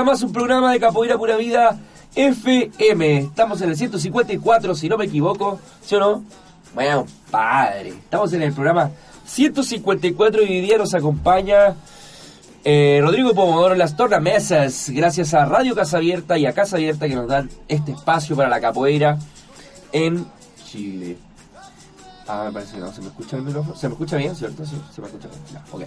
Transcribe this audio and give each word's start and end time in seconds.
a 0.00 0.04
más 0.04 0.22
un 0.22 0.32
programa 0.32 0.72
de 0.72 0.80
Capoeira 0.80 1.18
Pura 1.18 1.36
Vida 1.36 1.78
FM. 2.14 3.18
Estamos 3.18 3.60
en 3.60 3.68
el 3.68 3.76
154, 3.76 4.74
si 4.74 4.88
no 4.88 4.96
me 4.96 5.04
equivoco, 5.04 5.60
¿sí 5.82 5.94
o 5.96 6.00
no? 6.00 6.24
Bueno, 6.74 7.06
padre. 7.30 7.90
Estamos 7.90 8.32
en 8.32 8.40
el 8.42 8.54
programa 8.54 8.90
154 9.26 10.42
y 10.42 10.46
hoy 10.46 10.60
día 10.62 10.78
nos 10.78 10.94
acompaña 10.94 11.74
eh, 12.64 13.00
Rodrigo 13.02 13.34
Pomodoro 13.34 13.74
en 13.74 13.78
las 13.78 13.94
tornamesas. 13.94 14.88
Gracias 14.88 15.34
a 15.34 15.44
Radio 15.44 15.74
Casa 15.74 15.98
Abierta 15.98 16.38
y 16.38 16.46
a 16.46 16.54
Casa 16.54 16.76
Abierta 16.76 17.06
que 17.06 17.14
nos 17.14 17.28
dan 17.28 17.50
este 17.68 17.92
espacio 17.92 18.34
para 18.34 18.48
la 18.48 18.60
capoeira 18.60 19.18
en 19.92 20.26
Chile. 20.64 21.18
Ah, 22.26 22.44
me 22.46 22.52
parece 22.52 22.76
que 22.76 22.80
no 22.80 22.90
se 22.90 23.02
me 23.02 23.08
escucha 23.08 23.36
el 23.36 23.42
micrófono. 23.42 23.76
¿Se 23.76 23.86
me 23.86 23.92
escucha 23.92 24.16
bien, 24.16 24.34
cierto? 24.34 24.64
Sí, 24.64 24.80
se 24.94 25.00
me 25.02 25.08
escucha 25.08 25.28
bien. 25.28 25.40
Ya, 25.52 25.62
ok. 25.70 25.82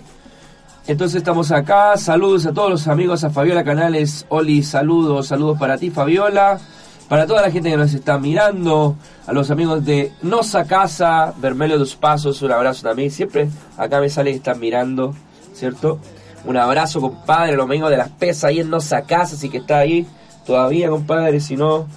Entonces 0.85 1.17
estamos 1.17 1.51
acá. 1.51 1.95
Saludos 1.95 2.45
a 2.45 2.53
todos 2.53 2.69
los 2.69 2.87
amigos, 2.89 3.23
a 3.23 3.29
Fabiola 3.29 3.63
Canales. 3.63 4.25
Oli, 4.27 4.63
saludos, 4.63 5.27
saludos 5.27 5.57
para 5.57 5.77
ti, 5.77 5.89
Fabiola. 5.89 6.59
Para 7.07 7.25
toda 7.25 7.41
la 7.41 7.51
gente 7.51 7.69
que 7.69 7.77
nos 7.77 7.93
está 7.93 8.17
mirando, 8.17 8.95
a 9.25 9.31
los 9.31 9.49
amigos 9.49 9.85
de 9.85 10.11
Nosa 10.23 10.65
Casa, 10.65 11.33
Vermelho 11.37 11.77
dos 11.77 11.95
Pasos, 11.95 12.41
un 12.41 12.51
abrazo 12.51 12.83
también. 12.83 13.11
Siempre 13.11 13.49
acá 13.77 14.01
me 14.01 14.09
sale 14.09 14.31
que 14.31 14.37
están 14.37 14.59
mirando, 14.59 15.13
¿cierto? 15.53 15.99
Un 16.43 16.57
abrazo, 16.57 16.99
compadre, 16.99 17.55
los 17.55 17.65
amigos 17.65 17.89
de 17.89 17.97
las 17.97 18.09
pesas 18.09 18.45
ahí 18.45 18.59
en 18.59 18.69
Nosa 18.69 19.03
Casa, 19.03 19.35
así 19.35 19.49
que 19.49 19.59
está 19.59 19.79
ahí 19.79 20.05
todavía, 20.45 20.89
compadre. 20.89 21.39
Si 21.39 21.55
no, 21.55 21.87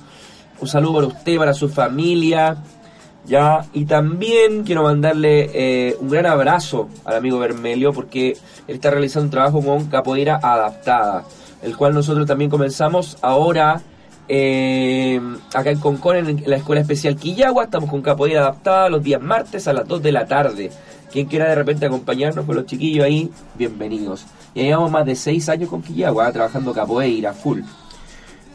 un 0.61 0.69
saludo 0.69 0.95
para 0.95 1.07
usted, 1.09 1.39
para 1.39 1.55
su 1.55 1.69
familia. 1.69 2.59
¿Ya? 3.27 3.67
Y 3.73 3.85
también 3.85 4.65
quiero 4.65 4.83
mandarle 4.83 5.51
eh, 5.53 5.97
un 6.01 6.09
gran 6.09 6.27
abrazo 6.27 6.89
al 7.05 7.17
amigo 7.17 7.39
Vermelio 7.39 7.93
porque 7.93 8.37
él 8.67 8.75
está 8.77 8.91
realizando 8.91 9.27
un 9.27 9.31
trabajo 9.31 9.63
con 9.63 9.87
capoeira 9.87 10.39
adaptada, 10.43 11.25
el 11.63 11.77
cual 11.77 11.95
nosotros 11.95 12.27
también 12.27 12.51
comenzamos 12.51 13.19
ahora 13.23 13.83
eh, 14.29 15.21
acá 15.55 15.71
en 15.71 15.79
Concón, 15.79 16.17
en 16.17 16.43
la 16.47 16.57
Escuela 16.57 16.81
Especial 16.81 17.17
Quillagua, 17.17 17.65
estamos 17.65 17.91
con 17.91 18.03
capoeira 18.03 18.41
adaptada 18.41 18.89
los 18.89 19.03
días 19.03 19.23
martes 19.23 19.69
a 19.69 19.73
las 19.73 19.87
2 19.87 20.03
de 20.03 20.13
la 20.13 20.27
tarde. 20.27 20.71
Quien 21.13 21.27
quiera 21.27 21.49
de 21.49 21.55
repente 21.55 21.87
acompañarnos 21.87 22.45
con 22.45 22.57
los 22.57 22.67
chiquillos 22.67 23.05
ahí, 23.05 23.31
bienvenidos. 23.55 24.27
Ya 24.55 24.65
llevamos 24.65 24.91
más 24.91 25.07
de 25.07 25.15
6 25.15 25.49
años 25.49 25.71
con 25.71 25.83
Quillagua, 25.83 26.33
trabajando 26.33 26.73
capoeira, 26.73 27.33
full. 27.33 27.61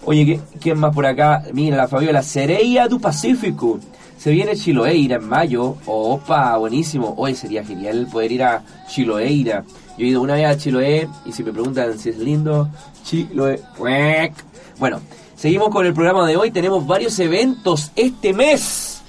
Oye, 0.04 0.42
¿quién 0.60 0.80
más 0.80 0.94
por 0.94 1.06
acá? 1.06 1.44
Mira, 1.54 1.78
la 1.78 1.88
Fabiola, 1.88 2.24
Sereia 2.24 2.88
do 2.88 3.00
Pacífico. 3.00 3.80
Se 4.22 4.30
viene 4.30 4.56
Chiloeira 4.56 5.16
en 5.16 5.28
mayo. 5.28 5.78
Opa, 5.88 6.56
buenísimo. 6.58 7.16
Hoy 7.18 7.34
sería 7.34 7.66
genial 7.66 8.08
poder 8.12 8.32
ir 8.32 8.44
a 8.44 8.64
Chiloeira. 8.88 9.64
Yo 9.98 10.06
he 10.06 10.10
ido 10.10 10.22
una 10.22 10.36
vez 10.36 10.46
a 10.46 10.56
Chiloé 10.56 11.10
y 11.26 11.32
si 11.32 11.44
me 11.44 11.52
preguntan 11.52 11.98
si 11.98 12.10
es 12.10 12.20
lindo, 12.20 12.70
Chiloé. 13.04 13.60
Bueno, 14.78 15.02
seguimos 15.36 15.70
con 15.70 15.88
el 15.88 15.96
programa 15.96 16.28
de 16.28 16.38
hoy. 16.38 16.52
Tenemos 16.52 16.86
varios 16.86 17.18
eventos 17.18 17.92
este 17.96 18.32
mes. 18.32 19.02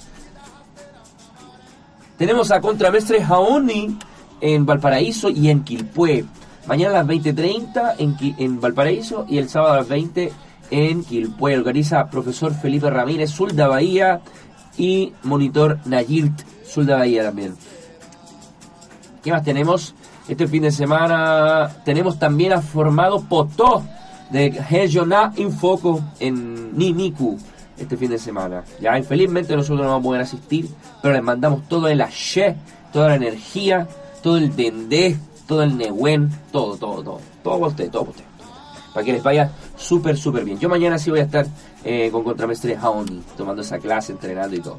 Tenemos 2.17 2.51
a 2.51 2.63
Contramestre 2.63 3.23
Jaoni 3.23 3.99
en 4.41 4.65
Valparaíso 4.65 5.29
y 5.29 5.51
en 5.51 5.63
Quilpué. 5.63 6.25
Mañana 6.67 7.01
a 7.01 7.03
las 7.03 7.07
20.30 7.07 7.97
en, 7.99 8.17
en 8.39 8.61
Valparaíso 8.63 9.27
y 9.29 9.37
el 9.37 9.51
sábado 9.51 9.75
a 9.75 9.77
las 9.77 9.89
20 9.89 10.33
en 10.71 11.05
Quilpué. 11.05 11.59
Organiza 11.59 12.09
profesor 12.09 12.55
Felipe 12.55 12.89
Ramírez, 12.89 13.31
Zulda 13.31 13.69
Bahía 13.69 14.23
y 14.77 15.13
monitor 15.23 15.79
Nayirt, 15.85 16.33
Zulda 16.67 16.97
Bahía 16.97 17.25
también. 17.25 17.55
¿Qué 19.23 19.31
más 19.31 19.45
tenemos? 19.45 19.95
Este 20.29 20.47
fin 20.47 20.63
de 20.63 20.71
semana 20.71 21.71
tenemos 21.85 22.19
también 22.19 22.53
a 22.53 22.63
formado 22.63 23.23
Potó 23.23 23.85
de 24.31 24.47
Hejoná 24.71 25.33
Infoco 25.37 26.01
en 26.19 26.77
Niniku 26.77 27.39
este 27.79 27.97
fin 27.97 28.11
de 28.11 28.19
semana. 28.19 28.65
Ya 28.81 28.97
infelizmente 28.97 29.57
nosotros 29.57 29.81
no 29.81 29.93
vamos 29.93 30.01
a 30.01 30.09
poder 30.09 30.23
asistir, 30.23 30.69
pero 31.01 31.15
les 31.15 31.23
mandamos 31.23 31.69
todo 31.69 31.89
el 31.89 32.01
aché, 32.01 32.57
toda 32.93 33.09
la 33.09 33.17
energía, 33.17 33.87
todo 34.23 34.39
el 34.39 34.55
dendé, 34.55 35.19
todo 35.47 35.63
el 35.63 35.77
nehuen, 35.77 36.31
todo, 36.51 36.77
todo, 36.77 37.03
todo. 37.03 37.21
Todo 37.43 37.55
para 37.59 37.67
usted, 37.69 37.91
todo 37.91 38.05
para 38.05 38.11
usted. 38.11 38.25
Para 38.93 39.05
que 39.05 39.13
les 39.13 39.23
vaya 39.23 39.51
súper, 39.77 40.17
súper 40.17 40.45
bien. 40.45 40.59
Yo 40.59 40.69
mañana 40.69 40.99
sí 40.99 41.11
voy 41.11 41.21
a 41.21 41.25
estar 41.25 41.47
eh, 41.85 42.11
con 42.13 42.25
Contramestre 42.25 42.77
Haoni, 42.77 43.23
tomando 43.37 43.63
esa 43.63 43.79
clase, 43.79 44.13
entrenando 44.13 44.55
y 44.57 44.61
todo. 44.61 44.79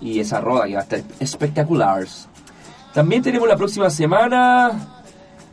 Y 0.00 0.20
esa 0.20 0.40
roda 0.40 0.66
que 0.66 0.74
va 0.74 0.80
a 0.80 0.82
estar 0.82 1.02
espectacular. 1.18 2.06
También 2.92 3.22
tenemos 3.22 3.48
la 3.48 3.56
próxima 3.56 3.88
semana. 3.90 4.72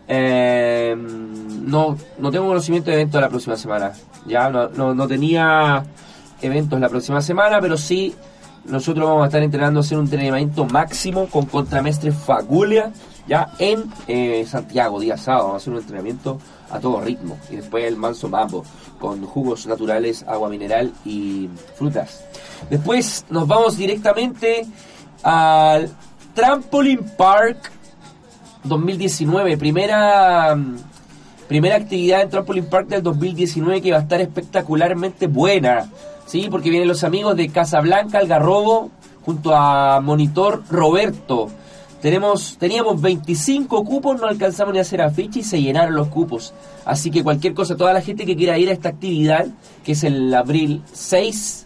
Eh, 0.08 0.96
no, 0.98 1.98
no 2.17 2.32
tengo 2.32 2.48
conocimiento 2.48 2.89
de 2.89 2.96
eventos 2.98 3.22
la 3.22 3.29
próxima 3.29 3.56
semana. 3.56 3.91
Ya 4.25 4.50
no, 4.50 4.70
no, 4.70 4.94
no, 4.94 5.08
tenía 5.08 5.84
eventos 6.41 6.79
la 6.79 6.89
próxima 6.89 7.22
semana, 7.22 7.60
pero 7.62 7.77
sí 7.77 8.15
nosotros 8.65 9.08
vamos 9.08 9.24
a 9.24 9.27
estar 9.27 9.41
entrenando 9.41 9.79
a 9.79 9.82
hacer 9.82 9.98
un 9.98 10.06
entrenamiento 10.06 10.65
máximo 10.65 11.27
con 11.27 11.46
Contramestre 11.46 12.12
Fagulia 12.12 12.91
ya 13.27 13.51
en 13.60 13.86
eh, 14.08 14.46
Santiago, 14.48 15.00
día 15.00 15.17
sábado. 15.17 15.48
Vamos 15.48 15.62
a 15.62 15.63
hacer 15.63 15.74
un 15.74 15.79
entrenamiento 15.79 16.39
a 16.71 16.79
todo 16.79 17.01
ritmo. 17.01 17.38
Y 17.50 17.57
después 17.57 17.86
el 17.86 17.95
manso 17.95 18.29
mambo 18.29 18.63
con 19.00 19.25
jugos 19.25 19.67
naturales, 19.67 20.24
agua 20.27 20.50
mineral 20.50 20.91
y 21.05 21.50
frutas. 21.75 22.24
Después 22.69 23.25
nos 23.29 23.47
vamos 23.47 23.77
directamente 23.77 24.65
al 25.24 25.89
Trampoline 26.33 27.03
Park 27.17 27.71
2019, 28.63 29.57
primera 29.57 30.57
primera 31.47 31.77
actividad 31.77 32.21
en 32.21 32.29
Trampoline 32.29 32.67
Park 32.67 32.89
del 32.89 33.03
2019 33.03 33.81
que 33.81 33.91
va 33.91 34.00
a 34.00 34.01
estar 34.01 34.19
espectacularmente 34.21 35.27
buena, 35.27 35.89
¿sí? 36.25 36.47
Porque 36.51 36.69
vienen 36.69 36.88
los 36.88 37.03
amigos 37.03 37.38
de 37.38 37.50
Casablanca, 37.50 38.19
Algarrobo, 38.19 38.91
junto 39.25 39.55
a 39.55 40.01
Monitor 40.01 40.63
Roberto. 40.69 41.50
Tenemos, 42.01 42.58
teníamos 42.60 43.01
25 43.01 43.84
cupos, 43.84 44.20
no 44.22 44.27
alcanzamos 44.27 44.74
ni 44.74 44.80
a 44.80 44.84
hacer 44.84 45.01
afiche 45.01 45.39
y 45.39 45.44
se 45.44 45.62
llenaron 45.62 45.96
los 45.96 46.10
cupos. 46.10 46.54
Así 46.86 47.10
que 47.10 47.24
cualquier 47.24 47.54
cosa, 47.54 47.75
toda 47.75 47.94
la 47.94 48.01
gente 48.01 48.25
que 48.25 48.36
quiera 48.36 48.58
ir 48.58 48.70
a 48.70 48.74
esta 48.74 48.89
actividad, 48.89 49.48
que 49.84 49.94
es 49.94 50.04
el 50.04 50.34
abril 50.34 50.84
6, 50.94 51.66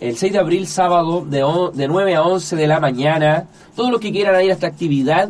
el 0.00 0.16
6 0.16 0.32
de 0.32 0.38
abril, 0.38 0.66
sábado, 0.66 1.24
de, 1.24 1.44
de 1.74 1.88
9 1.88 2.14
a 2.14 2.22
11 2.22 2.56
de 2.56 2.66
la 2.66 2.80
mañana, 2.80 3.48
todos 3.74 3.90
los 3.90 4.00
que 4.00 4.12
quieran 4.12 4.42
ir 4.42 4.50
a 4.50 4.54
esta 4.54 4.66
actividad, 4.66 5.28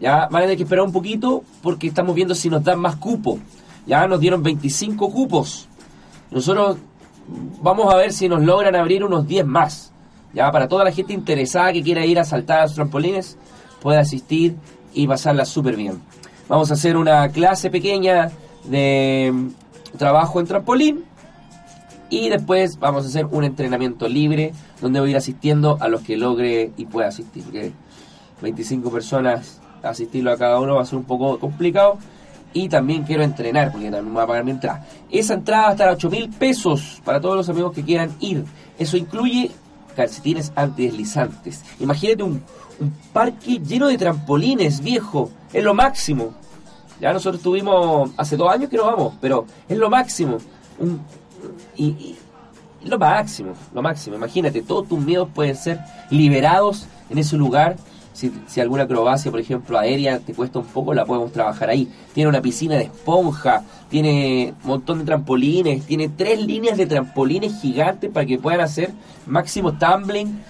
ya 0.00 0.28
van 0.28 0.36
a 0.36 0.40
tener 0.42 0.56
que 0.56 0.64
esperar 0.64 0.84
un 0.84 0.92
poquito 0.92 1.42
porque 1.62 1.86
estamos 1.86 2.14
viendo 2.14 2.34
si 2.34 2.50
nos 2.50 2.62
dan 2.62 2.80
más 2.80 2.96
cupos. 2.96 3.38
Ya 3.86 4.06
nos 4.08 4.20
dieron 4.20 4.42
25 4.42 5.10
cupos. 5.10 5.68
Nosotros 6.30 6.78
vamos 7.62 7.92
a 7.92 7.96
ver 7.96 8.12
si 8.12 8.28
nos 8.28 8.42
logran 8.42 8.74
abrir 8.74 9.04
unos 9.04 9.26
10 9.26 9.46
más. 9.46 9.92
Ya 10.36 10.52
para 10.52 10.68
toda 10.68 10.84
la 10.84 10.92
gente 10.92 11.14
interesada 11.14 11.72
que 11.72 11.82
quiera 11.82 12.04
ir 12.04 12.18
a 12.18 12.24
saltar 12.26 12.58
a 12.60 12.62
los 12.64 12.74
trampolines, 12.74 13.38
puede 13.80 13.98
asistir 13.98 14.54
y 14.92 15.06
pasarla 15.06 15.46
súper 15.46 15.76
bien. 15.76 16.02
Vamos 16.46 16.70
a 16.70 16.74
hacer 16.74 16.98
una 16.98 17.26
clase 17.30 17.70
pequeña 17.70 18.30
de 18.64 19.32
trabajo 19.96 20.38
en 20.38 20.46
trampolín 20.46 21.04
y 22.10 22.28
después 22.28 22.78
vamos 22.78 23.06
a 23.06 23.08
hacer 23.08 23.24
un 23.24 23.44
entrenamiento 23.44 24.08
libre 24.08 24.52
donde 24.82 25.00
voy 25.00 25.08
a 25.08 25.10
ir 25.12 25.16
asistiendo 25.16 25.78
a 25.80 25.88
los 25.88 26.02
que 26.02 26.18
logre 26.18 26.70
y 26.76 26.84
pueda 26.84 27.08
asistir. 27.08 27.42
Porque 27.42 27.72
25 28.42 28.90
personas 28.90 29.62
asistirlo 29.82 30.32
a 30.32 30.36
cada 30.36 30.60
uno 30.60 30.74
va 30.74 30.82
a 30.82 30.84
ser 30.84 30.98
un 30.98 31.04
poco 31.04 31.38
complicado. 31.38 31.96
Y 32.52 32.68
también 32.68 33.04
quiero 33.04 33.22
entrenar, 33.22 33.72
porque 33.72 33.86
también 33.86 34.08
me 34.08 34.12
voy 34.12 34.22
a 34.22 34.26
pagar 34.26 34.44
mi 34.44 34.50
entrada. 34.50 34.86
Esa 35.10 35.32
entrada 35.32 35.62
va 35.62 35.68
a 35.68 35.72
estar 35.72 35.88
a 35.88 35.92
8 35.92 36.10
mil 36.10 36.28
pesos 36.28 37.00
para 37.04 37.22
todos 37.22 37.36
los 37.36 37.48
amigos 37.48 37.72
que 37.72 37.82
quieran 37.82 38.10
ir. 38.20 38.44
Eso 38.78 38.98
incluye 38.98 39.50
calcetines 39.96 40.52
antideslizantes. 40.54 41.64
Imagínate 41.80 42.22
un, 42.22 42.42
un 42.78 42.90
parque 43.12 43.58
lleno 43.58 43.88
de 43.88 43.98
trampolines, 43.98 44.80
viejo. 44.80 45.30
Es 45.52 45.64
lo 45.64 45.74
máximo. 45.74 46.34
Ya 47.00 47.12
nosotros 47.12 47.42
tuvimos 47.42 48.10
hace 48.16 48.36
dos 48.36 48.52
años 48.52 48.70
que 48.70 48.76
no 48.76 48.84
vamos, 48.84 49.14
pero 49.20 49.46
es 49.68 49.76
lo 49.76 49.90
máximo. 49.90 50.38
Y, 51.76 52.16
lo 52.84 52.98
máximo, 52.98 53.52
lo 53.74 53.82
máximo. 53.82 54.16
Imagínate, 54.16 54.62
todos 54.62 54.88
tus 54.88 55.00
miedos 55.00 55.28
pueden 55.34 55.56
ser 55.56 55.80
liberados 56.10 56.86
en 57.10 57.18
ese 57.18 57.36
lugar 57.36 57.76
si, 58.16 58.32
si, 58.46 58.62
alguna 58.62 58.84
acrobacia, 58.84 59.30
por 59.30 59.40
ejemplo, 59.40 59.78
aérea 59.78 60.20
te 60.20 60.32
cuesta 60.32 60.58
un 60.58 60.64
poco, 60.64 60.94
la 60.94 61.04
podemos 61.04 61.32
trabajar 61.32 61.68
ahí. 61.68 61.86
Tiene 62.14 62.30
una 62.30 62.40
piscina 62.40 62.76
de 62.76 62.84
esponja, 62.84 63.62
tiene 63.90 64.54
un 64.62 64.68
montón 64.68 65.00
de 65.00 65.04
trampolines, 65.04 65.84
tiene 65.84 66.08
tres 66.08 66.40
líneas 66.40 66.78
de 66.78 66.86
trampolines 66.86 67.60
gigantes 67.60 68.10
para 68.10 68.24
que 68.24 68.38
puedan 68.38 68.62
hacer 68.62 68.92
máximo 69.26 69.74
tumbling 69.74 70.42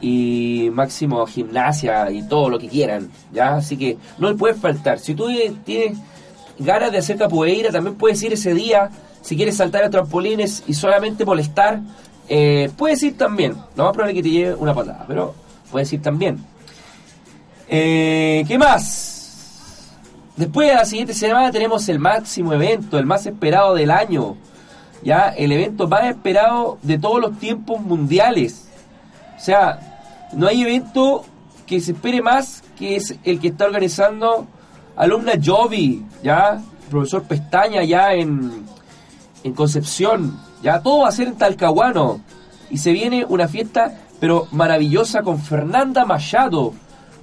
y 0.00 0.68
máximo 0.72 1.24
gimnasia 1.26 2.10
y 2.10 2.26
todo 2.26 2.50
lo 2.50 2.58
que 2.58 2.66
quieran, 2.66 3.08
¿ya? 3.32 3.54
Así 3.54 3.76
que 3.76 3.96
no 4.18 4.28
le 4.28 4.34
puede 4.34 4.54
faltar. 4.54 4.98
Si 4.98 5.14
tú 5.14 5.28
tienes 5.64 5.98
ganas 6.58 6.90
de 6.90 6.98
hacer 6.98 7.16
capoeira, 7.16 7.70
también 7.70 7.94
puedes 7.94 8.20
ir 8.24 8.32
ese 8.32 8.52
día. 8.52 8.90
Si 9.22 9.36
quieres 9.36 9.56
saltar 9.56 9.84
a 9.84 9.90
trampolines 9.90 10.64
y 10.66 10.74
solamente 10.74 11.24
molestar, 11.24 11.78
eh, 12.28 12.68
puedes 12.76 13.00
ir 13.04 13.16
también. 13.16 13.52
Lo 13.76 13.84
más 13.84 13.92
probable 13.92 14.10
es 14.10 14.16
que 14.16 14.22
te 14.24 14.30
lleve 14.30 14.54
una 14.56 14.74
patada, 14.74 15.04
pero 15.06 15.36
puedes 15.70 15.92
ir 15.92 16.02
también. 16.02 16.55
Eh, 17.68 18.44
¿Qué 18.46 18.58
más? 18.58 19.16
Después, 20.36 20.70
a 20.70 20.76
la 20.76 20.84
siguiente 20.84 21.14
semana, 21.14 21.50
tenemos 21.50 21.88
el 21.88 21.98
máximo 21.98 22.52
evento, 22.52 22.98
el 22.98 23.06
más 23.06 23.26
esperado 23.26 23.74
del 23.74 23.90
año. 23.90 24.36
Ya, 25.02 25.28
el 25.28 25.52
evento 25.52 25.88
más 25.88 26.04
esperado 26.04 26.78
de 26.82 26.98
todos 26.98 27.20
los 27.20 27.38
tiempos 27.38 27.80
mundiales. 27.80 28.68
O 29.36 29.40
sea, 29.40 30.26
no 30.32 30.46
hay 30.46 30.62
evento 30.62 31.24
que 31.66 31.80
se 31.80 31.92
espere 31.92 32.22
más 32.22 32.62
que 32.78 32.96
es 32.96 33.18
el 33.24 33.40
que 33.40 33.48
está 33.48 33.64
organizando 33.64 34.46
Alumna 34.96 35.32
Jovi, 35.42 36.04
ya, 36.22 36.60
profesor 36.90 37.22
Pestaña, 37.24 37.82
ya 37.82 38.12
en, 38.12 38.66
en 39.42 39.52
Concepción. 39.54 40.38
Ya, 40.62 40.80
todo 40.82 41.00
va 41.00 41.08
a 41.08 41.12
ser 41.12 41.28
en 41.28 41.36
Talcahuano. 41.36 42.20
Y 42.70 42.78
se 42.78 42.92
viene 42.92 43.24
una 43.24 43.48
fiesta, 43.48 43.94
pero 44.20 44.48
maravillosa, 44.52 45.22
con 45.22 45.38
Fernanda 45.40 46.04
Machado 46.04 46.74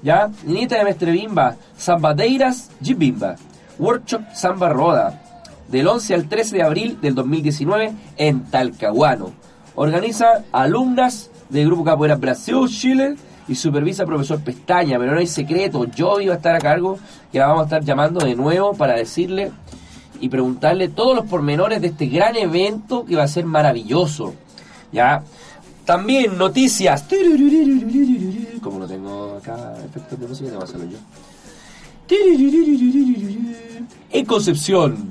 ¿ya? 0.03 0.29
Nieta 0.45 0.77
de 0.77 0.83
Mestre 0.83 1.11
Bimba, 1.11 1.55
Zambadeiras 1.79 2.69
Jibimba, 2.81 3.35
Workshop 3.79 4.21
Samba 4.33 4.69
Roda, 4.69 5.21
del 5.69 5.87
11 5.87 6.13
al 6.13 6.29
13 6.29 6.57
de 6.57 6.63
abril 6.63 6.99
del 7.01 7.15
2019 7.15 7.93
en 8.17 8.43
Talcahuano. 8.43 9.31
Organiza 9.75 10.43
alumnas 10.51 11.31
del 11.49 11.67
Grupo 11.67 11.83
Capoeira 11.83 12.15
Brasil, 12.15 12.67
Chile 12.67 13.15
y 13.47 13.55
supervisa 13.55 14.05
profesor 14.05 14.39
Pestaña, 14.41 14.99
pero 14.99 15.13
no 15.13 15.19
hay 15.19 15.27
secreto, 15.27 15.85
yo 15.85 16.19
iba 16.19 16.33
a 16.33 16.37
estar 16.37 16.55
a 16.55 16.59
cargo, 16.59 16.99
que 17.31 17.39
la 17.39 17.47
vamos 17.47 17.61
a 17.61 17.65
estar 17.65 17.83
llamando 17.83 18.23
de 18.23 18.35
nuevo 18.35 18.73
para 18.73 18.93
decirle 18.93 19.51
y 20.19 20.29
preguntarle 20.29 20.89
todos 20.89 21.15
los 21.15 21.25
pormenores 21.25 21.81
de 21.81 21.87
este 21.87 22.05
gran 22.05 22.35
evento 22.35 23.05
que 23.05 23.15
va 23.15 23.23
a 23.23 23.27
ser 23.27 23.45
maravilloso. 23.45 24.33
¿Ya? 24.91 25.23
También 25.85 26.37
noticias. 26.37 27.05
Como 28.61 28.79
no 28.79 28.87
tengo 28.87 29.32
acá. 29.43 29.75
En 34.11 34.25
Concepción. 34.25 35.09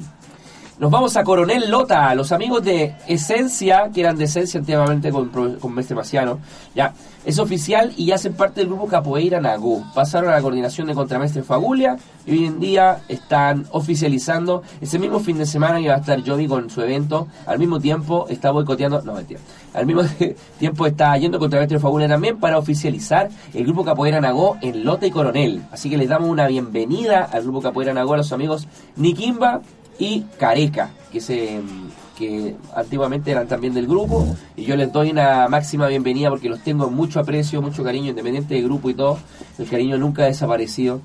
Nos 0.79 0.91
vamos 0.91 1.17
a 1.17 1.23
Coronel 1.23 1.71
Lota, 1.71 2.13
los 2.15 2.33
amigos 2.33 2.65
de 2.65 2.97
Esencia, 3.07 3.91
que 3.95 4.01
eran 4.01 4.17
de 4.17 4.25
Esencia 4.25 4.59
antiguamente 4.59 5.13
con, 5.13 5.29
con 5.29 5.75
Mestre 5.75 5.95
Maciano, 5.95 6.41
ya, 6.75 6.93
es 7.25 7.39
oficial 7.39 7.93
y 7.97 8.11
hacen 8.11 8.35
parte 8.35 8.61
del 8.61 8.69
grupo 8.69 8.89
Capoeira 8.89 9.41
Nagú. 9.41 9.85
Pasaron 9.95 10.31
a 10.31 10.35
la 10.35 10.43
coordinación 10.43 10.89
de 10.89 10.95
Contramestre 10.95 11.45
Fagulia 11.45 11.97
y 12.27 12.33
hoy 12.33 12.47
en 12.47 12.59
día 12.59 13.03
están 13.09 13.67
oficializando. 13.71 14.63
Ese 14.81 14.99
mismo 14.99 15.21
fin 15.21 15.39
de 15.39 15.47
semana 15.47 15.79
va 15.87 15.95
a 15.95 15.99
estar 15.99 16.21
Jovi 16.27 16.49
con 16.49 16.69
su 16.69 16.81
evento, 16.81 17.29
al 17.47 17.61
mismo 17.61 17.79
tiempo 17.79 18.27
está 18.29 18.51
boicoteando, 18.51 19.03
no 19.03 19.15
mentira, 19.15 19.41
al 19.75 19.87
mismo 19.87 20.03
tiempo 20.59 20.87
está 20.87 21.17
yendo 21.17 21.39
Contramestre 21.39 21.79
Fagulia 21.79 22.09
también 22.09 22.39
para 22.39 22.59
oficializar 22.59 23.31
el 23.55 23.65
grupo 23.65 23.85
Capoeira 23.85 24.21
Nagó 24.21 24.57
en 24.61 24.85
Lota 24.85 25.07
y 25.07 25.11
Coronel. 25.11 25.63
Así 25.71 25.89
que 25.89 25.97
les 25.97 26.09
damos 26.09 26.29
una 26.29 26.47
bienvenida 26.47 27.25
al 27.25 27.43
grupo 27.43 27.63
Capoeira 27.63 27.95
Nagó 27.95 28.15
a 28.15 28.19
los 28.19 28.33
amigos 28.33 28.69
Nikimba 28.97 29.63
y 29.99 30.23
Careca, 30.39 30.91
que 31.11 31.21
se 31.21 31.61
que 32.17 32.55
antiguamente 32.77 33.31
eran 33.31 33.49
también 33.49 33.73
del 33.73 33.87
grupo 33.87 34.27
y 34.55 34.65
yo 34.65 34.77
les 34.77 34.93
doy 34.93 35.11
una 35.11 35.49
máxima 35.49 35.87
bienvenida 35.89 36.29
porque 36.29 36.49
los 36.49 36.61
tengo 36.61 36.91
mucho 36.91 37.21
aprecio, 37.21 37.63
mucho 37.63 37.83
cariño, 37.83 38.11
independiente 38.11 38.55
del 38.55 38.65
grupo 38.65 38.91
y 38.91 38.95
todo, 38.95 39.19
el 39.59 39.69
cariño 39.69 39.97
nunca 39.97 40.25
ha 40.25 40.27
desaparecido. 40.27 41.01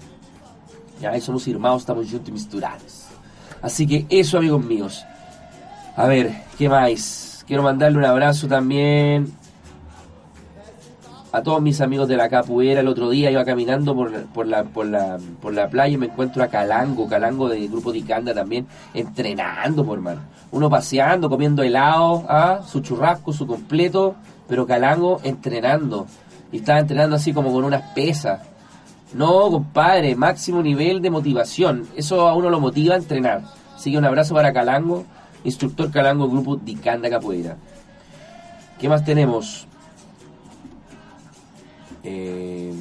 Ya 1.02 1.20
somos 1.22 1.48
hermanos, 1.48 1.84
estamos 1.84 2.10
juntos 2.10 2.30
y 2.30 2.32
misturados. 2.32 3.06
Así 3.62 3.88
que 3.88 4.06
eso, 4.10 4.38
amigos 4.38 4.64
míos. 4.66 5.06
A 5.96 6.08
ver, 6.08 6.44
¿qué 6.58 6.68
más? 6.70 7.27
Quiero 7.48 7.64
mandarle 7.64 7.98
un 7.98 8.04
abrazo 8.04 8.50
también 8.50 9.32
a 11.32 11.42
todos 11.42 11.62
mis 11.62 11.80
amigos 11.80 12.10
de 12.10 12.18
la 12.18 12.28
capoeira. 12.28 12.82
El 12.82 12.90
otro 12.90 13.10
día 13.10 13.32
iba 13.32 13.46
caminando 13.46 13.96
por, 13.96 14.12
por, 14.28 14.48
la, 14.48 14.66
por, 14.66 14.86
la, 14.86 15.18
por 15.42 15.54
la 15.54 15.70
playa 15.70 15.94
y 15.94 15.98
me 15.98 16.08
encuentro 16.08 16.44
a 16.44 16.48
Calango, 16.48 17.08
Calango 17.08 17.48
del 17.48 17.70
grupo 17.70 17.94
Dicanda 17.94 18.34
también, 18.34 18.68
entrenando, 18.94 19.86
por 19.86 19.98
hermano. 19.98 20.24
Uno 20.52 20.70
paseando, 20.70 21.30
comiendo 21.30 21.64
helado, 21.64 22.26
¿ah? 22.28 22.60
su 22.68 22.82
churrasco, 22.82 23.32
su 23.32 23.48
completo, 23.48 24.16
pero 24.50 24.68
Calango 24.68 25.22
entrenando. 25.24 26.06
Y 26.52 26.58
estaba 26.58 26.80
entrenando 26.80 27.16
así 27.16 27.32
como 27.32 27.54
con 27.54 27.64
unas 27.64 27.94
pesas. 27.94 28.42
No, 29.14 29.50
compadre, 29.50 30.18
máximo 30.18 30.62
nivel 30.62 31.02
de 31.02 31.10
motivación. 31.12 31.88
Eso 31.96 32.28
a 32.28 32.36
uno 32.36 32.50
lo 32.50 32.60
motiva 32.60 32.96
a 32.96 32.98
entrenar. 32.98 33.44
Así 33.74 33.92
que 33.92 33.98
un 33.98 34.04
abrazo 34.04 34.34
para 34.34 34.52
Calango, 34.52 35.06
instructor 35.44 35.92
Calango, 35.92 36.30
grupo 36.30 36.56
Dicanda 36.56 37.10
Capoeira. 37.10 37.58
¿Qué 38.80 38.90
más 38.90 39.04
tenemos? 39.04 39.68
Eh, 42.04 42.72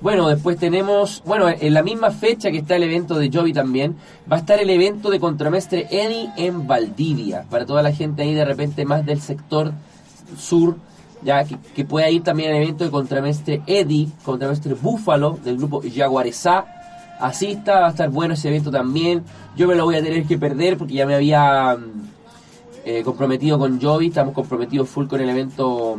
bueno, 0.00 0.28
después 0.28 0.58
tenemos, 0.58 1.22
bueno, 1.24 1.48
en 1.48 1.72
la 1.72 1.82
misma 1.82 2.10
fecha 2.10 2.50
que 2.50 2.58
está 2.58 2.76
el 2.76 2.82
evento 2.82 3.18
de 3.18 3.30
Jovi 3.32 3.52
también, 3.52 3.96
va 4.30 4.36
a 4.36 4.40
estar 4.40 4.58
el 4.60 4.68
evento 4.68 5.08
de 5.08 5.18
Contramestre 5.18 5.86
Eddie 5.90 6.30
en 6.36 6.66
Valdivia, 6.66 7.46
para 7.48 7.64
toda 7.64 7.82
la 7.82 7.92
gente 7.92 8.22
ahí 8.22 8.34
de 8.34 8.44
repente 8.44 8.84
más 8.84 9.06
del 9.06 9.20
sector 9.20 9.72
sur, 10.36 10.76
ya 11.22 11.44
que, 11.44 11.84
pueda 11.86 12.10
ir 12.10 12.22
también 12.22 12.50
al 12.50 12.56
evento 12.56 12.84
de 12.84 12.90
Contramestre 12.90 13.62
Eddie, 13.66 14.08
Contramestre 14.24 14.74
Búfalo, 14.74 15.38
del 15.42 15.56
grupo 15.56 15.80
Jaguarezá, 15.82 16.73
asista, 17.26 17.80
va 17.80 17.86
a 17.88 17.90
estar 17.90 18.10
bueno 18.10 18.34
ese 18.34 18.48
evento 18.48 18.70
también, 18.70 19.22
yo 19.56 19.66
me 19.66 19.74
lo 19.74 19.84
voy 19.84 19.96
a 19.96 20.02
tener 20.02 20.24
que 20.24 20.38
perder 20.38 20.76
porque 20.76 20.94
ya 20.94 21.06
me 21.06 21.14
había 21.14 21.76
mm, 21.76 22.08
eh, 22.84 23.02
comprometido 23.02 23.58
con 23.58 23.80
Jovi, 23.80 24.08
estamos 24.08 24.34
comprometidos 24.34 24.88
full 24.88 25.06
con 25.06 25.20
el 25.20 25.28
evento 25.28 25.98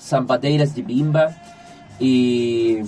Zampateiras 0.00 0.74
de 0.74 0.82
Bimba, 0.82 1.36
y, 2.02 2.78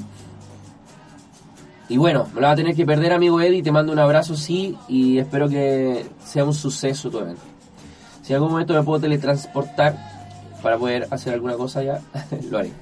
y 1.89 1.97
bueno, 1.97 2.27
me 2.35 2.41
lo 2.41 2.47
va 2.49 2.53
a 2.53 2.57
tener 2.57 2.75
que 2.75 2.85
perder, 2.85 3.13
amigo 3.13 3.41
Eddie. 3.41 3.63
Te 3.63 3.71
mando 3.71 3.93
un 3.93 3.99
abrazo, 3.99 4.35
sí, 4.35 4.77
y 4.89 5.19
espero 5.19 5.49
que 5.49 6.07
sea 6.25 6.45
un 6.45 6.55
suceso 6.55 7.11
tu 7.11 7.19
evento. 7.21 7.43
Si 8.23 8.33
en 8.33 8.37
algún 8.37 8.53
momento 8.53 8.75
me 8.75 8.83
puedo 8.83 9.01
teletransportar 9.01 9.97
para 10.63 10.79
poder 10.79 11.07
hacer 11.11 11.35
alguna 11.35 11.55
cosa 11.55 11.83
ya, 11.83 12.01
lo 12.51 12.59
haré. 12.59 12.73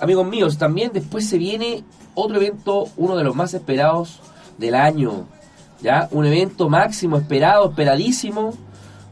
Amigos 0.00 0.26
míos, 0.26 0.58
también 0.58 0.90
después 0.92 1.28
se 1.28 1.38
viene 1.38 1.84
otro 2.16 2.38
evento, 2.38 2.88
uno 2.96 3.14
de 3.14 3.22
los 3.22 3.36
más 3.36 3.54
esperados 3.54 4.20
del 4.58 4.74
año. 4.74 5.26
¿Ya? 5.80 6.08
Un 6.10 6.26
evento 6.26 6.68
máximo, 6.68 7.18
esperado, 7.18 7.70
esperadísimo. 7.70 8.54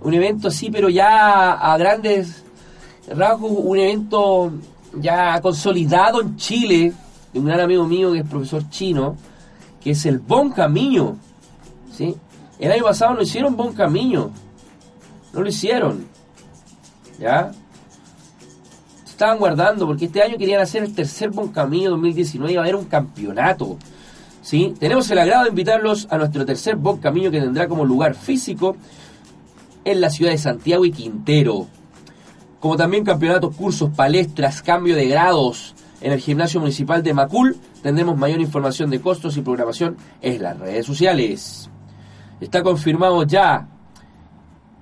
Un 0.00 0.14
evento 0.14 0.48
así, 0.48 0.70
pero 0.70 0.88
ya 0.88 1.52
a 1.52 1.78
grandes 1.78 2.42
rasgos, 3.08 3.52
un 3.54 3.78
evento 3.78 4.52
ya 5.00 5.40
consolidado 5.40 6.20
en 6.20 6.36
Chile, 6.36 6.92
de 7.32 7.38
un 7.38 7.46
gran 7.46 7.60
amigo 7.60 7.86
mío 7.86 8.12
que 8.12 8.20
es 8.20 8.26
profesor 8.26 8.68
chino, 8.70 9.16
que 9.82 9.90
es 9.90 10.06
el 10.06 10.18
Bon 10.18 10.50
Camino. 10.50 11.16
¿sí? 11.92 12.16
El 12.58 12.72
año 12.72 12.84
pasado 12.84 13.14
no 13.14 13.22
hicieron 13.22 13.56
Bon 13.56 13.72
Camino, 13.74 14.30
no 15.32 15.42
lo 15.42 15.48
hicieron. 15.48 16.06
¿Ya? 17.18 17.52
Estaban 19.24 19.38
guardando 19.38 19.86
porque 19.86 20.04
este 20.04 20.22
año 20.22 20.36
querían 20.36 20.60
hacer 20.60 20.82
el 20.82 20.94
tercer 20.94 21.30
Bon 21.30 21.48
Camino 21.48 21.90
2019 21.92 22.52
y 22.52 22.56
va 22.56 22.62
a 22.62 22.64
haber 22.64 22.76
un 22.76 22.84
campeonato. 22.84 23.78
¿sí? 24.42 24.74
Tenemos 24.78 25.10
el 25.10 25.18
agrado 25.18 25.44
de 25.44 25.48
invitarlos 25.48 26.06
a 26.10 26.18
nuestro 26.18 26.44
tercer 26.44 26.76
Bon 26.76 26.98
Camino 26.98 27.30
que 27.30 27.40
tendrá 27.40 27.66
como 27.66 27.86
lugar 27.86 28.14
físico 28.14 28.76
en 29.82 30.02
la 30.02 30.10
ciudad 30.10 30.30
de 30.30 30.36
Santiago 30.36 30.84
y 30.84 30.92
Quintero 30.92 31.66
como 32.60 32.76
también 32.76 33.04
campeonatos, 33.04 33.56
cursos, 33.56 33.90
palestras, 33.90 34.62
cambio 34.62 34.94
de 34.94 35.06
grados 35.06 35.74
en 36.00 36.12
el 36.12 36.20
gimnasio 36.20 36.60
municipal 36.60 37.02
de 37.02 37.14
Macul. 37.14 37.56
Tendremos 37.82 38.16
mayor 38.16 38.40
información 38.40 38.90
de 38.90 39.00
costos 39.00 39.36
y 39.36 39.42
programación 39.42 39.96
en 40.20 40.42
las 40.42 40.58
redes 40.58 40.86
sociales. 40.86 41.70
Está 42.40 42.62
confirmado 42.62 43.22
ya. 43.24 43.68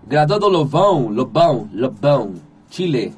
Graduado 0.06 0.50
Lobón, 0.50 1.14
Lobón, 1.14 1.70
Lobón, 1.74 2.40
Chile. 2.70 3.12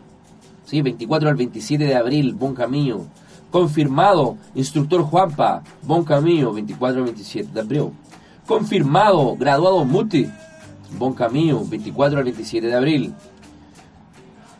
Sí, 0.64 0.82
24 0.82 1.28
al 1.28 1.36
27 1.36 1.84
de 1.84 1.94
abril, 1.94 2.34
Bon 2.34 2.54
Camino. 2.54 3.06
Confirmado, 3.50 4.36
instructor 4.54 5.02
Juanpa, 5.02 5.62
Bon 5.82 6.04
Camino, 6.04 6.52
24 6.52 6.98
al 6.98 7.04
27 7.04 7.52
de 7.52 7.60
abril. 7.60 7.90
Confirmado, 8.46 9.36
graduado 9.36 9.84
Muti, 9.84 10.28
Bon 10.98 11.14
Camino, 11.14 11.64
24 11.64 12.18
al 12.18 12.24
27 12.24 12.66
de 12.66 12.74
abril 12.74 13.14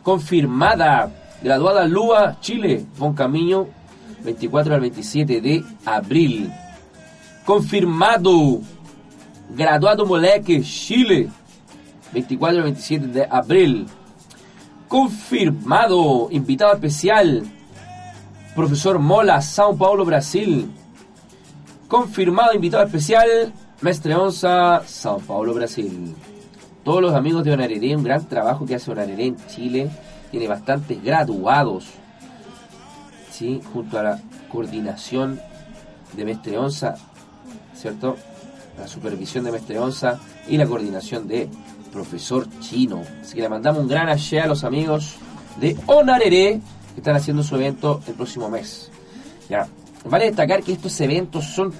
confirmada. 0.05 1.11
Graduada 1.41 1.85
Lua, 1.85 2.37
Chile, 2.39 2.85
Bon 2.97 3.13
Camino, 3.13 3.67
24 4.23 4.75
al 4.75 4.81
27 4.81 5.41
de 5.41 5.63
abril. 5.83 6.49
Confirmado. 7.43 8.61
Graduado 9.49 10.05
Moleque, 10.05 10.61
Chile, 10.61 11.29
24 12.13 12.57
al 12.57 12.63
27 12.63 13.07
de 13.07 13.27
abril. 13.29 13.85
Confirmado. 14.95 16.29
Invitado 16.31 16.73
especial. 16.73 17.43
Profesor 18.55 18.97
Mola, 18.97 19.39
São 19.39 19.77
Paulo, 19.77 20.05
Brasil. 20.05 20.69
Confirmado 21.89 22.55
invitado 22.55 22.85
especial. 22.85 23.27
Mestre 23.81 24.13
Onza, 24.15 24.81
São 24.87 25.21
Paulo, 25.21 25.53
Brasil 25.53 26.15
todos 26.85 27.01
los 27.01 27.15
amigos 27.15 27.43
de 27.43 27.51
Onareré, 27.51 27.95
un 27.95 28.03
gran 28.03 28.23
trabajo 28.29 28.63
que 28.63 28.75
hace 28.75 28.91
Onareré 28.91 29.25
en 29.25 29.37
Chile, 29.47 29.89
tiene 30.29 30.47
bastantes 30.47 31.03
graduados, 31.03 31.87
¿sí? 33.31 33.59
junto 33.73 33.97
a 33.97 34.03
la 34.03 34.19
coordinación 34.49 35.41
de 36.15 36.25
Mestre 36.25 36.59
Onza, 36.59 36.93
¿cierto? 37.73 38.17
La 38.77 38.87
supervisión 38.87 39.45
de 39.45 39.51
Mestre 39.51 39.79
Onza 39.79 40.19
y 40.47 40.57
la 40.57 40.67
coordinación 40.67 41.27
de 41.27 41.49
Profesor 41.95 42.45
Chino. 42.59 43.01
Así 43.21 43.35
que 43.35 43.41
le 43.41 43.47
mandamos 43.47 43.81
un 43.81 43.87
gran 43.87 44.09
ayer 44.09 44.43
a 44.43 44.47
los 44.47 44.65
amigos 44.65 45.15
de 45.61 45.77
Onarere 45.87 46.59
que 46.93 46.99
están 46.99 47.15
haciendo 47.15 47.41
su 47.41 47.55
evento 47.55 48.01
el 48.05 48.13
próximo 48.15 48.49
mes. 48.49 48.91
Vale 50.03 50.25
destacar 50.25 50.61
que 50.61 50.73
estos 50.73 50.99
eventos 50.99 51.45
son 51.45 51.73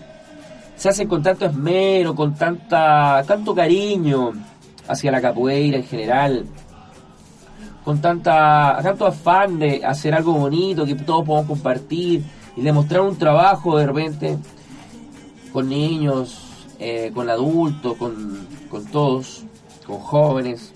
se 0.77 0.89
hacen 0.89 1.07
con 1.07 1.21
tanto 1.21 1.45
esmero, 1.45 2.15
con 2.15 2.33
tanta 2.35 3.23
tanto 3.27 3.53
cariño 3.53 4.31
hacia 4.87 5.11
la 5.11 5.21
capoeira 5.21 5.77
en 5.77 5.83
general, 5.83 6.45
con 7.83 7.99
tanta 7.99 8.79
tanto 8.81 9.05
afán 9.05 9.59
de 9.59 9.85
hacer 9.85 10.13
algo 10.13 10.33
bonito 10.33 10.85
que 10.85 10.95
todos 10.95 11.25
podamos 11.25 11.49
compartir 11.49 12.23
y 12.55 12.61
demostrar 12.61 13.01
un 13.01 13.17
trabajo 13.17 13.77
de 13.77 13.85
repente 13.85 14.37
con 15.51 15.69
niños, 15.69 16.39
eh, 16.79 17.11
con 17.13 17.29
adultos, 17.29 17.95
con, 17.97 18.47
con 18.69 18.85
todos, 18.85 19.44
con 19.85 19.99
jóvenes. 19.99 20.73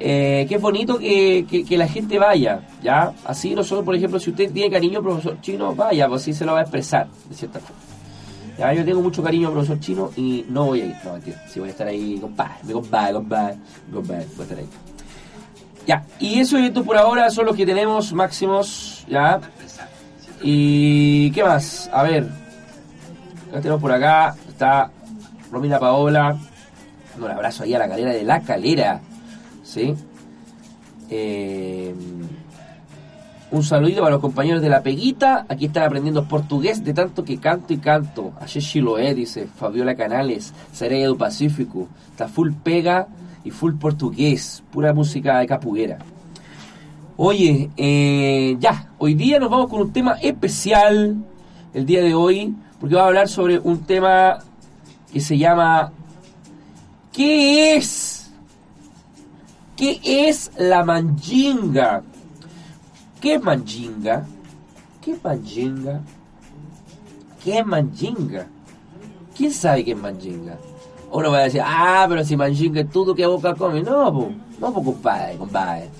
Eh, 0.00 0.46
que 0.48 0.54
es 0.54 0.60
bonito 0.60 0.96
que, 0.96 1.44
que, 1.68 1.76
la 1.76 1.88
gente 1.88 2.20
vaya, 2.20 2.60
¿ya? 2.80 3.12
Así 3.24 3.52
nosotros, 3.54 3.84
por 3.84 3.96
ejemplo, 3.96 4.20
si 4.20 4.30
usted 4.30 4.52
tiene 4.52 4.70
cariño 4.70 5.02
profesor 5.02 5.40
chino, 5.40 5.74
vaya, 5.74 6.06
pues 6.08 6.22
así 6.22 6.32
se 6.32 6.44
lo 6.44 6.52
va 6.52 6.60
a 6.60 6.62
expresar, 6.62 7.08
de 7.28 7.34
cierta 7.34 7.58
forma. 7.58 7.82
Ya, 8.56 8.72
yo 8.72 8.84
tengo 8.84 9.00
mucho 9.00 9.24
cariño 9.24 9.50
profesor 9.50 9.80
chino 9.80 10.10
y 10.16 10.44
no 10.48 10.66
voy 10.66 10.82
a 10.82 10.84
ir, 10.86 10.96
no, 11.04 11.14
mentira, 11.14 11.42
si 11.48 11.58
voy 11.58 11.70
a 11.70 11.72
estar 11.72 11.88
ahí, 11.88 12.16
compadre, 12.20 12.72
compadre, 12.72 13.12
compadre, 13.14 13.56
compadre, 13.92 14.26
voy 14.36 14.40
a 14.40 14.42
estar 14.42 14.58
ahí. 14.58 14.68
Ya, 15.84 16.04
y 16.20 16.38
esos 16.38 16.60
eventos 16.60 16.84
por 16.84 16.96
ahora 16.96 17.28
son 17.30 17.46
los 17.46 17.56
que 17.56 17.66
tenemos 17.66 18.12
máximos, 18.12 19.04
¿ya? 19.08 19.40
Y, 20.42 21.32
¿qué 21.32 21.42
más? 21.42 21.90
A 21.92 22.04
ver, 22.04 22.28
ya 23.52 23.60
tenemos 23.60 23.80
por 23.80 23.90
acá, 23.90 24.36
está 24.48 24.92
Romina 25.50 25.80
Paola, 25.80 26.38
dando 27.18 27.26
un 27.26 27.32
abrazo 27.32 27.64
ahí 27.64 27.74
a 27.74 27.78
la 27.78 27.88
calera 27.88 28.12
de 28.12 28.22
la 28.22 28.40
calera. 28.40 29.00
¿sí? 29.64 29.94
Eh, 31.10 31.94
un 33.50 33.62
saludito 33.62 34.00
para 34.00 34.12
los 34.12 34.20
compañeros 34.20 34.62
de 34.62 34.68
La 34.68 34.82
Peguita. 34.82 35.46
Aquí 35.48 35.66
están 35.66 35.84
aprendiendo 35.84 36.24
portugués 36.24 36.84
de 36.84 36.94
tanto 36.94 37.24
que 37.24 37.38
canto 37.38 37.72
y 37.72 37.78
canto. 37.78 38.32
Ayer 38.40 38.62
Chiloé, 38.62 39.14
dice 39.14 39.46
Fabiola 39.46 39.94
Canales, 39.94 40.52
Sereia 40.72 41.08
do 41.08 41.16
Pacífico. 41.16 41.88
Está 42.10 42.28
full 42.28 42.52
pega 42.62 43.08
y 43.44 43.50
full 43.50 43.74
portugués. 43.74 44.62
Pura 44.70 44.92
música 44.92 45.38
de 45.38 45.46
capuguera. 45.46 45.98
Oye, 47.16 47.70
eh, 47.76 48.56
ya, 48.60 48.90
hoy 48.98 49.14
día 49.14 49.40
nos 49.40 49.50
vamos 49.50 49.68
con 49.68 49.80
un 49.80 49.92
tema 49.92 50.12
especial. 50.22 51.16
El 51.74 51.84
día 51.84 52.02
de 52.02 52.14
hoy, 52.14 52.54
porque 52.80 52.94
vamos 52.94 53.06
a 53.06 53.08
hablar 53.08 53.28
sobre 53.28 53.58
un 53.58 53.80
tema 53.80 54.38
que 55.12 55.20
se 55.20 55.36
llama 55.36 55.92
¿Qué 57.18 57.74
es? 57.74 58.30
¿Qué 59.76 59.98
es 60.04 60.52
la 60.56 60.84
manjinga? 60.84 62.04
¿Qué 63.20 63.34
es 63.34 63.42
manjinga? 63.42 64.24
¿Qué 65.00 65.10
es 65.10 65.24
manjinga? 65.24 66.00
¿Qué 67.42 67.64
manjinga? 67.64 68.46
¿Quién 69.36 69.52
sabe 69.52 69.84
qué 69.84 69.90
es 69.90 69.98
manjinga? 69.98 70.58
Uno 71.10 71.32
va 71.32 71.38
a 71.38 71.42
decir, 71.42 71.60
ah, 71.64 72.06
pero 72.08 72.24
si 72.24 72.36
manjinga 72.36 72.82
es 72.82 72.90
todo 72.90 73.16
que 73.16 73.26
boca 73.26 73.52
come. 73.56 73.82
No, 73.82 74.12
po. 74.12 74.30
no, 74.60 74.72
po, 74.72 74.84
compadre, 74.84 75.36
compadre. 75.38 75.90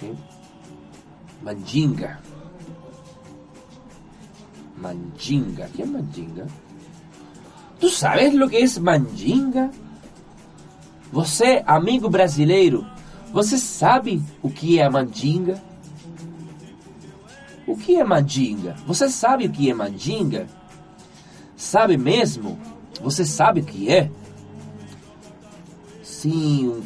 ¿Sí? 0.00 0.10
Manjinga. 1.44 2.18
Manjinga. 4.80 5.66
¿Qué 5.76 5.82
es 5.82 5.90
manjinga? 5.90 6.46
¿Tú 7.82 7.88
sabes 7.88 8.32
lo 8.32 8.48
que 8.48 8.60
es 8.60 8.78
manjinga? 8.78 9.72
Você, 11.10 11.64
amigo 11.66 12.08
brasileiro, 12.08 12.86
você 13.32 13.58
sabe 13.58 14.22
o 14.40 14.48
que 14.48 14.78
é 14.78 14.88
mandinga? 14.88 15.60
O 17.66 17.76
que 17.76 17.96
é 17.96 18.04
mandinga? 18.04 18.76
Você 18.86 19.08
sabe 19.08 19.46
o 19.46 19.50
que 19.50 19.68
é 19.68 19.74
mandinga? 19.74 20.46
Sabe 21.56 21.96
mesmo? 21.96 22.56
Você 23.02 23.24
sabe 23.24 23.62
o 23.62 23.64
que 23.64 23.90
é? 23.90 24.08
Sim, 26.04 26.84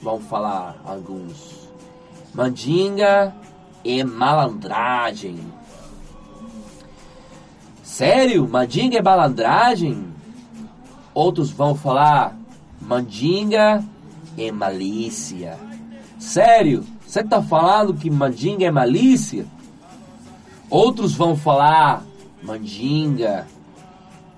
vão 0.00 0.20
falar 0.20 0.80
alguns. 0.84 1.68
Mandinga 2.32 3.34
é 3.84 4.04
malandragem. 4.04 5.40
Sério? 7.82 8.48
Mandinga 8.48 8.98
é 8.98 9.02
malandragem? 9.02 10.11
Outros 11.14 11.50
vão 11.50 11.74
falar 11.74 12.36
Mandinga 12.86 13.84
é 14.36 14.50
malícia. 14.50 15.56
Sério? 16.18 16.84
Você 17.06 17.20
está 17.20 17.40
falando 17.40 17.94
que 17.94 18.10
mandinga 18.10 18.64
é 18.64 18.70
malícia? 18.70 19.46
Outros 20.68 21.14
vão 21.14 21.36
falar 21.36 22.04
mandinga 22.42 23.46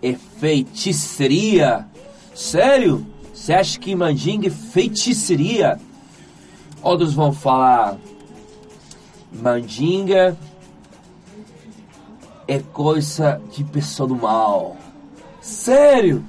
é 0.03 0.13
feitiçaria. 0.13 1.87
Sério? 2.35 3.07
Você 3.33 3.55
acha 3.55 3.79
que 3.79 3.95
mandinga 3.95 4.49
é 4.49 4.51
feitiçaria? 4.51 5.81
Outros 6.83 7.15
vão 7.15 7.33
falar 7.33 7.97
mandinga 9.33 10.37
é 12.47 12.59
coisa 12.59 13.41
de 13.51 13.65
pessoa 13.65 14.09
do 14.09 14.17
mal. 14.17 14.77
Sério? 15.41 16.25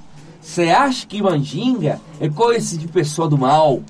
Você 0.46 0.70
acha 0.70 1.08
que 1.08 1.24
mandinga 1.24 2.00
é 2.22 2.30
coisa 2.30 2.78
de 2.78 2.88
pessoa 2.88 3.28
do 3.28 3.36
mal? 3.36 3.82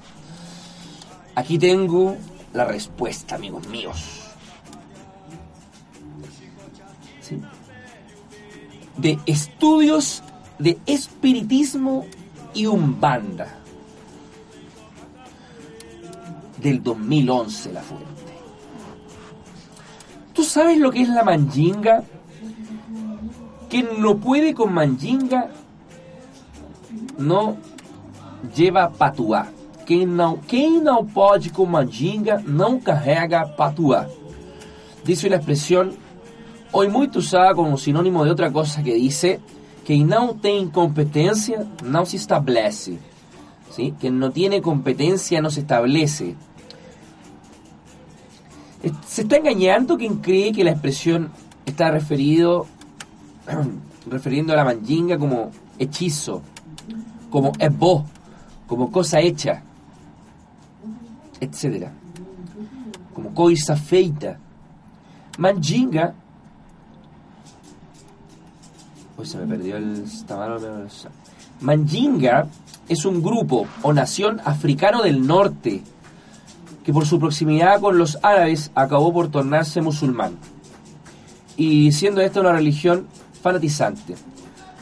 Aqui 1.36 1.60
tenho 1.60 2.18
a 2.56 2.64
resposta, 2.64 3.36
amigos 3.36 3.68
meus. 3.68 4.22
¿Sí? 7.20 7.42
De 8.98 9.20
estudios 9.28 10.24
de 10.58 10.80
espiritismo 10.88 12.08
y 12.54 12.68
umbanda. 12.68 13.60
Del 16.58 16.82
2011 16.82 17.74
la 17.74 17.82
fuente. 17.82 18.06
¿Tú 20.34 20.44
sabes 20.46 20.80
lo 20.80 20.90
que 20.90 21.02
es 21.02 21.10
la 21.10 21.24
manjinga? 21.26 22.06
Que 23.70 23.84
no 23.84 24.18
puede 24.18 24.54
con 24.54 24.74
manjinga 24.74 25.52
não 27.18 27.58
lleva 28.56 28.90
patuá. 28.90 29.48
Quem 29.86 30.06
não, 30.06 30.38
quem 30.38 30.82
não 30.82 31.06
pode 31.06 31.50
com 31.50 31.66
mandinga 31.66 32.44
não 32.46 32.80
carrega 32.80 33.48
patuá. 33.48 34.08
Dice 35.04 35.28
uma 35.28 35.36
expressão 35.36 35.92
hoje 36.74 36.92
muito 36.92 37.20
usada 37.20 37.54
como 37.54 37.78
sinônimo 37.78 38.24
de 38.24 38.30
outra 38.30 38.50
coisa 38.52 38.82
que 38.82 39.00
diz 39.00 39.40
quem 39.86 40.04
não 40.04 40.34
tem 40.34 40.68
competência 40.68 41.68
não 41.84 42.04
se 42.06 42.16
estabelece. 42.16 42.98
¿sí? 43.70 43.94
Quem 44.00 44.10
não 44.10 44.32
tem 44.32 44.60
competência 44.60 45.40
não 45.40 45.52
se 45.52 45.60
estabelece. 45.60 46.36
Se 49.06 49.22
está 49.22 49.38
engañando 49.38 49.98
quien 49.98 50.16
cree 50.18 50.52
que 50.52 50.64
la 50.64 50.72
expresión 50.72 51.32
está 51.66 51.92
referido, 51.92 52.68
refiriendo 54.10 54.54
a 54.54 54.56
la 54.56 54.66
manjinga 54.66 55.18
como 55.18 55.52
hechizo, 55.80 56.42
como 57.36 57.52
vos, 57.72 58.04
como 58.66 58.90
cosa 58.90 59.20
hecha, 59.20 59.62
etc. 61.42 61.90
Como 63.14 63.34
cosa 63.34 63.76
feita. 63.76 64.40
Manjinga. 65.38 66.14
Hoy 69.18 69.26
se 69.26 69.38
me 69.38 69.48
perdió 69.48 69.76
el 69.76 70.06
Manjinga 71.60 72.48
es 72.88 73.04
un 73.04 73.22
grupo 73.22 73.68
o 73.82 73.92
nación 73.92 74.40
africano 74.46 75.04
del 75.04 75.28
norte 75.28 75.84
que 76.86 76.94
por 76.94 77.06
su 77.06 77.20
proximidad 77.20 77.82
con 77.82 77.98
los 77.98 78.18
árabes 78.24 78.72
acabó 78.76 79.12
por 79.12 79.28
tornarse 79.28 79.82
musulmán 79.82 80.38
y 81.58 81.92
siendo 81.92 82.22
esta 82.22 82.40
una 82.40 82.54
religión 82.54 83.08
fanatizante. 83.42 84.16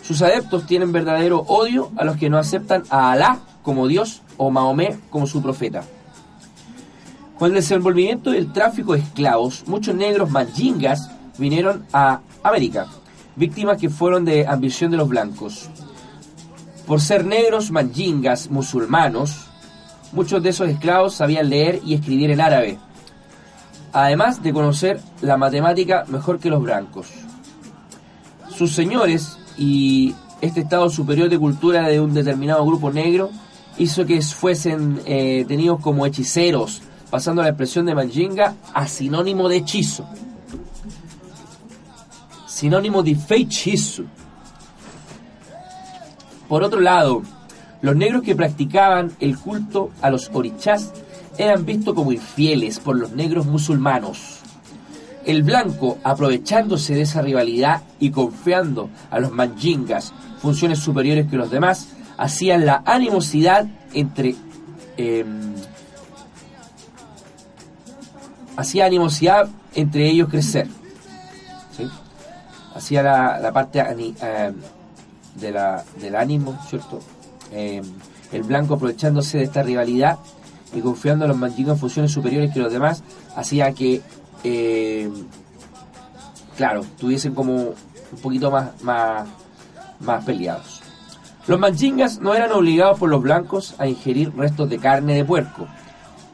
Sus 0.04 0.22
adeptos 0.22 0.66
tienen 0.66 0.92
verdadero 0.92 1.40
odio 1.48 1.92
a 1.96 2.04
los 2.04 2.18
que 2.18 2.30
no 2.30 2.38
aceptan 2.38 2.84
a 2.90 3.14
Alá 3.14 3.40
como 3.64 3.88
Dios 3.88 4.22
o 4.38 4.52
Mahomet 4.52 5.00
como 5.10 5.28
su 5.28 5.42
profeta. 5.42 5.84
Con 7.40 7.50
el 7.50 7.56
desenvolvimiento 7.56 8.32
del 8.32 8.52
tráfico 8.52 8.94
de 8.94 9.00
esclavos, 9.00 9.64
muchos 9.66 9.96
negros 9.96 10.30
manjingas 10.30 11.10
vinieron 11.38 11.86
a 11.94 12.20
América, 12.44 12.88
víctimas 13.38 13.78
que 13.78 13.90
fueron 13.90 14.26
de 14.26 14.46
ambición 14.46 14.92
de 14.92 14.98
los 14.98 15.08
blancos. 15.08 15.70
Por 16.86 17.00
ser 17.00 17.26
negros 17.26 17.72
manjingas 17.72 18.50
musulmanos, 18.52 19.48
muchos 20.12 20.44
de 20.44 20.50
esos 20.50 20.70
esclavos 20.70 21.16
sabían 21.16 21.50
leer 21.50 21.80
y 21.86 21.94
escribir 21.94 22.30
en 22.30 22.42
árabe, 22.42 22.78
además 23.94 24.44
de 24.44 24.52
conocer 24.52 25.00
la 25.22 25.38
matemática 25.38 26.04
mejor 26.10 26.40
que 26.40 26.50
los 26.50 26.62
blancos. 26.62 27.08
sus 28.56 28.74
señores 28.74 29.40
y 29.58 30.16
este 30.42 30.62
estado 30.62 30.90
superior 30.90 31.30
de 31.30 31.40
cultura 31.40 31.88
de 31.88 32.02
un 32.02 32.14
determinado 32.14 32.66
grupo 32.66 32.92
negro 32.92 33.32
hizo 33.78 34.06
que 34.06 34.22
fuesen 34.22 35.02
eh, 35.06 35.46
tenidos 35.48 35.80
como 35.80 36.06
hechiceros, 36.06 36.82
pasando 37.10 37.42
la 37.42 37.50
expresión 37.50 37.86
de 37.86 37.96
Manjinga 37.96 38.56
a 38.74 38.88
sinónimo 38.88 39.48
de 39.50 39.58
hechizo. 39.58 40.06
Sinónimo 42.48 43.04
de 43.04 43.16
feitiço. 43.16 44.06
Por 46.48 46.64
otro 46.64 46.82
lado, 46.82 47.24
los 47.82 47.96
negros 47.96 48.22
que 48.22 48.36
practicaban 48.36 49.12
el 49.20 49.38
culto 49.38 49.90
a 50.02 50.10
los 50.10 50.30
orichás 50.34 50.92
eran 51.38 51.66
vistos 51.66 51.96
como 51.96 52.12
infieles 52.12 52.80
por 52.80 52.98
los 52.98 53.12
negros 53.12 53.46
musulmanos. 53.46 54.43
El 55.26 55.44
blanco, 55.44 55.98
aprovechándose 56.04 56.96
de 56.96 57.02
esa 57.02 57.22
rivalidad 57.22 57.84
y 58.00 58.12
confiando 58.12 58.90
a 59.10 59.20
los 59.20 59.32
manjingas 59.32 60.14
funciones 60.42 60.80
superiores 60.80 61.30
que 61.30 61.38
los 61.38 61.50
demás, 61.50 61.88
hacían 62.18 62.66
la 62.66 62.84
animosidad 62.86 63.68
entre... 63.94 64.36
Em, 64.98 65.54
hacía 68.56 68.86
animosidad 68.86 69.50
entre 69.74 70.10
ellos 70.10 70.30
crecer. 70.30 70.68
Hacía 72.76 73.04
la, 73.04 73.52
parte 73.54 73.80
em, 73.80 74.56
de 75.36 75.52
la, 75.52 75.84
del 76.02 76.16
ánimo, 76.16 76.60
¿cierto? 76.68 77.00
Em, 77.52 77.84
el 78.32 78.44
blanco 78.44 78.74
aprovechándose 78.76 79.38
de 79.38 79.44
esta 79.44 79.64
rivalidad 79.64 80.20
y 80.74 80.82
confiando 80.82 81.26
a 81.26 81.28
los 81.28 81.38
manjingas 81.38 81.76
en 81.76 81.80
funciones 81.80 82.12
superiores 82.12 82.52
que 82.52 82.60
los 82.60 82.74
demás, 82.74 83.04
hacía 83.36 83.72
que, 83.74 84.02
claro, 86.58 86.86
tuviesen 87.00 87.34
como 87.34 87.54
un 87.56 88.20
poquito 88.22 88.52
más, 88.52 88.82
más, 88.84 89.28
más 90.00 90.24
peleados. 90.24 90.82
Los 91.48 91.60
manchingas 91.60 92.20
no 92.20 92.34
eran 92.34 92.52
obligados 92.52 93.00
por 93.00 93.10
los 93.10 93.22
blancos 93.22 93.76
a 93.78 93.88
ingerir 93.88 94.34
restos 94.36 94.70
de 94.70 94.78
carne 94.80 95.16
de 95.16 95.26
puerco, 95.26 95.68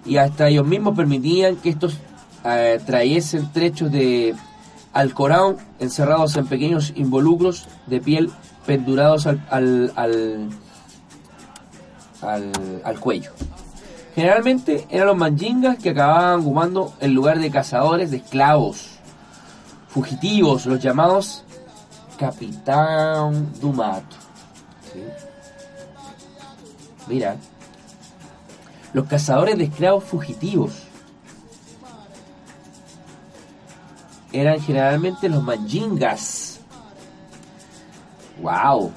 y 0.06 0.18
hasta 0.18 0.48
ellos 0.48 0.66
mismos 0.66 0.96
permitían 0.96 1.56
que 1.56 1.70
estos 1.70 1.98
eh, 2.46 2.80
trayesen 2.86 3.52
trechos 3.52 3.92
de 3.92 4.36
alcorán 4.94 5.58
encerrados 5.80 6.36
en 6.38 6.48
pequeños 6.48 6.94
involucros 6.96 7.68
de 7.88 8.02
piel 8.02 8.32
pendurados 8.66 9.28
al, 9.28 9.44
al, 9.50 10.50
al, 12.84 13.00
cuello. 13.00 13.32
Generalmente 14.20 14.86
eran 14.90 15.08
los 15.08 15.16
manjingas 15.16 15.78
que 15.78 15.92
acababan 15.92 16.42
ocupando 16.42 16.94
el 17.00 17.14
lugar 17.14 17.40
de 17.40 17.50
cazadores 17.50 18.12
de 18.12 18.18
esclavos, 18.18 19.00
fugitivos, 19.88 20.66
los 20.66 20.82
llamados 20.82 21.46
Capitán 22.18 23.54
Dumato. 23.62 24.18
Mira, 27.08 27.38
los 28.92 29.08
cazadores 29.08 29.58
de 29.58 29.64
esclavos 29.64 30.04
fugitivos 30.04 30.74
eran 34.34 34.60
generalmente 34.60 35.30
los 35.30 35.42
manjingas. 35.42 36.60
¡Wow! 38.42 38.92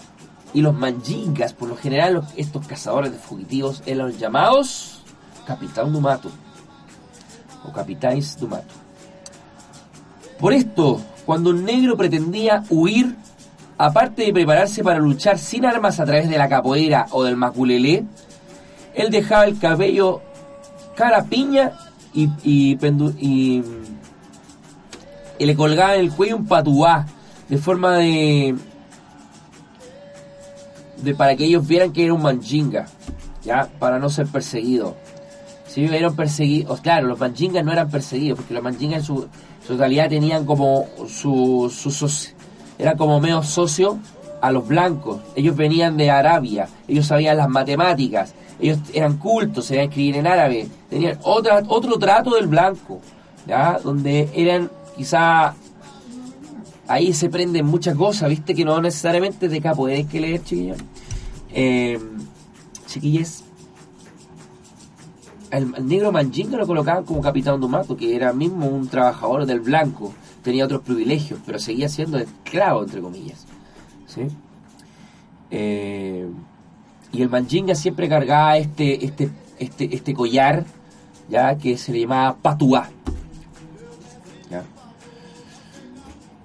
Y 0.53 0.63
los 0.63 0.75
manjingas, 0.75 1.53
por 1.53 1.69
lo 1.69 1.77
general, 1.77 2.27
estos 2.37 2.67
cazadores 2.67 3.13
de 3.13 3.19
fugitivos 3.19 3.85
eran 3.87 4.09
los 4.09 4.19
llamados 4.19 4.92
Capitán 5.47 5.93
Dumato 5.93 6.31
o 7.65 7.73
Capitáis 7.73 8.37
Dumato. 8.39 8.75
Por 10.39 10.53
esto, 10.53 11.01
cuando 11.25 11.51
un 11.51 11.65
negro 11.65 11.97
pretendía 11.97 12.65
huir 12.69 13.17
aparte 13.79 14.25
de 14.25 14.33
prepararse 14.33 14.83
para 14.85 14.99
luchar 14.99 15.39
sin 15.39 15.65
armas 15.65 15.99
a 16.01 16.05
través 16.05 16.29
de 16.29 16.39
la 16.39 16.49
capoeira 16.49 17.07
o 17.11 17.25
del 17.25 17.37
maculelé, 17.37 18.05
él 18.95 19.11
dejaba 19.11 19.45
el 19.45 19.59
cabello 19.59 20.21
cara 20.95 21.25
piña 21.25 21.73
y, 22.13 22.29
y, 22.45 22.79
y, 23.19 23.63
le 25.39 25.57
colgaba 25.57 25.95
en 25.95 26.03
el 26.03 26.13
cuello 26.13 26.37
un 26.37 26.47
patuá 26.47 27.07
de 27.49 27.59
forma 27.59 27.97
de, 27.97 28.55
de 30.99 31.15
para 31.15 31.35
que 31.35 31.45
ellos 31.45 31.67
vieran 31.67 31.93
que 31.93 32.05
era 32.05 32.15
un 32.15 32.23
manchinga, 32.23 32.87
ya 33.43 33.69
para 33.79 33.99
no 33.99 34.09
ser 34.09 34.27
perseguido. 34.27 34.97
Si 35.73 35.87
eran 35.87 36.15
perseguidos, 36.15 36.83
claro, 36.83 37.07
los 37.07 37.19
manchingas 37.19 37.65
no 37.65 37.73
eran 37.73 37.89
perseguidos, 37.89 38.41
porque 38.41 38.53
los 38.53 38.63
manchingas 38.63 39.01
en 39.01 39.05
su, 39.07 39.27
su 39.67 39.73
totalidad 39.73 40.11
tenían 40.11 40.45
como 40.45 40.87
sus 41.09 41.73
su, 41.73 42.29
era 42.79 42.95
como 42.95 43.19
medio 43.21 43.43
socio 43.43 43.99
a 44.43 44.53
los 44.53 44.69
blancos. 44.69 45.23
Ellos 45.35 45.57
venían 45.57 45.97
de 45.97 46.11
Arabia, 46.11 46.69
ellos 46.87 47.07
sabían 47.07 47.39
las 47.39 47.49
matemáticas, 47.49 48.35
ellos 48.61 48.81
eran 48.93 49.17
cultos, 49.17 49.65
se 49.65 49.83
escribir 49.83 50.17
en 50.17 50.27
árabe, 50.27 50.69
tenían 50.91 51.19
otra, 51.23 51.63
otro 51.67 51.99
trato 51.99 52.35
del 52.35 52.49
blanco, 52.49 53.01
¿ya? 53.47 53.79
donde 53.83 54.29
eran 54.35 54.71
quizá 54.95 55.55
ahí 56.87 57.15
se 57.15 57.31
prenden 57.31 57.65
muchas 57.65 57.97
cosas, 57.97 58.29
viste 58.29 58.55
que 58.55 58.67
no 58.67 58.79
necesariamente 58.83 59.49
de 59.49 59.57
acá 59.57 59.75
puedes 59.75 60.07
que 60.07 60.21
leer, 60.21 60.43
chiquillos. 60.45 60.79
Eh, 61.55 61.99
chiquilles, 65.53 65.79
el, 65.79 65.87
negro 65.87 66.13
Manjinga 66.13 66.57
lo 66.57 66.67
colocaban 66.67 67.05
como 67.05 67.21
capitán 67.21 67.61
Dumato, 67.61 67.97
que 67.97 68.15
era 68.17 68.33
mismo 68.33 68.67
un 68.67 68.89
trabajador 68.89 69.47
del 69.47 69.61
blanco 69.61 70.13
tenía 70.43 70.65
otros 70.65 70.83
privilegios, 70.83 71.41
pero 71.47 71.59
seguía 71.59 71.89
siendo 71.89 72.19
esclavo, 72.19 72.83
entre 72.83 73.01
comillas. 73.01 73.47
¿sí? 74.07 74.23
Eh, 75.51 76.27
y 77.13 77.23
el 77.23 77.29
Manjinga 77.29 77.75
siempre 77.75 78.09
cargaba 78.09 78.57
este, 78.57 79.05
este, 79.05 79.31
este, 79.59 79.95
este 79.95 80.15
collar, 80.15 80.65
ya 81.29 81.57
que 81.57 81.77
se 81.77 81.93
le 81.93 82.01
llamaba 82.01 82.37
patuá. 82.37 82.91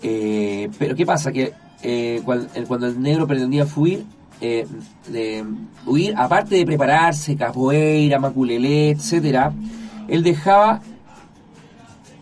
Eh, 0.03 0.69
pero 0.77 0.95
¿qué 0.95 1.07
pasa? 1.07 1.31
Que 1.31 1.53
eh, 1.81 2.21
cuando, 2.23 2.85
el 2.87 3.01
negro 3.01 3.25
pretendía 3.25 3.65
fuir, 3.65 4.05
de 4.39 5.45
huir, 5.85 6.13
aparte 6.15 6.55
de 6.55 6.65
prepararse, 6.65 7.35
capoeira, 7.35 8.19
maculelé, 8.19 8.91
etcétera, 8.91 9.51
él 10.07 10.23
dejaba 10.23 10.81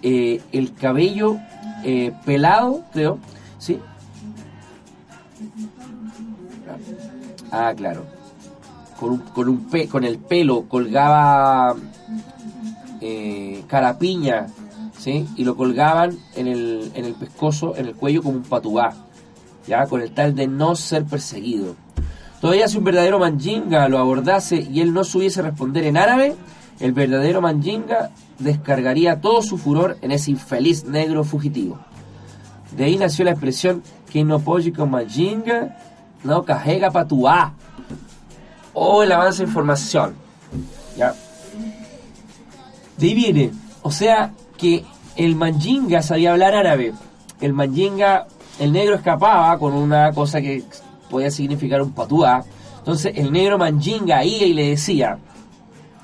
el 0.02 0.74
cabello 0.80 1.38
eh, 1.88 2.12
pelado, 2.26 2.84
creo, 2.94 3.20
¿sí? 3.60 3.80
Ah, 7.52 7.74
claro. 7.78 8.06
Con, 9.00 9.12
un, 9.12 9.18
con, 9.20 9.50
un 9.50 9.70
con 9.92 10.04
el 10.04 10.18
pelo 10.18 10.64
colgaba 10.68 11.76
eh, 13.02 13.64
carapiña, 13.68 14.48
¿sí? 14.98 15.28
Y 15.36 15.44
lo 15.44 15.56
colgaban 15.56 16.18
en 16.36 16.48
el, 16.48 16.92
en 16.96 17.06
el 17.06 17.14
pescozo, 17.14 17.76
en 17.76 17.86
el 17.86 17.94
cuello 17.94 18.24
como 18.24 18.38
un 18.38 18.44
patubá, 18.44 18.96
¿ya? 19.68 19.86
Con 19.86 20.02
el 20.02 20.12
tal 20.12 20.34
de 20.34 20.48
no 20.48 20.76
ser 20.76 21.06
perseguido. 21.06 21.76
Todavía 22.46 22.68
si 22.68 22.78
un 22.78 22.84
verdadero 22.84 23.18
manjinga 23.18 23.90
lo 23.90 23.98
abordase 23.98 24.68
y 24.72 24.80
él 24.80 24.94
no 24.94 25.04
supiese 25.04 25.42
responder 25.42 25.84
en 25.86 25.98
árabe, 25.98 26.36
el 26.80 26.92
verdadero 26.92 27.42
manjinga 27.42 28.12
descargaría 28.38 29.20
todo 29.20 29.42
su 29.42 29.58
furor 29.58 29.98
en 30.04 30.12
ese 30.12 30.30
infeliz 30.30 30.86
negro 30.86 31.24
fugitivo. 31.24 31.80
De 32.78 32.84
ahí 32.84 32.98
nació 32.98 33.26
la 33.26 33.32
expresión 33.32 33.82
que 34.12 34.24
no 34.24 34.40
con 34.40 34.92
majinga 34.92 35.76
no 36.24 36.44
carrega 36.44 36.92
patuá. 36.92 37.54
O 38.76 39.02
el 39.02 39.12
avance 39.12 39.42
de 39.42 39.48
información. 39.48 40.14
¿Ya? 40.96 41.16
De 42.96 43.08
ahí 43.08 43.16
viene. 43.16 43.54
O 43.82 43.90
sea 43.90 44.34
que 44.56 44.86
el 45.16 45.36
manjinga 45.36 46.04
sabía 46.04 46.34
hablar 46.34 46.54
árabe. 46.54 46.94
El 47.42 47.54
manjinga, 47.54 48.28
el 48.60 48.72
negro 48.72 48.94
escapaba 48.94 49.58
con 49.58 49.74
una 49.74 50.12
cosa 50.12 50.40
que 50.42 50.64
podía 51.10 51.32
significar 51.32 51.82
un 51.82 51.92
patuá. 51.92 52.44
Entonces 52.80 53.14
el 53.16 53.32
negro 53.32 53.58
manjinga 53.58 54.24
iba 54.24 54.46
y 54.46 54.54
le 54.54 54.70
decía, 54.70 55.18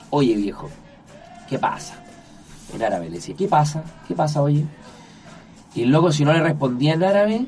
oye 0.09 0.35
viejo, 0.35 0.69
¿qué 1.49 1.59
pasa? 1.59 1.95
En 2.73 2.81
árabe 2.81 3.09
le 3.09 3.17
decía, 3.17 3.35
¿qué 3.37 3.47
pasa? 3.47 3.83
¿Qué 4.07 4.15
pasa, 4.15 4.41
oye? 4.41 4.65
Y 5.75 5.83
el 5.83 5.89
loco, 5.89 6.11
si 6.11 6.25
no 6.25 6.33
le 6.33 6.41
respondía 6.41 6.93
en 6.93 7.03
árabe, 7.03 7.45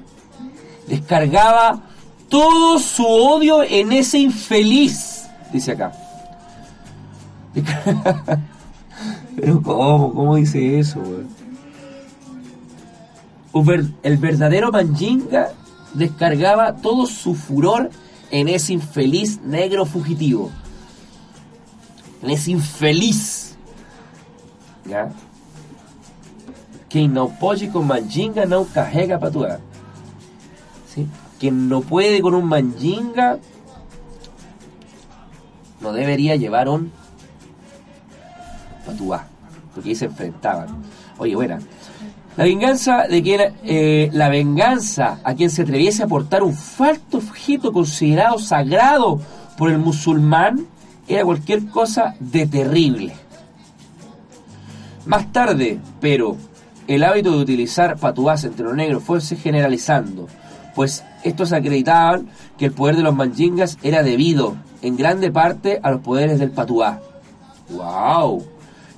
descargaba 0.87 1.81
todo 2.29 2.79
su 2.79 3.05
odio 3.05 3.63
en 3.63 3.91
ese 3.91 4.19
infeliz, 4.19 5.25
dice 5.51 5.73
acá. 5.73 5.91
Pero 9.35 9.61
¿cómo? 9.61 10.13
¿Cómo 10.13 10.35
dice 10.35 10.79
eso, 10.79 11.01
El 14.03 14.17
verdadero 14.17 14.71
Manjinga 14.71 15.51
descargaba 15.93 16.75
todo 16.75 17.05
su 17.05 17.35
furor 17.35 17.89
en 18.31 18.47
ese 18.47 18.73
infeliz 18.73 19.41
negro 19.41 19.85
fugitivo. 19.85 20.51
En 22.21 22.29
ese 22.29 22.51
infeliz. 22.51 23.57
¿Ya? 24.85 25.11
Quem 26.89 27.07
não 27.07 27.29
pode 27.29 27.67
com 27.69 27.81
mandinga 27.81 28.45
não 28.45 28.65
carrega 28.65 29.17
patuá. 29.17 29.59
¿Sí? 30.87 31.07
quien 31.43 31.67
no 31.67 31.81
puede 31.81 32.21
con 32.21 32.35
un 32.35 32.45
manjinga 32.45 33.37
no 35.81 35.91
debería 35.91 36.37
llevar 36.37 36.69
un 36.69 36.89
patuá, 38.85 39.27
porque 39.73 39.89
ahí 39.89 39.95
se 39.95 40.05
enfrentaban. 40.05 40.69
Oye, 41.17 41.35
buena. 41.35 41.59
La 42.35 42.45
venganza 42.45 43.03
de 43.07 43.21
quien 43.21 43.53
eh, 43.63 44.09
la 44.11 44.29
venganza 44.29 45.19
a 45.23 45.35
quien 45.35 45.51
se 45.51 45.61
atreviese 45.61 46.03
a 46.03 46.07
portar 46.07 46.41
un 46.41 46.55
falso 46.55 47.17
objeto 47.17 47.71
considerado 47.71 48.39
sagrado 48.39 49.19
por 49.57 49.69
el 49.69 49.77
musulmán 49.77 50.65
era 51.07 51.23
cualquier 51.23 51.67
cosa 51.67 52.15
de 52.19 52.47
terrible. 52.47 53.13
Más 55.05 55.31
tarde, 55.31 55.79
pero, 55.99 56.37
el 56.87 57.03
hábito 57.03 57.31
de 57.31 57.37
utilizar 57.37 57.97
patuás 57.97 58.43
entre 58.45 58.65
los 58.65 58.75
negros 58.75 59.03
fue 59.03 59.21
generalizando, 59.21 60.27
pues 60.75 61.03
estos 61.23 61.53
acreditaban 61.53 62.29
que 62.57 62.65
el 62.65 62.71
poder 62.71 62.95
de 62.95 63.03
los 63.03 63.15
manjingas 63.15 63.77
era 63.83 64.01
debido, 64.01 64.55
en 64.81 64.97
grande 64.97 65.31
parte, 65.31 65.79
a 65.83 65.91
los 65.91 66.01
poderes 66.01 66.39
del 66.39 66.51
patuá. 66.51 66.99
¡Wow! 67.69 68.43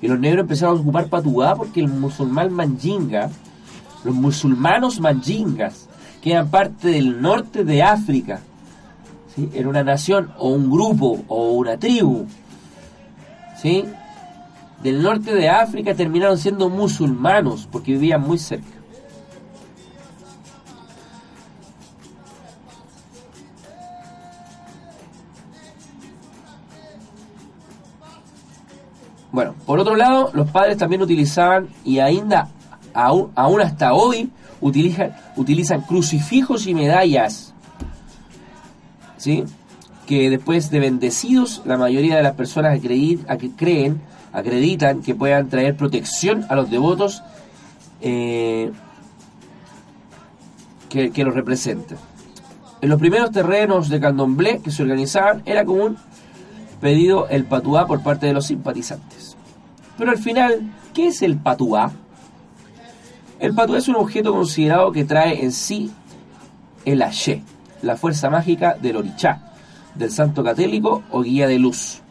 Y 0.02 0.08
los 0.08 0.20
negros 0.20 0.42
empezaron 0.42 0.78
a 0.78 0.82
ocupar 0.82 1.08
patuá 1.08 1.56
porque 1.56 1.80
el 1.80 1.88
musulmán 1.88 2.52
manjinga, 2.54 3.30
los 4.04 4.14
musulmanos 4.14 5.00
manjingas, 5.00 5.88
que 6.22 6.32
eran 6.32 6.50
parte 6.50 6.90
del 6.90 7.22
norte 7.22 7.64
de 7.64 7.82
África, 7.84 8.42
¿sí? 9.36 9.50
era 9.54 9.70
una 9.70 9.84
nación 9.84 10.32
o 10.38 10.50
un 10.50 10.70
grupo 10.70 11.24
o 11.28 11.54
una 11.54 11.78
tribu, 11.78 12.26
¿sí? 13.62 13.86
del 14.84 15.02
norte 15.02 15.34
de 15.34 15.50
África 15.50 15.96
terminaron 15.96 16.38
siendo 16.38 16.70
musulmanos 16.70 17.68
porque 17.72 17.94
vivían 17.94 18.22
muy 18.22 18.38
cerca. 18.38 18.75
Bueno, 29.32 29.56
por 29.66 29.80
otro 29.80 29.96
lado, 29.96 30.32
los 30.34 30.50
padres 30.50 30.78
también 30.78 31.02
utilizaban 31.02 31.68
y 31.84 32.00
ainda 32.00 32.50
aún, 32.96 33.62
hasta 33.62 33.94
hoy 33.94 34.32
utilizan, 34.62 35.16
utilizan 35.36 35.82
crucifijos 35.82 36.68
y 36.68 36.74
medallas. 36.74 37.54
¿Sí? 39.18 39.44
Que 40.08 40.30
después 40.30 40.70
de 40.70 40.80
bendecidos, 40.80 41.62
la 41.66 41.78
mayoría 41.78 42.16
de 42.16 42.24
las 42.24 42.36
personas 42.36 42.80
creen 42.80 44.02
acreditan 44.32 45.02
que 45.02 45.16
puedan 45.16 45.50
traer 45.50 45.78
protección 45.78 46.46
a 46.50 46.56
los 46.56 46.70
devotos 46.70 47.24
eh, 48.02 48.72
que, 50.90 51.12
que, 51.12 51.24
los 51.24 51.34
representen. 51.34 51.98
En 52.82 52.90
los 52.90 53.00
primeros 53.00 53.32
terrenos 53.32 53.88
de 53.90 54.00
candomblé 54.00 54.60
que 54.60 54.72
se 54.72 54.84
organizaban 54.84 55.42
era 55.46 55.64
común 55.64 55.98
pedido 56.82 57.28
el 57.30 57.46
patuá 57.46 57.88
por 57.88 58.02
parte 58.02 58.28
de 58.28 58.34
los 58.34 58.48
simpatizantes. 58.48 59.36
Pero 59.98 60.12
al 60.12 60.18
final, 60.18 60.72
¿qué 60.94 61.08
es 61.08 61.22
el 61.22 61.38
patuá? 61.38 61.92
El 63.40 63.54
patuá 63.54 63.78
es 63.78 63.88
un 63.88 63.96
objeto 63.96 64.34
considerado 64.34 64.92
que 64.92 65.06
trae 65.06 65.44
en 65.44 65.52
sí 65.52 65.92
el 66.86 67.02
Aché, 67.02 67.44
la 67.82 67.96
fuerza 67.96 68.30
mágica 68.30 68.76
del 68.82 68.98
Orichá, 68.98 69.54
del 69.96 70.12
santo 70.12 70.44
católico 70.44 71.04
o 71.12 71.22
guía 71.22 71.48
de 71.48 71.60
luz 71.60 72.02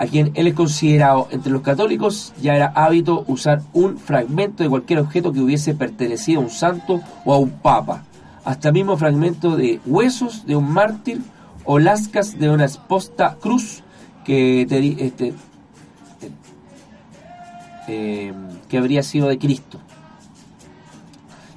a 0.00 0.06
quien 0.06 0.32
él 0.34 0.46
es 0.46 0.54
considerado 0.54 1.28
entre 1.30 1.52
los 1.52 1.60
católicos, 1.60 2.32
ya 2.40 2.56
era 2.56 2.72
hábito 2.74 3.22
usar 3.26 3.60
un 3.74 3.98
fragmento 3.98 4.62
de 4.62 4.70
cualquier 4.70 5.00
objeto 5.00 5.30
que 5.30 5.40
hubiese 5.40 5.74
pertenecido 5.74 6.40
a 6.40 6.44
un 6.44 6.48
santo 6.48 7.02
o 7.26 7.34
a 7.34 7.38
un 7.38 7.50
papa, 7.50 8.04
hasta 8.42 8.72
mismo 8.72 8.96
fragmento 8.96 9.56
de 9.56 9.78
huesos 9.84 10.46
de 10.46 10.56
un 10.56 10.72
mártir 10.72 11.20
o 11.64 11.78
de 11.78 12.50
una 12.50 12.64
exposta 12.64 13.36
cruz 13.40 13.82
que, 14.24 14.62
este, 14.98 15.34
eh, 17.88 18.32
que 18.68 18.78
habría 18.78 19.02
sido 19.02 19.28
de 19.28 19.38
Cristo. 19.38 19.80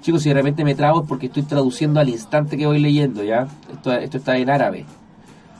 Chicos, 0.02 0.24
si 0.24 0.30
de 0.30 0.36
repente 0.36 0.66
me 0.66 0.76
trago 0.76 1.02
es 1.02 1.08
porque 1.08 1.28
estoy 1.28 1.44
traduciendo 1.44 2.00
al 2.00 2.10
instante 2.10 2.58
que 2.58 2.66
voy 2.66 2.80
leyendo, 2.80 3.24
¿ya? 3.24 3.48
Esto, 3.72 3.94
esto 3.94 4.18
está 4.18 4.38
en 4.38 4.50
árabe. 4.50 4.86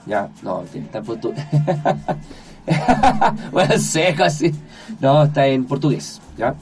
Ya, 0.06 0.28
no, 0.42 0.62
está 0.74 1.00
puesto. 1.00 1.32
bueno, 3.52 3.78
seco 3.78 4.24
así. 4.24 4.54
No, 5.00 5.22
está 5.22 5.46
en 5.46 5.64
portugués, 5.64 6.20
¿ya? 6.36 6.54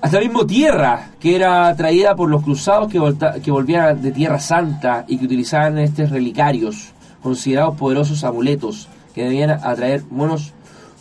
Hasta 0.00 0.20
mismo 0.20 0.46
tierra, 0.46 1.10
que 1.18 1.34
era 1.34 1.74
traída 1.74 2.14
por 2.14 2.30
los 2.30 2.44
cruzados 2.44 2.90
que, 2.90 3.00
que 3.42 3.50
volvían 3.50 4.00
de 4.00 4.12
Tierra 4.12 4.38
Santa 4.38 5.04
y 5.08 5.18
que 5.18 5.24
utilizaban 5.24 5.78
estos 5.78 6.10
relicarios, 6.10 6.92
considerados 7.20 7.76
poderosos 7.76 8.22
amuletos, 8.22 8.88
que 9.12 9.24
debían 9.24 9.50
atraer 9.50 10.02
buenos 10.08 10.52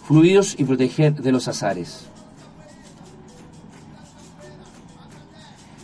fluidos 0.08 0.56
y 0.58 0.64
proteger 0.64 1.14
de 1.14 1.32
los 1.32 1.48
azares. 1.48 2.08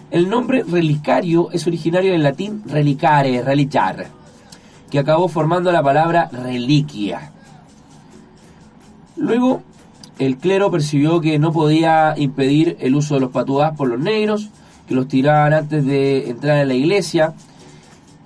El 0.09 0.29
nombre 0.29 0.63
relicario 0.63 1.49
es 1.51 1.67
originario 1.67 2.13
del 2.13 2.23
latín 2.23 2.63
relicare, 2.65 3.43
relicar, 3.43 4.07
que 4.89 4.99
acabó 4.99 5.27
formando 5.27 5.71
la 5.71 5.83
palabra 5.83 6.29
reliquia. 6.31 7.31
Luego, 9.17 9.61
el 10.25 10.37
clero 10.37 10.71
percibió 10.71 11.19
que 11.19 11.37
no 11.37 11.51
podía 11.51 12.13
impedir 12.17 12.77
el 12.79 12.95
uso 12.95 13.15
de 13.15 13.21
los 13.21 13.31
patuás 13.31 13.75
por 13.75 13.89
los 13.89 13.99
negros, 13.99 14.49
que 14.87 14.95
los 14.95 15.07
tiraban 15.07 15.53
antes 15.53 15.85
de 15.85 16.29
entrar 16.29 16.59
en 16.59 16.67
la 16.69 16.73
iglesia, 16.73 17.33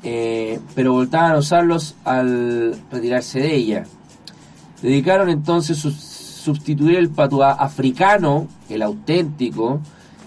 eh, 0.03 0.60
pero 0.75 0.93
voltaban 0.93 1.33
a 1.33 1.38
usarlos 1.38 1.95
al 2.03 2.79
retirarse 2.91 3.39
de 3.39 3.55
ella. 3.55 3.83
Dedicaron 4.81 5.29
entonces 5.29 5.83
a 5.86 5.91
sustituir 5.91 6.97
el 6.97 7.10
patuá 7.10 7.53
africano, 7.53 8.47
el 8.69 8.83
auténtico, 8.83 9.81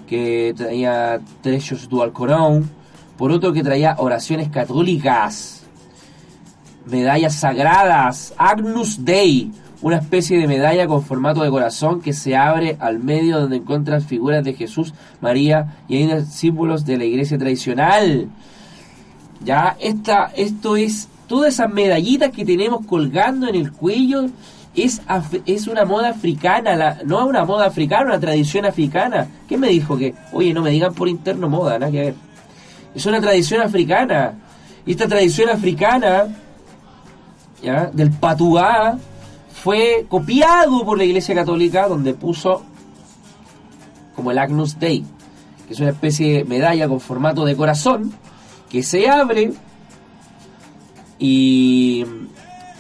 que 0.09 0.53
traía 0.57 1.21
trechos 1.41 1.89
du 1.89 2.03
Alcorón, 2.03 2.69
por 3.17 3.31
otro 3.31 3.53
que 3.53 3.63
traía 3.63 3.95
oraciones 3.99 4.49
católicas, 4.49 5.63
medallas 6.87 7.37
sagradas, 7.37 8.35
Agnus 8.37 9.05
Dei, 9.05 9.53
una 9.83 9.97
especie 9.97 10.39
de 10.39 10.47
medalla 10.47 10.87
con 10.87 11.03
formato 11.03 11.43
de 11.43 11.51
corazón 11.51 12.01
que 12.01 12.13
se 12.13 12.37
abre 12.37 12.77
al 12.81 12.99
medio 12.99 13.41
donde 13.41 13.57
encuentras 13.57 14.05
figuras 14.05 14.45
de 14.45 14.55
Jesús, 14.55 14.93
María 15.21 15.79
y 15.89 15.97
hay 15.97 16.25
símbolos 16.27 16.85
de 16.85 16.99
la 16.99 17.05
iglesia 17.05 17.39
tradicional. 17.39 18.29
Ya, 19.43 19.77
esta, 19.81 20.33
esto 20.37 20.77
es, 20.77 21.09
todas 21.27 21.55
esas 21.55 21.71
medallitas 21.71 22.31
que 22.31 22.45
tenemos 22.45 22.85
colgando 22.87 23.49
en 23.49 23.55
el 23.55 23.73
cuello 23.73 24.27
es, 24.75 25.01
es 25.47 25.67
una 25.67 25.85
moda 25.85 26.11
africana, 26.11 26.77
la, 26.77 26.99
no 27.05 27.27
una 27.27 27.45
moda 27.45 27.67
africana, 27.67 28.07
una 28.07 28.21
tradición 28.21 28.67
africana. 28.67 29.29
¿Qué 29.49 29.57
me 29.57 29.69
dijo? 29.69 29.97
Que, 29.97 30.15
oye, 30.33 30.53
no 30.53 30.63
me 30.63 30.71
digan 30.71 30.95
por 30.95 31.09
interno 31.09 31.49
moda, 31.49 31.79
nada 31.79 31.91
que 31.91 32.01
ver. 32.01 32.15
Es 32.95 33.07
una 33.07 33.21
tradición 33.21 33.63
africana. 33.63 34.35
Y 34.85 34.93
esta 34.93 35.09
tradición 35.09 35.49
africana, 35.49 36.29
¿ya? 37.63 37.87
del 37.93 38.11
patuá, 38.11 38.99
fue 39.63 40.07
copiado 40.09 40.85
por 40.87 40.97
la 40.97 41.05
Iglesia 41.05 41.35
Católica, 41.35 41.87
donde 41.87 42.15
puso 42.15 42.63
como 44.17 44.31
el 44.31 44.39
Agnus 44.39 44.79
Dei, 44.79 45.05
que 45.67 45.75
es 45.75 45.81
una 45.81 45.91
especie 45.91 46.39
de 46.39 46.45
medalla 46.45 46.89
con 46.89 46.99
formato 46.99 47.45
de 47.45 47.55
corazón, 47.55 48.11
que 48.71 48.83
se 48.83 49.09
abre 49.09 49.53
y 51.19 52.07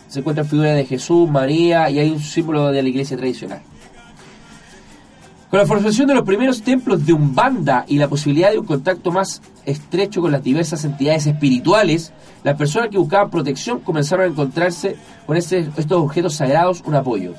se 0.08 0.20
encuentra 0.20 0.44
figura 0.44 0.72
de 0.72 0.86
Jesús, 0.86 1.28
María 1.28 1.90
y 1.90 1.98
hay 1.98 2.10
un 2.10 2.20
símbolo 2.20 2.72
de 2.72 2.82
la 2.82 2.88
iglesia 2.88 3.16
tradicional. 3.16 3.60
Con 5.50 5.58
la 5.58 5.66
formación 5.66 6.06
de 6.06 6.14
los 6.14 6.22
primeros 6.22 6.62
templos 6.62 7.04
de 7.04 7.12
Umbanda 7.12 7.84
y 7.88 7.98
la 7.98 8.06
posibilidad 8.06 8.52
de 8.52 8.60
un 8.60 8.66
contacto 8.66 9.10
más 9.10 9.42
estrecho 9.66 10.20
con 10.20 10.30
las 10.30 10.44
diversas 10.44 10.84
entidades 10.84 11.26
espirituales, 11.26 12.12
las 12.44 12.56
personas 12.56 12.88
que 12.88 12.98
buscaban 12.98 13.30
protección 13.30 13.80
comenzaron 13.80 14.26
a 14.26 14.28
encontrarse 14.28 14.94
con 15.26 15.36
este, 15.36 15.68
estos 15.76 16.00
objetos 16.00 16.34
sagrados 16.34 16.84
un 16.86 16.94
apoyo. 16.94 17.34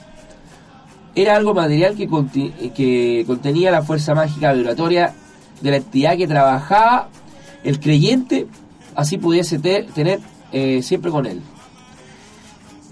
Era 1.15 1.37
algo 1.37 1.53
material 1.53 1.95
que, 1.95 3.23
contenía 3.25 3.71
la 3.71 3.81
fuerza 3.81 4.13
mágica 4.13 4.51
vibratoria 4.51 5.13
de 5.61 5.71
la 5.71 5.77
entidad 5.77 6.17
que 6.17 6.27
trabajaba 6.27 7.07
el 7.63 7.79
creyente, 7.79 8.45
así 8.93 9.19
pudiese 9.19 9.57
tener 9.57 10.19
eh, 10.51 10.81
siempre 10.83 11.11
con 11.11 11.25
él. 11.25 11.41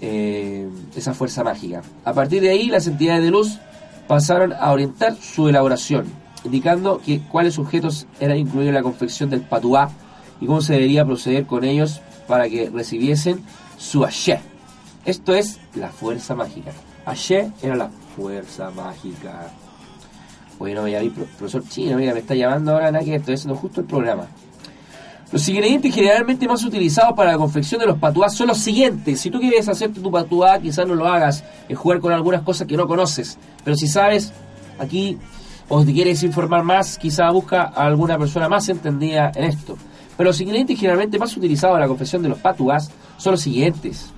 Eh, 0.00 0.66
esa 0.96 1.12
fuerza 1.12 1.44
mágica. 1.44 1.82
A 2.06 2.14
partir 2.14 2.40
de 2.40 2.48
ahí, 2.48 2.68
las 2.68 2.86
entidades 2.86 3.22
de 3.22 3.30
luz 3.30 3.58
pasaron 4.10 4.52
a 4.54 4.72
orientar 4.72 5.14
su 5.14 5.48
elaboración, 5.48 6.06
indicando 6.42 7.00
que 7.00 7.20
cuáles 7.20 7.60
objetos 7.60 8.08
eran 8.18 8.38
incluidos 8.38 8.70
en 8.70 8.74
la 8.74 8.82
confección 8.82 9.30
del 9.30 9.42
patuá 9.42 9.88
y 10.40 10.46
cómo 10.46 10.60
se 10.62 10.72
debería 10.72 11.04
proceder 11.04 11.46
con 11.46 11.62
ellos 11.62 12.00
para 12.26 12.48
que 12.48 12.68
recibiesen 12.70 13.44
su 13.78 14.04
Ashe. 14.04 14.40
Esto 15.04 15.32
es 15.32 15.60
la 15.76 15.90
fuerza 15.90 16.34
mágica. 16.34 16.72
Ashe 17.06 17.52
era 17.62 17.76
la 17.76 17.88
fuerza 18.16 18.72
mágica. 18.72 19.48
Bueno, 20.58 20.88
ya 20.88 20.98
vi, 20.98 21.10
profesor 21.10 21.62
Chino, 21.68 21.96
mira, 21.96 22.12
me 22.12 22.18
está 22.18 22.34
llamando 22.34 22.72
ahora, 22.72 22.90
que 22.98 23.14
estoy 23.14 23.34
haciendo 23.34 23.54
justo 23.54 23.80
el 23.80 23.86
programa. 23.86 24.26
Los 25.32 25.48
ingredientes 25.48 25.94
generalmente 25.94 26.48
más 26.48 26.64
utilizados 26.64 27.14
para 27.14 27.32
la 27.32 27.38
confección 27.38 27.80
de 27.80 27.86
los 27.86 27.98
patuás 27.98 28.34
son 28.34 28.48
los 28.48 28.58
siguientes. 28.58 29.20
Si 29.20 29.30
tú 29.30 29.38
quieres 29.38 29.68
hacerte 29.68 30.00
tu 30.00 30.10
patuá, 30.10 30.58
quizás 30.58 30.86
no 30.86 30.96
lo 30.96 31.06
hagas, 31.06 31.44
es 31.68 31.78
jugar 31.78 32.00
con 32.00 32.12
algunas 32.12 32.42
cosas 32.42 32.66
que 32.66 32.76
no 32.76 32.88
conoces. 32.88 33.38
Pero 33.62 33.76
si 33.76 33.86
sabes, 33.86 34.32
aquí, 34.80 35.18
o 35.68 35.84
quieres 35.84 36.24
informar 36.24 36.64
más, 36.64 36.98
quizás 36.98 37.32
busca 37.32 37.62
a 37.62 37.86
alguna 37.86 38.18
persona 38.18 38.48
más 38.48 38.68
entendida 38.68 39.30
en 39.36 39.44
esto. 39.44 39.78
Pero 40.16 40.30
los 40.30 40.40
ingredientes 40.40 40.76
generalmente 40.78 41.16
más 41.16 41.36
utilizados 41.36 41.74
para 41.74 41.84
la 41.84 41.88
confección 41.88 42.22
de 42.22 42.28
los 42.28 42.38
patuás 42.38 42.90
son 43.16 43.32
los 43.32 43.40
siguientes. 43.40 44.12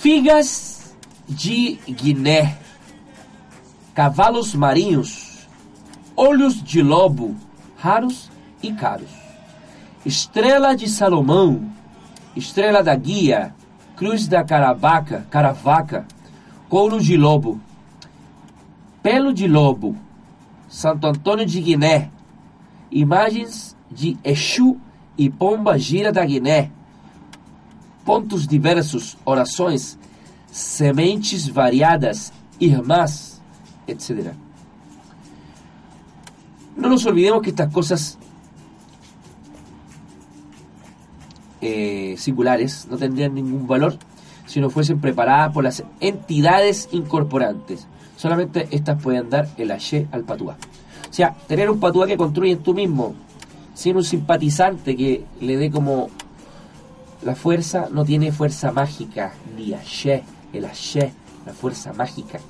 Figas 0.00 0.94
de 1.28 1.78
Guiné, 1.86 2.56
cavalos 3.92 4.54
marinhos, 4.54 5.29
olhos 6.16 6.62
de 6.62 6.82
lobo, 6.82 7.36
raros 7.76 8.30
e 8.62 8.72
caros, 8.72 9.10
estrela 10.04 10.74
de 10.74 10.88
Salomão, 10.88 11.70
estrela 12.36 12.82
da 12.82 12.94
guia, 12.94 13.54
cruz 13.96 14.26
da 14.26 14.44
caravaca, 14.44 15.26
caravaca, 15.30 16.06
couro 16.68 17.00
de 17.00 17.16
lobo, 17.16 17.60
pelo 19.02 19.32
de 19.32 19.46
lobo, 19.46 19.96
Santo 20.68 21.06
Antônio 21.06 21.44
de 21.46 21.60
Guiné, 21.60 22.10
imagens 22.90 23.76
de 23.90 24.16
Exu 24.22 24.78
e 25.16 25.28
Pomba 25.28 25.78
Gira 25.78 26.12
da 26.12 26.24
Guiné, 26.24 26.70
pontos 28.04 28.46
diversos, 28.46 29.16
orações, 29.24 29.98
sementes 30.50 31.46
variadas, 31.46 32.32
irmãs, 32.58 33.40
etc. 33.86 34.34
No 36.80 36.88
nos 36.88 37.04
olvidemos 37.04 37.42
que 37.42 37.50
estas 37.50 37.70
cosas 37.70 38.18
eh, 41.60 42.14
singulares 42.16 42.88
no 42.90 42.96
tendrían 42.96 43.34
ningún 43.34 43.66
valor 43.66 43.98
si 44.46 44.60
no 44.60 44.70
fuesen 44.70 44.98
preparadas 44.98 45.52
por 45.52 45.62
las 45.62 45.84
entidades 46.00 46.88
incorporantes. 46.90 47.86
Solamente 48.16 48.66
estas 48.70 49.00
pueden 49.00 49.28
dar 49.28 49.46
el 49.58 49.70
ayer 49.70 50.08
al 50.10 50.24
patuá. 50.24 50.56
O 51.08 51.12
sea, 51.12 51.34
tener 51.46 51.68
un 51.68 51.78
patuá 51.78 52.06
que 52.06 52.16
construyes 52.16 52.62
tú 52.62 52.72
mismo, 52.72 53.14
sin 53.74 53.96
un 53.96 54.04
simpatizante 54.04 54.96
que 54.96 55.24
le 55.40 55.58
dé 55.58 55.70
como 55.70 56.08
la 57.22 57.34
fuerza 57.34 57.88
no 57.92 58.06
tiene 58.06 58.32
fuerza 58.32 58.72
mágica, 58.72 59.34
ni 59.54 59.74
Aché, 59.74 60.22
el 60.54 60.64
Aché, 60.64 61.12
la 61.44 61.52
fuerza 61.52 61.92
mágica. 61.92 62.40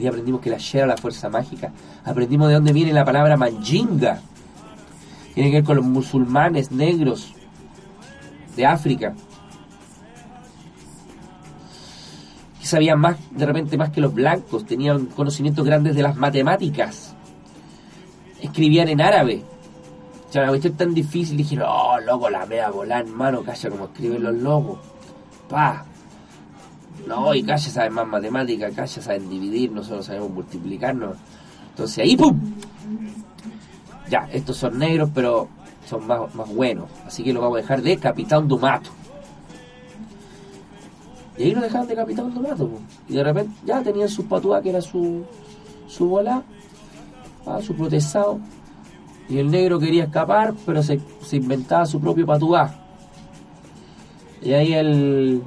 Día 0.00 0.10
aprendimos 0.10 0.40
que 0.40 0.48
el 0.48 0.56
Aché 0.56 0.78
era 0.78 0.86
la 0.86 0.96
fuerza 0.96 1.28
mágica. 1.28 1.72
Aprendimos 2.04 2.48
de 2.48 2.54
dónde 2.54 2.72
viene 2.72 2.92
la 2.92 3.04
palabra 3.04 3.36
manjinga. 3.36 4.20
Tiene 5.34 5.50
que 5.50 5.56
ver 5.58 5.64
con 5.64 5.76
los 5.76 5.84
musulmanes 5.84 6.72
negros 6.72 7.32
de 8.56 8.66
África. 8.66 9.14
Que 12.58 12.66
sabían 12.66 12.98
más, 12.98 13.16
de 13.30 13.46
repente, 13.46 13.76
más 13.76 13.90
que 13.90 14.00
los 14.00 14.12
blancos. 14.12 14.66
Tenían 14.66 15.06
conocimientos 15.06 15.64
grandes 15.64 15.94
de 15.94 16.02
las 16.02 16.16
matemáticas. 16.16 17.14
Escribían 18.40 18.88
en 18.88 19.00
árabe 19.00 19.44
o 20.30 20.32
sea, 20.32 20.42
la 20.42 20.48
cuestión 20.50 20.74
tan 20.74 20.94
difícil, 20.94 21.36
dije, 21.36 21.58
oh, 21.60 21.98
loco, 22.06 22.30
la 22.30 22.46
mea 22.46 22.70
volar, 22.70 23.04
hermano, 23.04 23.42
calla 23.42 23.68
como 23.68 23.86
escriben 23.86 24.22
los 24.22 24.34
logos. 24.36 24.78
Pa. 25.48 25.84
No, 27.06 27.34
y 27.34 27.42
calla 27.42 27.58
saben 27.58 27.92
más 27.92 28.06
matemática, 28.06 28.70
calla 28.70 29.02
saben 29.02 29.28
dividir, 29.28 29.72
nosotros 29.72 30.06
sabemos 30.06 30.30
multiplicarnos. 30.30 31.16
Entonces 31.70 31.98
ahí, 31.98 32.16
¡pum! 32.16 32.38
Ya, 34.08 34.28
estos 34.32 34.56
son 34.56 34.78
negros, 34.78 35.10
pero 35.14 35.48
son 35.86 36.06
más, 36.06 36.34
más 36.34 36.48
buenos. 36.54 36.88
Así 37.06 37.22
que 37.22 37.32
lo 37.32 37.40
vamos 37.40 37.58
a 37.58 37.60
dejar 37.62 37.82
de 37.82 37.96
Capitán 37.96 38.48
Dumato. 38.48 38.90
Y 41.38 41.44
ahí 41.44 41.54
lo 41.54 41.60
dejaron 41.60 41.86
de 41.86 41.94
Capitán 41.94 42.34
Dumato. 42.34 42.70
Y 43.08 43.14
de 43.14 43.24
repente 43.24 43.54
ya 43.64 43.82
tenían 43.82 44.08
su 44.08 44.26
patuá, 44.26 44.60
que 44.60 44.70
era 44.70 44.80
su, 44.80 45.24
su 45.86 46.08
bola, 46.08 46.42
ah, 47.46 47.60
su 47.62 47.74
protestado 47.74 48.40
y 49.30 49.38
el 49.38 49.48
negro 49.48 49.78
quería 49.78 50.04
escapar, 50.04 50.54
pero 50.66 50.82
se, 50.82 51.00
inventaba 51.32 51.86
su 51.86 52.00
propio 52.00 52.26
patuá. 52.26 52.74
Y 54.42 54.52
ahí 54.52 54.72
el, 54.72 55.40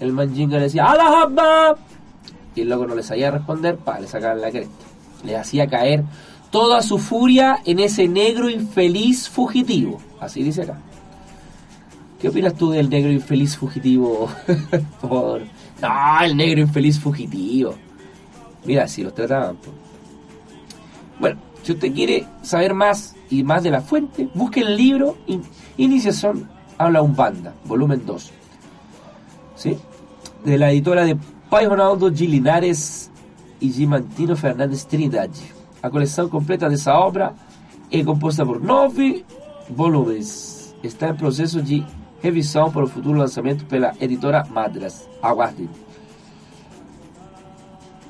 el 0.00 0.12
manjinga 0.12 0.58
le 0.58 0.64
decía, 0.64 0.86
¡Alá 0.86 1.76
Y 2.54 2.62
el 2.62 2.68
loco 2.68 2.86
no 2.86 2.94
le 2.94 3.02
sabía 3.02 3.30
responder, 3.30 3.76
pa, 3.76 3.98
le 4.00 4.08
sacaban 4.08 4.40
la 4.40 4.50
cresta. 4.50 4.84
Le 5.24 5.36
hacía 5.36 5.66
caer 5.66 6.04
toda 6.50 6.82
su 6.82 6.98
furia 6.98 7.58
en 7.64 7.80
ese 7.80 8.08
negro 8.08 8.48
infeliz 8.48 9.28
fugitivo. 9.28 10.00
Así 10.20 10.42
dice 10.42 10.62
acá. 10.62 10.78
¿Qué 12.20 12.28
opinas 12.28 12.54
tú 12.54 12.70
del 12.70 12.88
negro 12.88 13.10
infeliz 13.10 13.56
fugitivo? 13.56 14.28
Por... 15.00 15.42
No, 15.82 16.24
el 16.24 16.36
negro 16.36 16.60
infeliz 16.60 16.98
fugitivo. 16.98 17.74
Mira, 18.64 18.88
si 18.88 19.02
los 19.02 19.14
trataban. 19.14 19.58
Bueno, 21.20 21.38
si 21.62 21.72
usted 21.72 21.92
quiere 21.92 22.26
saber 22.42 22.74
más 22.74 23.14
y 23.28 23.42
más 23.42 23.62
de 23.62 23.70
la 23.70 23.80
fuente, 23.80 24.28
busque 24.34 24.60
el 24.60 24.76
libro 24.76 25.18
Iniciación 25.76 26.48
Habla 26.78 27.00
un 27.02 27.16
Banda, 27.16 27.54
volumen 27.64 28.02
2. 28.04 28.32
¿Sí? 29.56 29.76
De 30.44 30.58
la 30.58 30.70
editora 30.70 31.04
de 31.04 31.16
Pai 31.50 31.66
Ronaldo 31.66 32.10
G. 32.10 32.28
Linares 32.28 33.10
y 33.60 33.72
Gimantino 33.72 34.36
Fernández 34.36 34.86
Trinidad. 34.86 35.30
La 35.82 35.90
colección 35.90 36.28
completa 36.28 36.68
de 36.68 36.74
esa 36.74 36.98
obra 36.98 37.34
es 37.90 38.04
compuesta 38.04 38.44
por 38.44 38.60
nueve 38.60 39.24
volúmenes. 39.68 40.74
Está 40.82 41.08
en 41.08 41.16
proceso 41.16 41.60
de 41.60 41.84
revisión 42.22 42.72
para 42.72 42.86
el 42.86 42.92
futuro 42.92 43.18
lanzamiento 43.18 43.64
de 43.68 43.80
la 43.80 43.94
editora 43.98 44.44
Madras. 44.44 45.08
Aguarden. 45.22 45.68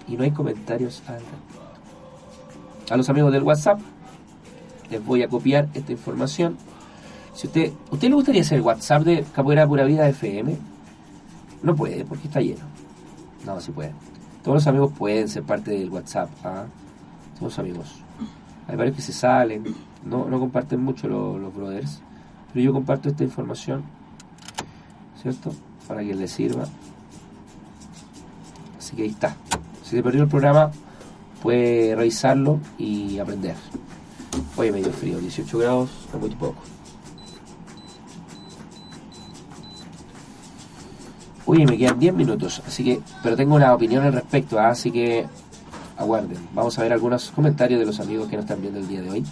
Y 0.08 0.16
no 0.16 0.24
hay 0.24 0.30
comentarios 0.30 1.02
al 1.06 1.22
a 2.90 2.96
los 2.96 3.08
amigos 3.08 3.32
del 3.32 3.42
WhatsApp. 3.42 3.80
Les 4.90 5.04
voy 5.04 5.22
a 5.22 5.28
copiar 5.28 5.68
esta 5.74 5.92
información. 5.92 6.56
Si 7.34 7.46
usted, 7.48 7.72
¿usted 7.90 8.08
le 8.08 8.14
gustaría 8.14 8.42
hacer 8.42 8.60
WhatsApp 8.60 9.02
de 9.02 9.24
Capoeira 9.34 9.66
Pura 9.66 9.84
Vida 9.84 10.08
FM? 10.08 10.56
No 11.62 11.74
puede, 11.74 12.04
porque 12.04 12.28
está 12.28 12.40
lleno. 12.40 12.64
No, 13.44 13.60
sí 13.60 13.72
puede. 13.72 13.92
Todos 14.42 14.56
los 14.56 14.66
amigos 14.66 14.92
pueden 14.96 15.28
ser 15.28 15.42
parte 15.42 15.72
del 15.72 15.90
WhatsApp. 15.90 16.30
¿ah? 16.44 16.66
Somos 17.38 17.58
amigos. 17.58 17.96
Hay 18.68 18.76
varios 18.76 18.96
que 18.96 19.02
se 19.02 19.12
salen, 19.12 19.64
no, 20.04 20.28
no 20.28 20.40
comparten 20.40 20.80
mucho 20.82 21.08
los, 21.08 21.54
brothers, 21.54 22.00
pero 22.52 22.64
yo 22.64 22.72
comparto 22.72 23.08
esta 23.08 23.22
información, 23.22 23.84
¿cierto? 25.22 25.52
Para 25.86 26.02
que 26.02 26.14
les 26.14 26.32
sirva. 26.32 26.64
Así 28.76 28.96
que 28.96 29.02
ahí 29.02 29.10
está. 29.10 29.36
Si 29.84 29.94
te 29.94 30.02
perdió 30.02 30.22
el 30.22 30.28
programa, 30.28 30.72
puede 31.42 31.94
revisarlo 31.94 32.58
y 32.76 33.18
aprender. 33.18 33.54
Hoy 34.56 34.72
medio 34.72 34.90
frío, 34.90 35.18
18 35.18 35.58
grados, 35.58 35.90
es 36.12 36.20
muy 36.20 36.30
poco. 36.30 36.75
Uy, 41.46 41.64
me 41.64 41.78
quedan 41.78 41.98
10 41.98 42.14
minutos, 42.14 42.60
así 42.66 42.82
que, 42.82 43.00
pero 43.22 43.36
tengo 43.36 43.54
una 43.54 43.72
opinión 43.72 44.04
al 44.04 44.12
respecto, 44.12 44.58
¿ah? 44.58 44.70
así 44.70 44.90
que 44.90 45.26
aguarden. 45.96 46.38
Vamos 46.52 46.76
a 46.76 46.82
ver 46.82 46.92
algunos 46.92 47.30
comentarios 47.30 47.78
de 47.78 47.86
los 47.86 48.00
amigos 48.00 48.28
que 48.28 48.34
nos 48.34 48.44
están 48.44 48.60
viendo 48.60 48.80
el 48.80 48.88
día 48.88 49.00
de 49.00 49.10
hoy. 49.10 49.24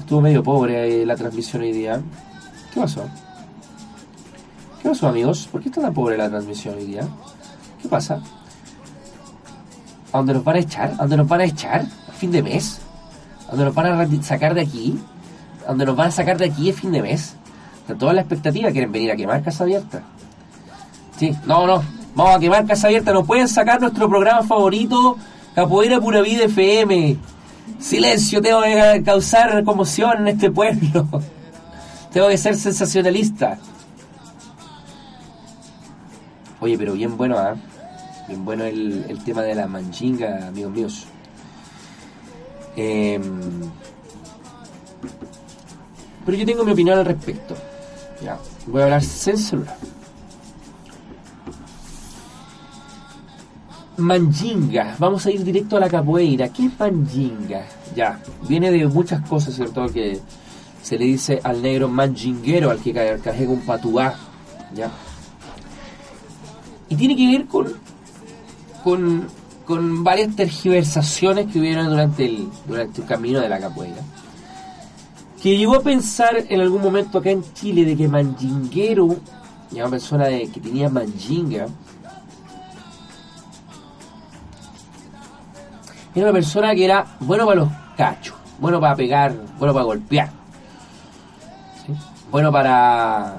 Estuvo 0.00 0.20
medio 0.20 0.42
pobre 0.42 1.06
la 1.06 1.14
transmisión 1.14 1.62
hoy 1.62 1.72
día. 1.72 2.00
¿Qué 2.74 2.80
pasó? 2.80 3.04
¿Qué 4.82 4.88
pasó, 4.88 5.08
amigos? 5.08 5.48
¿Por 5.50 5.62
qué 5.62 5.68
está 5.68 5.80
tan 5.80 5.94
pobre 5.94 6.16
la 6.16 6.28
transmisión 6.28 6.74
hoy 6.74 6.86
día? 6.86 7.08
¿Qué 7.80 7.88
pasa? 7.88 8.20
¿A 10.12 10.18
dónde 10.18 10.34
nos 10.34 10.44
van 10.44 10.56
a 10.56 10.58
echar? 10.58 10.90
¿A 10.90 10.96
dónde 10.96 11.16
nos 11.18 11.28
van 11.28 11.40
a 11.40 11.44
echar? 11.44 11.86
¿A 12.08 12.12
fin 12.12 12.32
de 12.32 12.42
mes? 12.42 12.80
¿A 13.46 13.50
dónde 13.50 13.64
nos 13.66 13.74
van 13.74 13.86
a 13.86 14.22
sacar 14.22 14.54
de 14.54 14.62
aquí? 14.62 14.98
¿A 15.64 15.68
dónde 15.68 15.86
nos 15.86 15.96
van 15.96 16.08
a 16.08 16.10
sacar 16.10 16.36
de 16.36 16.46
aquí 16.46 16.70
a 16.70 16.74
fin 16.74 16.90
de 16.90 17.02
mes? 17.02 17.36
De 17.86 17.94
toda 17.94 18.12
la 18.12 18.22
expectativa 18.22 18.70
quieren 18.72 18.90
venir 18.90 19.12
a 19.12 19.16
quemar 19.16 19.42
Casa 19.42 19.62
Abierta. 19.62 20.02
Sí, 21.18 21.32
no, 21.46 21.66
no. 21.66 21.82
Vamos 22.14 22.36
a 22.36 22.38
quemar 22.38 22.66
Casa 22.66 22.86
Abierta. 22.86 23.12
No 23.12 23.24
pueden 23.24 23.48
sacar 23.48 23.80
nuestro 23.80 24.08
programa 24.08 24.42
favorito, 24.42 25.16
Capoeira 25.54 26.00
Pura 26.00 26.20
Vida 26.22 26.44
FM. 26.44 27.16
Silencio, 27.78 28.40
tengo 28.40 28.62
que 28.62 29.02
causar 29.04 29.62
conmoción 29.64 30.20
en 30.20 30.28
este 30.28 30.50
pueblo. 30.50 31.08
tengo 32.12 32.28
que 32.28 32.38
ser 32.38 32.56
sensacionalista. 32.56 33.58
Oye, 36.60 36.78
pero 36.78 36.94
bien 36.94 37.16
bueno, 37.16 37.38
¿ah? 37.38 37.54
Bien 38.28 38.44
bueno 38.44 38.64
el, 38.64 39.18
tema 39.24 39.42
de 39.42 39.54
la 39.54 39.66
manchinga, 39.66 40.48
amigos 40.48 40.72
míos. 40.72 41.04
Em, 42.76 43.40
pero 46.24 46.36
yo 46.36 46.46
tengo 46.46 46.64
mi 46.64 46.72
opinión 46.72 46.98
al 46.98 47.04
respecto. 47.04 47.54
Ya, 48.22 48.38
voy 48.66 48.80
a 48.80 48.84
hablar 48.84 49.02
sin 49.02 49.36
celular. 49.36 49.76
Manjinga, 53.98 54.96
vamos 54.98 55.24
a 55.26 55.30
ir 55.30 55.42
directo 55.42 55.76
a 55.76 55.80
la 55.80 55.88
capoeira. 55.88 56.48
¿Qué 56.50 56.66
es 56.66 56.78
Manjinga? 56.78 57.66
Ya, 57.94 58.20
viene 58.48 58.70
de 58.70 58.86
muchas 58.86 59.26
cosas, 59.26 59.54
¿cierto? 59.54 59.86
Que 59.88 60.20
se 60.86 60.98
le 60.98 61.06
dice 61.06 61.40
al 61.42 61.62
negro 61.62 61.88
manjinguero, 61.88 62.70
al 62.70 62.78
que 62.78 62.92
carga 62.92 63.18
un 63.48 63.60
patuá, 63.62 64.14
¿ya? 64.72 64.88
Y 66.88 66.94
tiene 66.94 67.16
que 67.16 67.26
ver 67.26 67.46
con, 67.46 67.72
con, 68.84 69.26
con 69.64 70.04
varias 70.04 70.36
tergiversaciones 70.36 71.50
que 71.52 71.58
hubieron 71.58 71.88
durante 71.88 72.26
el, 72.26 72.48
durante 72.68 73.00
el 73.00 73.06
camino 73.08 73.40
de 73.40 73.48
la 73.48 73.58
capoeira. 73.58 74.00
Que 75.42 75.56
llegó 75.56 75.74
a 75.74 75.80
pensar 75.80 76.44
en 76.48 76.60
algún 76.60 76.82
momento 76.82 77.18
acá 77.18 77.30
en 77.30 77.42
Chile 77.52 77.84
de 77.84 77.96
que 77.96 78.06
manjinguero, 78.06 79.16
una 79.72 79.88
persona 79.88 80.26
de, 80.26 80.48
que 80.48 80.60
tenía 80.60 80.88
manjinga, 80.88 81.66
era 86.16 86.30
una 86.30 86.32
persona 86.32 86.74
que 86.74 86.84
era 86.84 87.06
bueno 87.20 87.44
para 87.44 87.60
los 87.60 87.68
cachos, 87.96 88.34
bueno 88.58 88.80
para 88.80 88.96
pegar, 88.96 89.34
bueno 89.58 89.74
para 89.74 89.84
golpear, 89.84 90.30
bueno 92.30 92.50
para 92.50 93.38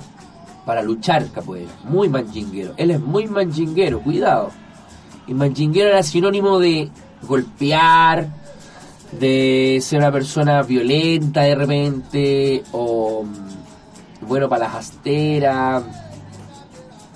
para 0.63 0.83
luchar 0.83 1.25
capoeira, 1.31 1.71
muy 1.85 2.09
manjinguero. 2.09 2.73
Él 2.75 2.91
es 2.91 2.99
muy 2.99 3.25
manjinguero, 3.25 4.01
cuidado. 4.01 4.51
Y 5.25 5.33
manjinguero 5.33 5.89
era 5.89 6.03
sinónimo 6.03 6.59
de 6.59 6.89
golpear, 7.23 8.27
de 9.13 9.79
ser 9.81 9.99
una 9.99 10.11
persona 10.11 10.61
violenta 10.63 11.43
de 11.43 11.55
repente, 11.55 12.63
o 12.73 13.23
mm, 13.23 14.27
bueno 14.27 14.49
para 14.49 14.65
las 14.65 14.75
asteras, 14.75 15.83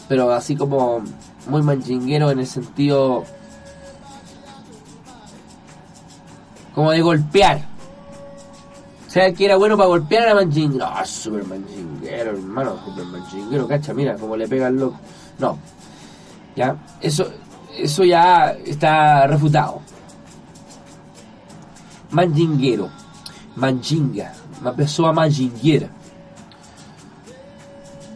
pero 0.07 0.32
así 0.32 0.55
como 0.55 1.03
muy 1.47 1.62
manjinguero 1.62 2.32
en 2.32 2.39
el 2.39 2.47
sentido 2.47 3.26
como 6.74 6.92
de 6.92 7.02
golpear. 7.02 7.72
O 9.08 9.10
sea, 9.10 9.34
que 9.34 9.46
era 9.46 9.58
bueno 9.58 9.76
para 9.76 9.90
golpear 9.90 10.30
a 10.30 10.36
Manjinguero. 10.36 10.86
No, 10.86 10.92
ah, 10.96 11.06
super 11.06 11.44
Manjinguero, 11.46 12.32
hermano, 12.32 12.78
super 12.86 13.06
Manjinguero, 13.06 13.68
cacha, 13.68 13.94
mira 13.94 14.16
cómo 14.16 14.38
le 14.38 14.48
pega 14.48 14.68
el 14.68 14.78
loco. 14.78 15.00
No. 15.38 15.58
Ya, 16.56 16.76
eso, 17.02 17.30
eso 17.78 18.04
ya 18.04 18.52
está 18.66 19.28
refutado. 19.28 19.82
Manjinguero, 22.12 22.90
Manjinga, 23.56 24.34
una 24.62 24.74
persona 24.74 25.12
manjinguera. 25.12 25.90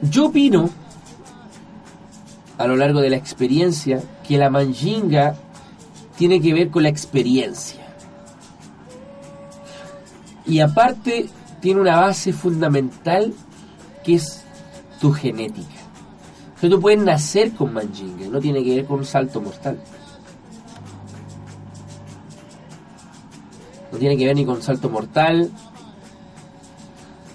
Yo 0.02 0.28
opino, 0.28 0.70
a 2.58 2.68
lo 2.68 2.76
largo 2.76 3.02
de 3.02 3.10
la 3.10 3.16
experiencia, 3.18 4.02
que 4.28 4.38
la 4.38 4.50
manjinga 4.50 5.36
tiene 6.18 6.42
que 6.42 6.54
ver 6.54 6.70
con 6.70 6.84
la 6.84 6.90
experiencia. 6.90 7.85
Y 10.48 10.60
aparte 10.60 11.30
tiene 11.60 11.82
una 11.82 12.00
base 12.00 12.32
fundamental 12.32 13.34
que 14.04 14.16
es 14.16 14.44
tu 15.00 15.12
genética. 15.12 15.68
O 16.62 16.70
tú 16.70 16.80
puedes 16.80 17.00
nacer 17.00 17.54
con 17.54 17.74
Manjinga, 17.74 18.28
no 18.28 18.40
tiene 18.40 18.64
que 18.64 18.78
ver 18.78 18.86
con 18.86 19.06
salto 19.06 19.42
mortal. 19.42 19.80
No 23.92 23.98
tiene 23.98 24.18
que 24.18 24.26
ver 24.26 24.36
ni 24.36 24.46
con 24.46 24.62
salto 24.62 24.90
mortal, 24.90 25.52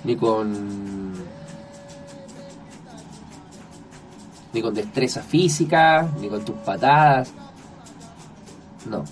ni 0.04 0.16
con. 0.16 1.12
ni 4.52 4.62
con 4.62 4.74
destreza 4.74 5.22
física, 5.22 6.08
ni 6.20 6.28
con 6.28 6.44
tus 6.44 6.56
patadas. 6.56 7.32
No. 8.88 9.04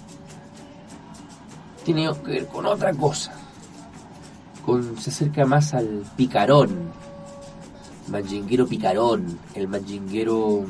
Tiene 1.85 2.11
que 2.25 2.31
ver 2.33 2.47
con 2.49 2.67
otra 2.67 2.93
cosa 2.93 3.38
se 4.99 5.11
acerca 5.11 5.47
más 5.47 5.75
al 5.75 6.05
picarón, 6.17 6.91
manjinguero 8.09 8.67
picarón, 8.67 9.39
el 9.55 9.69
manjinguero 9.69 10.65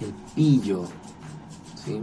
el 0.00 0.12
pillo, 0.34 0.84
¿sí? 1.84 2.00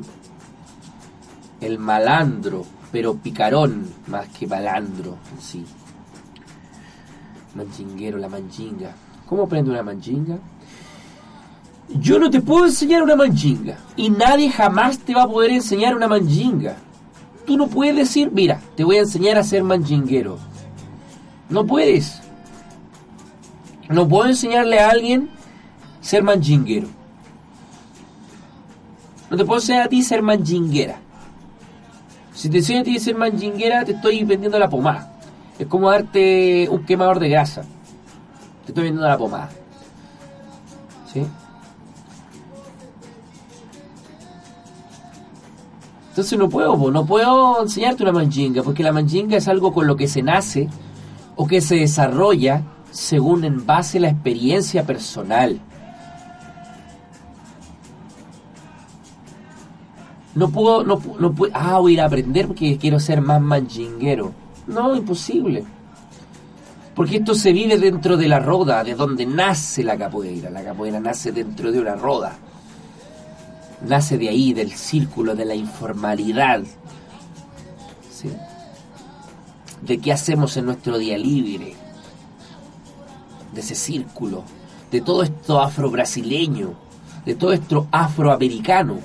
el 1.62 1.80
malandro, 1.80 2.66
pero 2.92 3.16
picarón 3.16 3.88
más 4.08 4.28
que 4.30 4.48
malandro 4.48 5.18
en 5.34 5.42
sí. 5.42 5.66
Manjinguero, 7.56 8.18
la 8.20 8.30
manjinga. 8.30 8.92
¿Cómo 9.26 9.44
aprende 9.44 9.72
una 9.72 9.82
manjinga? 9.82 10.38
Yo 11.90 12.20
no 12.20 12.30
te 12.30 12.42
puedo 12.42 12.66
enseñar 12.66 13.04
una 13.04 13.16
manjinga. 13.16 13.78
Y 13.96 14.10
nadie 14.10 14.52
jamás 14.52 15.00
te 15.00 15.14
va 15.14 15.24
a 15.24 15.28
poder 15.28 15.52
enseñar 15.52 15.96
una 15.96 16.08
manjinga. 16.08 16.76
Tú 17.46 17.58
no 17.58 17.68
puedes 17.68 17.96
decir, 17.96 18.30
mira, 18.32 18.60
te 18.76 18.84
voy 18.84 18.98
a 18.98 19.02
enseñar 19.02 19.38
a 19.38 19.44
ser 19.44 19.64
manjinguero. 19.64 20.38
No 21.50 21.66
puedes. 21.66 22.22
No 23.90 24.08
puedo 24.08 24.28
enseñarle 24.28 24.80
a 24.80 24.90
alguien 24.90 25.30
ser 26.02 26.24
manjinguero. 26.24 26.88
No 29.30 29.38
te 29.38 29.46
puedo 29.46 29.60
enseñar 29.60 29.84
a 29.84 29.90
ti 29.90 30.02
ser 30.04 30.22
manjinguera. 30.22 31.00
Si 32.34 32.50
te 32.50 32.58
enseño 32.58 32.82
a 32.82 32.84
ti 32.84 33.00
ser 33.00 33.16
manjinguera, 33.16 33.86
te 33.86 33.94
estoy 33.94 34.24
vendiendo 34.24 34.60
la 34.60 34.70
pomada. 34.70 35.14
Es 35.58 35.68
como 35.68 35.90
darte 35.90 36.68
un 36.70 36.86
quemador 36.86 37.20
de 37.20 37.30
grasa. 37.30 37.62
Te 38.66 38.72
estoy 38.72 38.84
vendiendo 38.84 39.08
la 39.08 39.18
pomada. 39.18 39.50
¿Sí? 41.12 41.26
Entonces 46.18 46.39
no 46.39 46.49
puedo, 46.49 46.89
no 46.89 47.05
puedo 47.05 47.61
enseñarte 47.61 48.01
una 48.01 48.11
manjinga, 48.11 48.63
porque 48.63 48.82
la 48.82 48.91
manjinga 48.91 49.38
es 49.38 49.47
algo 49.47 49.72
con 49.72 49.86
lo 49.86 49.95
que 49.95 50.07
se 50.07 50.24
nace 50.24 50.68
o 51.36 51.45
que 51.45 51.61
se 51.61 51.76
desarrolla 51.76 52.63
según 52.89 53.43
en 53.43 53.68
base 53.68 53.99
a 53.99 54.01
la 54.01 54.09
experiencia 54.09 54.84
personal. 54.84 55.59
No 60.34 60.49
puedo, 60.49 60.84
no, 60.84 60.99
no 61.20 61.36
puedo, 61.36 61.53
ah, 61.55 61.78
voy 61.78 61.99
a 61.99 62.05
a 62.05 62.07
aprender 62.07 62.47
porque 62.47 62.80
quiero 62.80 62.99
ser 62.99 63.22
más 63.22 63.39
manjinguero. 63.39 64.34
No, 64.65 64.95
imposible. 64.95 65.65
Porque 66.95 67.18
esto 67.18 67.36
se 67.36 67.53
vive 67.53 67.78
dentro 67.78 68.18
de 68.18 68.28
la 68.28 68.39
roda, 68.39 68.84
de 68.84 68.95
donde 68.95 69.28
nace 69.28 69.84
la 69.84 69.95
capoeira. 69.95 70.49
La 70.49 70.63
capoeira 70.63 70.99
nace 70.99 71.32
dentro 71.32 71.72
de 71.72 71.80
una 71.80 71.95
roda 71.95 72.39
nace 73.82 74.18
de 74.18 74.30
ahí, 74.30 74.54
del 74.54 74.72
círculo 74.72 75.36
de 75.36 75.46
la 75.46 75.56
informalidad. 75.56 76.64
De 79.82 80.00
qué 80.00 80.12
hacemos 80.12 80.58
en 80.58 80.66
nuestro 80.66 80.98
día 80.98 81.18
libre. 81.18 81.76
De 83.54 83.62
ese 83.62 83.76
círculo. 83.76 84.44
De 84.92 85.02
todo 85.02 85.24
esto 85.24 85.62
afro-brasileño. 85.62 86.74
De 87.26 87.36
todo 87.36 87.54
esto 87.54 87.88
afroamericano. 87.92 89.00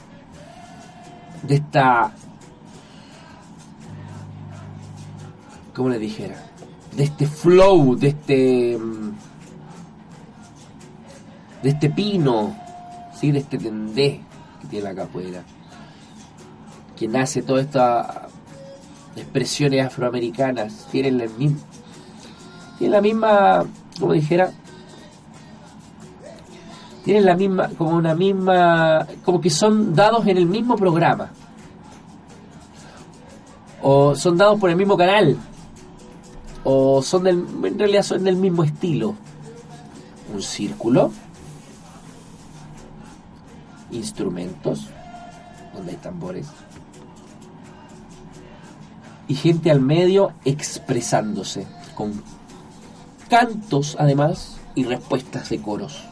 De 1.43 1.57
esta... 1.57 2.13
¿Cómo 5.75 5.89
le 5.89 5.99
dijera? 5.99 6.43
De 6.97 7.05
este 7.05 7.27
flow, 7.27 7.97
de 7.97 8.09
este... 8.09 8.79
De 11.63 11.69
este 11.69 11.91
pino, 11.91 12.57
¿sí? 13.15 13.31
de 13.31 13.39
este 13.39 13.57
tendé 13.57 14.21
tiene 14.73 14.89
la 14.89 14.95
capoeira, 14.95 15.45
que 16.97 17.07
nace 17.07 17.43
todas 17.43 17.67
estas 17.67 18.07
expresiones 19.15 19.85
afroamericanas, 19.85 20.89
tienen 20.91 21.19
la 21.19 21.27
misma, 21.27 21.59
tienen 22.79 22.93
la 22.93 23.03
misma, 23.03 23.65
como 24.01 24.15
dijera, 24.15 24.51
tienen 27.05 27.27
la 27.27 27.37
misma, 27.37 27.69
como 27.77 27.91
una 27.91 28.15
misma, 28.15 29.07
como 29.23 29.43
que 29.43 29.51
son 29.51 29.95
dados 29.95 30.27
en 30.27 30.39
el 30.39 30.47
mismo 30.47 30.75
programa, 30.77 31.31
o 33.83 34.15
son 34.15 34.39
dados 34.39 34.59
por 34.59 34.71
el 34.71 34.77
mismo 34.77 34.97
canal, 34.97 35.37
o 36.65 37.03
son 37.03 37.27
en 37.27 37.79
realidad 37.79 38.05
son 38.05 38.25
del 38.25 38.37
mismo 38.37 38.65
estilo. 38.65 39.15
Un 40.33 40.41
círculo 40.41 41.13
instrumentos, 43.93 44.89
donde 45.75 45.93
hay 45.93 45.99
tambores, 45.99 46.47
y 49.29 49.35
gente 49.35 49.71
al 49.71 49.81
medio 49.81 50.33
expresándose, 50.45 51.67
con 51.95 52.23
cantos 53.29 53.97
además 53.99 54.57
y 54.75 54.85
respuestas 54.85 55.49
de 55.51 55.61
coros. 55.61 56.05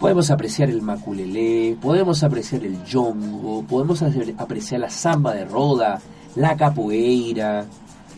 Podemos 0.00 0.30
apreciar 0.30 0.70
el 0.70 0.80
maculelé, 0.80 1.76
podemos 1.80 2.22
apreciar 2.22 2.64
el 2.64 2.84
yongo, 2.84 3.64
podemos 3.64 4.02
apreciar 4.02 4.80
la 4.80 4.90
samba 4.90 5.34
de 5.34 5.44
roda, 5.44 6.00
la 6.36 6.56
capoeira, 6.56 7.66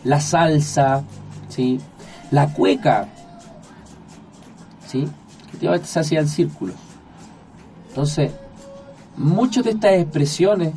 la 0.03 0.19
salsa, 0.19 1.03
¿sí? 1.49 1.79
la 2.29 2.53
cueca, 2.53 3.07
¿sí? 4.87 5.07
antiguamente 5.51 5.87
se 5.87 5.99
hacían 5.99 6.27
círculos. 6.27 6.75
Entonces, 7.89 8.31
muchas 9.17 9.63
de 9.65 9.71
estas 9.71 9.93
expresiones, 9.93 10.73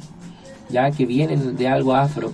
ya 0.69 0.91
que 0.91 1.07
vienen 1.07 1.57
de 1.57 1.69
algo 1.69 1.95
afro, 1.95 2.33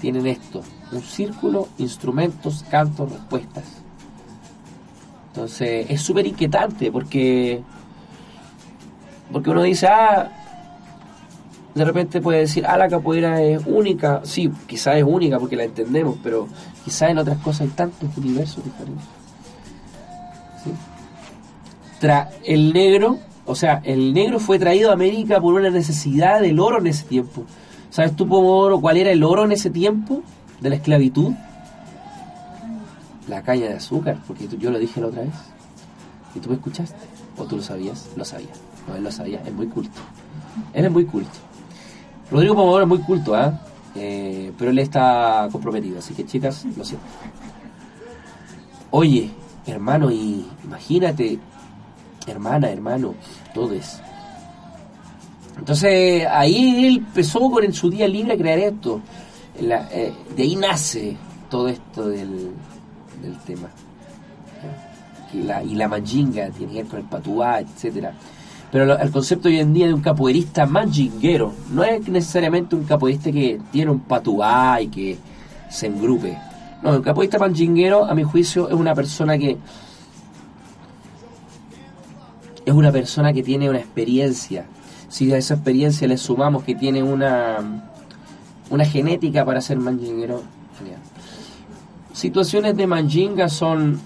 tienen 0.00 0.26
esto, 0.26 0.62
un 0.92 1.02
círculo, 1.02 1.68
instrumentos, 1.78 2.64
cantos, 2.70 3.10
respuestas. 3.10 3.64
Entonces, 5.28 5.86
es 5.88 6.00
súper 6.02 6.26
inquietante 6.26 6.90
porque, 6.90 7.62
porque 9.32 9.50
uno 9.50 9.62
dice, 9.62 9.86
ah, 9.86 10.30
de 11.74 11.84
repente 11.84 12.20
puede 12.20 12.40
decir, 12.40 12.66
ah, 12.66 12.76
la 12.76 12.88
capoeira 12.88 13.40
es 13.42 13.62
única. 13.66 14.22
Sí, 14.24 14.50
quizás 14.66 14.96
es 14.96 15.04
única 15.04 15.38
porque 15.38 15.56
la 15.56 15.64
entendemos, 15.64 16.16
pero 16.22 16.48
quizás 16.84 17.10
en 17.10 17.18
otras 17.18 17.38
cosas 17.38 17.62
hay 17.62 17.68
tantos 17.68 18.16
universos 18.16 18.64
diferentes. 18.64 19.04
¿Sí? 20.64 20.72
El 22.44 22.72
negro, 22.72 23.18
o 23.50 23.54
sea, 23.56 23.80
el 23.84 24.12
negro 24.12 24.38
fue 24.38 24.60
traído 24.60 24.90
a 24.90 24.92
América 24.92 25.40
por 25.40 25.54
una 25.54 25.70
necesidad 25.70 26.40
del 26.40 26.60
oro 26.60 26.78
en 26.78 26.86
ese 26.86 27.04
tiempo. 27.04 27.44
¿Sabes 27.90 28.14
tú, 28.14 28.32
oro 28.32 28.80
cuál 28.80 28.96
era 28.96 29.10
el 29.10 29.24
oro 29.24 29.44
en 29.44 29.50
ese 29.50 29.70
tiempo 29.70 30.22
de 30.60 30.70
la 30.70 30.76
esclavitud? 30.76 31.32
La 33.26 33.42
caña 33.42 33.66
de 33.66 33.74
azúcar, 33.74 34.18
porque 34.28 34.46
yo 34.56 34.70
lo 34.70 34.78
dije 34.78 35.00
la 35.00 35.08
otra 35.08 35.22
vez. 35.22 35.34
¿Y 36.36 36.38
tú 36.38 36.48
me 36.48 36.54
escuchaste? 36.54 36.96
¿O 37.36 37.44
tú 37.44 37.56
lo 37.56 37.62
sabías? 37.62 38.08
Lo 38.16 38.24
sabía. 38.24 38.52
No, 38.86 38.94
él 38.94 39.02
lo 39.02 39.10
sabía, 39.10 39.42
es 39.44 39.52
muy 39.52 39.66
culto. 39.66 40.00
Él 40.72 40.84
es 40.84 40.90
muy 40.92 41.04
culto. 41.04 41.38
Rodrigo 42.30 42.54
Pomodoro 42.54 42.84
es 42.84 42.88
muy 42.88 43.00
culto, 43.00 43.36
¿eh? 43.36 43.52
¿eh? 43.96 44.52
pero 44.56 44.70
él 44.70 44.78
está 44.78 45.48
comprometido, 45.50 45.98
así 45.98 46.14
que 46.14 46.24
chicas, 46.24 46.64
lo 46.76 46.84
siento. 46.84 47.04
Oye, 48.92 49.32
hermano, 49.66 50.08
y 50.12 50.46
imagínate, 50.62 51.40
hermana, 52.28 52.70
hermano, 52.70 53.14
todos. 53.52 54.00
Entonces 55.58 56.26
ahí 56.30 56.86
él 56.86 56.96
empezó 56.98 57.50
con 57.50 57.64
en 57.64 57.72
su 57.72 57.90
día 57.90 58.08
libre 58.08 58.34
a 58.34 58.36
crear 58.36 58.58
esto. 58.58 59.00
Eh, 59.60 60.12
de 60.36 60.42
ahí 60.42 60.56
nace 60.56 61.16
todo 61.48 61.68
esto 61.68 62.08
del, 62.08 62.50
del 63.22 63.38
tema. 63.46 63.68
Y 65.32 65.42
la, 65.42 65.62
y 65.62 65.76
manjinga 65.76 66.50
tiene 66.50 66.72
que 66.72 66.78
ver 66.82 66.86
con 66.86 67.00
el 67.00 67.06
patuá, 67.06 67.60
etcétera 67.60 68.12
pero 68.70 68.98
el 68.98 69.10
concepto 69.10 69.48
hoy 69.48 69.58
en 69.58 69.74
día 69.74 69.88
de 69.88 69.94
un 69.94 70.00
capoeirista 70.00 70.64
manjinguero 70.64 71.52
no 71.72 71.82
es 71.82 72.06
necesariamente 72.08 72.76
un 72.76 72.84
capoeirista 72.84 73.32
que 73.32 73.60
tiene 73.72 73.90
un 73.90 74.00
patuá 74.00 74.80
y 74.80 74.88
que 74.88 75.18
se 75.68 75.86
engrupe. 75.88 76.38
No, 76.82 76.90
un 76.90 77.02
capoeirista 77.02 77.38
manjinguero, 77.38 78.04
a 78.04 78.14
mi 78.14 78.22
juicio, 78.22 78.68
es 78.68 78.74
una 78.74 78.94
persona 78.94 79.36
que 79.36 79.58
es 82.70 82.76
una 82.76 82.92
persona 82.92 83.32
que 83.32 83.42
tiene 83.42 83.68
una 83.68 83.78
experiencia. 83.78 84.66
Si 85.08 85.32
a 85.32 85.36
esa 85.36 85.54
experiencia 85.54 86.06
le 86.06 86.16
sumamos 86.16 86.64
que 86.64 86.74
tiene 86.74 87.02
una 87.02 87.90
una 88.70 88.84
genética 88.84 89.44
para 89.44 89.60
ser 89.60 89.78
manjinguero, 89.78 90.42
Situaciones 92.12 92.76
de 92.76 92.86
manjinga 92.86 93.48
son 93.48 94.00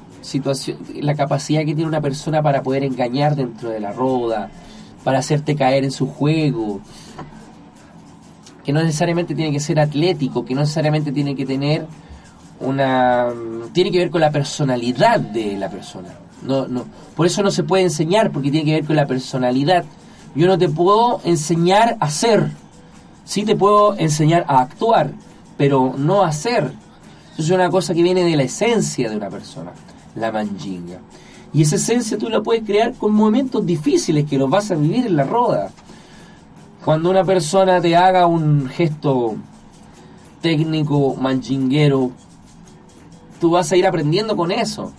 la 1.00 1.14
capacidad 1.14 1.60
que 1.60 1.74
tiene 1.74 1.86
una 1.86 2.00
persona 2.00 2.42
para 2.42 2.62
poder 2.62 2.84
engañar 2.84 3.34
dentro 3.34 3.70
de 3.70 3.80
la 3.80 3.92
roda, 3.92 4.50
para 5.02 5.18
hacerte 5.18 5.54
caer 5.54 5.84
en 5.84 5.90
su 5.90 6.06
juego, 6.06 6.80
que 8.64 8.72
no 8.72 8.82
necesariamente 8.82 9.34
tiene 9.34 9.52
que 9.52 9.60
ser 9.60 9.80
atlético, 9.80 10.44
que 10.44 10.54
no 10.54 10.60
necesariamente 10.60 11.12
tiene 11.12 11.34
que 11.34 11.46
tener 11.46 11.86
una 12.60 13.28
tiene 13.72 13.90
que 13.90 13.98
ver 13.98 14.10
con 14.10 14.20
la 14.20 14.30
personalidad 14.30 15.20
de 15.20 15.56
la 15.58 15.68
persona. 15.68 16.08
No, 16.44 16.68
no, 16.68 16.84
por 17.16 17.26
eso 17.26 17.42
no 17.42 17.50
se 17.50 17.64
puede 17.64 17.84
enseñar 17.84 18.30
porque 18.30 18.50
tiene 18.50 18.66
que 18.66 18.74
ver 18.74 18.84
con 18.84 18.96
la 18.96 19.06
personalidad. 19.06 19.84
Yo 20.34 20.46
no 20.46 20.58
te 20.58 20.68
puedo 20.68 21.20
enseñar 21.24 21.96
a 22.00 22.10
ser. 22.10 22.50
Sí 23.24 23.44
te 23.44 23.56
puedo 23.56 23.96
enseñar 23.96 24.44
a 24.48 24.60
actuar, 24.60 25.12
pero 25.56 25.94
no 25.96 26.22
a 26.22 26.32
ser. 26.32 26.72
Eso 27.32 27.42
es 27.42 27.50
una 27.50 27.70
cosa 27.70 27.94
que 27.94 28.02
viene 28.02 28.24
de 28.24 28.36
la 28.36 28.42
esencia 28.42 29.08
de 29.08 29.16
una 29.16 29.30
persona 29.30 29.72
la 30.14 30.32
manjinga. 30.32 31.00
Y 31.52 31.62
esa 31.62 31.76
esencia 31.76 32.18
tú 32.18 32.28
la 32.28 32.42
puedes 32.42 32.64
crear 32.64 32.94
con 32.94 33.14
momentos 33.14 33.64
difíciles 33.64 34.28
que 34.28 34.38
los 34.38 34.50
vas 34.50 34.70
a 34.70 34.74
vivir 34.74 35.06
en 35.06 35.16
la 35.16 35.24
roda. 35.24 35.70
Cuando 36.84 37.10
una 37.10 37.24
persona 37.24 37.80
te 37.80 37.96
haga 37.96 38.26
un 38.26 38.68
gesto 38.68 39.36
técnico, 40.40 41.14
manchinguero, 41.14 42.10
tú 43.40 43.50
vas 43.50 43.70
a 43.72 43.76
ir 43.76 43.86
aprendiendo 43.86 44.36
con 44.36 44.50
eso. 44.50 44.92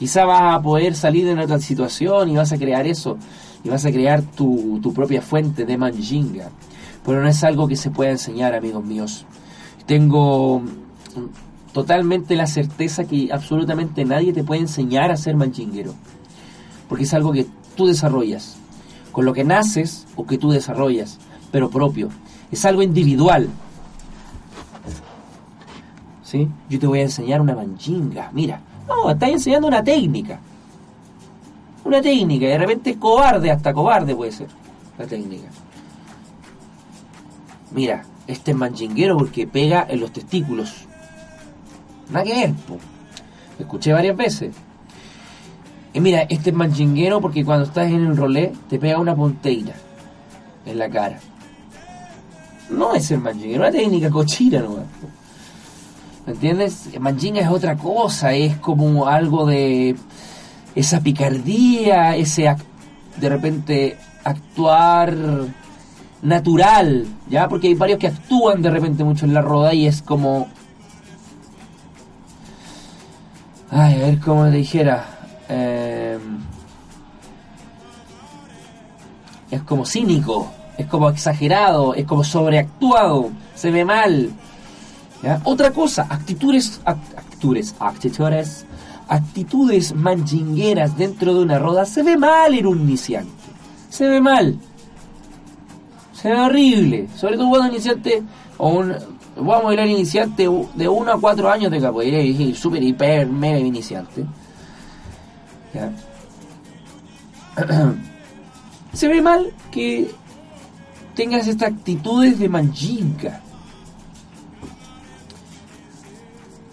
Quizá 0.00 0.24
vas 0.24 0.54
a 0.54 0.62
poder 0.62 0.94
salir 0.94 1.26
de 1.26 1.38
otra 1.38 1.58
situación 1.58 2.30
y 2.30 2.36
vas 2.36 2.50
a 2.52 2.56
crear 2.56 2.86
eso. 2.86 3.18
Y 3.62 3.68
vas 3.68 3.84
a 3.84 3.92
crear 3.92 4.22
tu, 4.22 4.80
propia 4.94 5.20
fuente 5.20 5.66
de 5.66 5.76
manjinga. 5.76 6.48
Pero 7.04 7.20
no 7.20 7.28
es 7.28 7.44
algo 7.44 7.68
que 7.68 7.76
se 7.76 7.90
pueda 7.90 8.10
enseñar, 8.10 8.54
amigos 8.54 8.82
míos. 8.82 9.26
Tengo 9.84 10.62
totalmente 11.74 12.34
la 12.34 12.46
certeza 12.46 13.04
que 13.04 13.28
absolutamente 13.30 14.06
nadie 14.06 14.32
te 14.32 14.42
puede 14.42 14.62
enseñar 14.62 15.10
a 15.10 15.18
ser 15.18 15.36
manchinguero. 15.36 15.92
Porque 16.88 17.04
es 17.04 17.12
algo 17.12 17.32
que 17.32 17.46
tú 17.76 17.86
desarrollas, 17.86 18.56
con 19.12 19.26
lo 19.26 19.34
que 19.34 19.44
naces 19.44 20.06
o 20.16 20.24
que 20.24 20.38
tú 20.38 20.50
desarrollas, 20.50 21.18
pero 21.52 21.68
propio. 21.68 22.08
Es 22.50 22.64
algo 22.64 22.80
individual. 22.80 23.50
¿Sí? 26.22 26.48
Yo 26.70 26.78
te 26.78 26.86
voy 26.86 27.00
a 27.00 27.02
enseñar 27.02 27.42
una 27.42 27.54
manchinga. 27.54 28.30
Mira, 28.32 28.62
no, 28.90 29.10
estás 29.10 29.30
enseñando 29.30 29.68
una 29.68 29.82
técnica. 29.82 30.40
Una 31.84 32.02
técnica, 32.02 32.44
y 32.44 32.48
de 32.48 32.58
repente 32.58 32.98
cobarde, 32.98 33.50
hasta 33.50 33.72
cobarde 33.72 34.14
puede 34.14 34.32
ser 34.32 34.48
la 34.98 35.06
técnica. 35.06 35.48
Mira, 37.72 38.04
este 38.26 38.50
es 38.50 38.56
manchinguero 38.56 39.16
porque 39.16 39.46
pega 39.46 39.86
en 39.88 40.00
los 40.00 40.12
testículos 40.12 40.86
Nada 42.10 42.24
que 42.24 42.34
ver, 42.34 42.54
escuché 43.58 43.92
varias 43.92 44.16
veces. 44.16 44.54
Y 45.92 46.00
mira, 46.00 46.22
este 46.22 46.50
es 46.50 46.56
manchinguero 46.56 47.20
porque 47.20 47.44
cuando 47.44 47.66
estás 47.66 47.88
en 47.88 48.04
el 48.04 48.16
rolé 48.16 48.52
te 48.68 48.78
pega 48.78 48.98
una 48.98 49.14
ponteira 49.14 49.74
en 50.66 50.78
la 50.78 50.88
cara. 50.88 51.18
No 52.70 52.94
es 52.94 53.10
el 53.10 53.20
manchinguero, 53.20 53.62
una 53.62 53.70
técnica 53.70 54.10
cochina 54.10 54.60
no 54.60 54.78
¿Me 56.30 56.34
entiendes? 56.34 56.88
Manchinga 57.00 57.40
es 57.40 57.48
otra 57.48 57.76
cosa, 57.76 58.32
es 58.34 58.56
como 58.58 59.08
algo 59.08 59.46
de 59.46 59.96
esa 60.76 61.00
picardía, 61.00 62.14
ese 62.14 62.54
de 63.16 63.28
repente 63.28 63.98
actuar 64.22 65.12
natural, 66.22 67.08
¿ya? 67.28 67.48
Porque 67.48 67.66
hay 67.66 67.74
varios 67.74 67.98
que 67.98 68.06
actúan 68.06 68.62
de 68.62 68.70
repente 68.70 69.02
mucho 69.02 69.26
en 69.26 69.34
la 69.34 69.42
roda 69.42 69.74
y 69.74 69.88
es 69.88 70.02
como 70.02 70.46
Ay, 73.72 73.94
a 74.00 74.06
ver 74.06 74.20
cómo 74.20 74.44
le 74.44 74.58
dijera. 74.58 75.04
Em, 75.48 76.38
es 79.50 79.62
como 79.62 79.84
cínico, 79.84 80.48
es 80.78 80.86
como 80.86 81.10
exagerado, 81.10 81.92
es 81.94 82.04
como 82.04 82.22
sobreactuado, 82.22 83.30
se 83.56 83.72
ve 83.72 83.84
mal. 83.84 84.30
Otra 85.44 85.72
cosa, 85.72 86.06
actitudes, 86.08 86.80
actitudes, 86.84 87.74
actitudes, 87.78 88.66
actitudes 89.08 89.94
manchingueras 89.94 90.96
dentro 90.96 91.34
de 91.34 91.42
una 91.42 91.58
roda, 91.58 91.84
se 91.84 92.02
ve 92.02 92.16
mal 92.16 92.54
en 92.54 92.66
un 92.66 92.80
iniciante. 92.80 93.30
Se 93.90 94.08
ve 94.08 94.20
mal. 94.20 94.58
Se 96.14 96.30
ve 96.30 96.40
horrible. 96.40 97.08
Sobre 97.16 97.36
todo 97.36 97.50
cuando 97.50 97.68
un 97.68 97.74
iniciante 97.74 98.22
o 98.56 98.68
un, 98.68 98.94
Vamos 99.36 99.76
a 99.76 99.86
iniciante 99.86 100.48
de 100.74 100.88
1 100.88 101.12
a 101.12 101.20
4 101.20 101.50
años 101.50 101.70
de 101.70 101.80
capoeira 101.80 102.20
y 102.20 102.54
super 102.54 102.82
hiper 102.82 103.26
mega 103.26 103.58
iniciante. 103.58 104.26
Se 108.92 109.08
ve 109.08 109.22
mal 109.22 109.52
que 109.70 110.10
tengas 111.14 111.46
estas 111.46 111.72
actitudes 111.72 112.38
de 112.38 112.48
manchinca. 112.48 113.40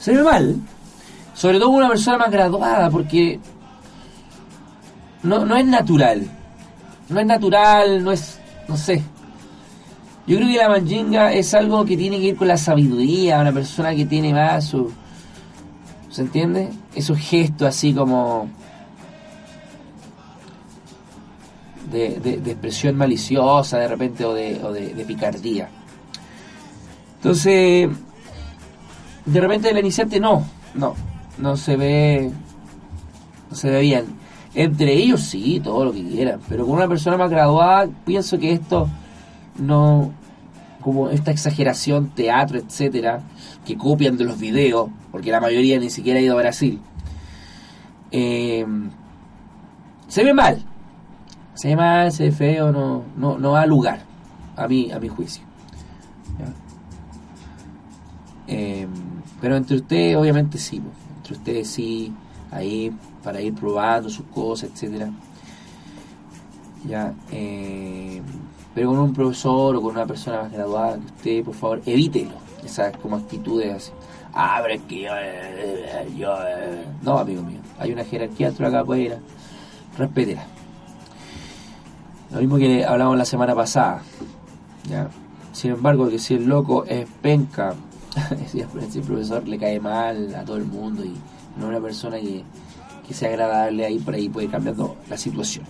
Se 0.07 0.13
ve 0.13 0.23
mal, 0.23 0.55
sobre 1.33 1.59
todo 1.59 1.67
una 1.67 1.89
persona 1.89 2.17
más 2.17 2.31
graduada, 2.31 2.89
porque 2.89 3.41
no, 5.21 5.45
no 5.45 5.57
es 5.57 5.65
natural. 5.65 6.25
No 7.09 7.19
es 7.19 7.25
natural, 7.25 8.01
no 8.01 8.13
es, 8.13 8.39
no 8.69 8.77
sé, 8.77 9.03
yo 10.25 10.37
creo 10.37 10.47
que 10.47 10.55
la 10.55 10.69
manjinga 10.69 11.33
es 11.33 11.53
algo 11.53 11.83
que 11.83 11.97
tiene 11.97 12.21
que 12.21 12.27
ver 12.27 12.35
con 12.37 12.47
la 12.47 12.55
sabiduría, 12.55 13.41
una 13.41 13.51
persona 13.51 13.93
que 13.93 14.05
tiene 14.05 14.31
más 14.31 14.67
su... 14.67 14.89
¿Se 16.09 16.21
entiende? 16.21 16.69
Esos 16.95 17.17
gestos 17.17 17.67
así 17.67 17.93
como... 17.93 18.49
De, 21.91 22.17
de, 22.21 22.51
expresión 22.51 22.95
maliciosa 22.95 23.77
de 23.77 23.89
repente 23.89 24.23
o 24.23 24.33
de, 24.33 24.63
o 24.63 24.71
de, 24.71 25.03
picardía. 25.05 25.67
Entonces, 27.17 27.89
de 29.27 29.41
repente 29.41 29.69
el 29.69 29.77
iniciante 29.77 30.19
no, 30.19 30.45
no, 30.73 30.95
no 31.37 31.57
se 31.57 31.75
ve, 31.75 32.31
no 33.49 33.55
se 33.55 33.69
ve 33.69 33.81
bien. 33.81 34.05
Entre 34.55 34.93
ellos 34.93 35.21
sí, 35.21 35.59
todo 35.63 35.85
lo 35.85 35.91
que 35.91 36.03
quieran, 36.03 36.39
pero 36.49 36.65
con 36.65 36.75
una 36.75 36.87
persona 36.87 37.17
más 37.17 37.29
graduada 37.29 37.89
pienso 38.05 38.39
que 38.39 38.53
esto 38.53 38.89
no, 39.59 40.11
como 40.81 41.09
esta 41.09 41.31
exageración, 41.31 42.09
teatro, 42.09 42.57
etcétera, 42.57 43.21
que 43.65 43.77
copian 43.77 44.17
de 44.17 44.23
los 44.23 44.39
videos, 44.39 44.89
porque 45.11 45.29
la 45.29 45.41
mayoría 45.41 45.77
ni 45.79 45.89
siquiera 45.89 46.19
ha 46.19 46.23
ido 46.23 46.33
a 46.33 46.41
Brasil, 46.41 46.79
eh, 48.11 48.65
se 50.07 50.23
ve 50.23 50.33
mal, 50.33 50.63
se 51.53 51.67
ve 51.67 51.75
mal, 51.75 52.11
se 52.11 52.23
ve 52.23 52.31
feo, 52.31 52.71
no, 52.71 53.03
no, 53.17 53.37
no 53.37 53.51
da 53.51 53.65
lugar, 53.65 53.99
a 54.55 54.67
mi, 54.67 54.91
a 54.91 54.99
mi 54.99 55.09
juicio. 55.09 55.43
Eh, 58.47 58.87
pero 59.41 59.55
entre 59.55 59.77
ustedes, 59.77 60.15
obviamente 60.15 60.57
sí, 60.57 60.81
entre 61.17 61.33
ustedes 61.33 61.69
sí, 61.69 62.13
ahí 62.51 62.91
para 63.23 63.41
ir 63.41 63.53
probando 63.53 64.09
sus 64.09 64.25
cosas, 64.27 64.69
etcétera. 64.73 65.11
Ya, 66.85 67.13
eh, 67.31 68.21
pero 68.73 68.89
con 68.89 68.99
un 68.99 69.13
profesor 69.13 69.75
o 69.75 69.81
con 69.81 69.91
una 69.91 70.05
persona 70.05 70.43
más 70.43 70.51
graduada 70.51 70.97
que 70.97 71.05
usted, 71.05 71.43
por 71.43 71.55
favor, 71.55 71.81
evítelo. 71.85 72.31
Esas 72.63 72.95
como 72.97 73.17
actitudes 73.17 73.73
así. 73.73 73.91
Ah, 74.33 74.59
pero 74.61 74.75
es 74.75 74.81
que 74.81 75.01
yo, 75.01 75.09
eh, 75.15 75.85
eh". 76.17 76.85
no, 77.01 77.17
amigo 77.17 77.41
mío, 77.41 77.59
hay 77.79 77.91
una 77.91 78.03
jerarquía 78.03 78.47
dentro 78.47 78.65
de 78.65 78.71
la 78.71 78.79
capoeira, 78.79 79.19
respétela. 79.97 80.45
Lo 82.31 82.39
mismo 82.39 82.57
que 82.57 82.85
hablamos 82.85 83.17
la 83.17 83.25
semana 83.25 83.55
pasada. 83.55 84.01
¿ya? 84.89 85.09
Sin 85.53 85.71
embargo, 85.71 86.09
que 86.09 86.19
si 86.19 86.35
el 86.35 86.45
loco 86.45 86.85
es 86.85 87.07
penca, 87.21 87.73
si 88.51 88.59
el 88.61 89.03
profesor 89.05 89.47
le 89.47 89.57
cae 89.57 89.79
mal 89.79 90.33
a 90.35 90.43
todo 90.43 90.57
el 90.57 90.65
mundo 90.65 91.03
y 91.03 91.13
no 91.57 91.63
es 91.63 91.69
una 91.69 91.81
persona 91.81 92.19
que 92.19 92.43
que 93.07 93.13
sea 93.13 93.29
agradable 93.29 93.85
ahí 93.85 93.99
por 93.99 94.13
ahí 94.13 94.29
puede 94.29 94.45
ir 94.45 94.51
cambiando 94.51 94.97
la 95.09 95.17
situación. 95.17 95.65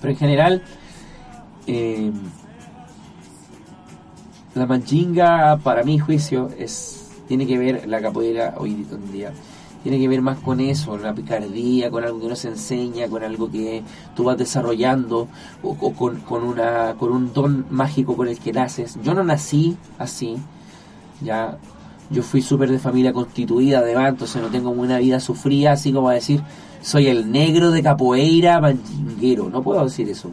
Pero 0.00 0.12
en 0.12 0.18
general, 0.18 0.62
eh, 1.66 2.10
la 4.54 4.66
manchinga, 4.66 5.58
para 5.58 5.82
mi 5.82 5.98
juicio, 5.98 6.48
es 6.58 6.94
tiene 7.26 7.46
que 7.46 7.58
ver, 7.58 7.86
la 7.86 8.00
capoeira 8.00 8.54
hoy 8.56 8.86
en 8.90 9.12
día, 9.12 9.32
tiene 9.82 9.98
que 9.98 10.08
ver 10.08 10.22
más 10.22 10.38
con 10.38 10.60
eso, 10.60 10.96
la 10.96 11.14
picardía, 11.14 11.90
con 11.90 12.02
algo 12.02 12.20
que 12.20 12.26
uno 12.26 12.36
se 12.36 12.48
enseña, 12.48 13.06
con 13.08 13.22
algo 13.22 13.50
que 13.50 13.82
tú 14.16 14.24
vas 14.24 14.38
desarrollando, 14.38 15.28
o, 15.62 15.74
con, 15.92 16.20
con, 16.20 16.42
una, 16.42 16.94
con 16.98 17.12
un 17.12 17.34
don 17.34 17.66
mágico 17.68 18.16
con 18.16 18.28
el 18.28 18.38
que 18.38 18.52
naces. 18.52 18.98
Yo 19.02 19.12
no 19.12 19.22
nací 19.22 19.76
así, 19.98 20.38
ya 21.20 21.58
yo 22.10 22.22
fui 22.22 22.40
súper 22.40 22.70
de 22.70 22.78
familia 22.78 23.12
constituida, 23.12 23.80
además, 23.80 24.10
entonces 24.10 24.40
no 24.40 24.48
tengo 24.48 24.70
una 24.70 24.98
vida 24.98 25.20
sufrida, 25.20 25.72
así 25.72 25.92
como 25.92 26.08
a 26.08 26.14
decir, 26.14 26.42
soy 26.80 27.08
el 27.08 27.30
negro 27.30 27.70
de 27.70 27.82
capoeira 27.82 28.60
manchinguero. 28.60 29.50
No 29.50 29.62
puedo 29.62 29.84
decir 29.84 30.08
eso, 30.08 30.30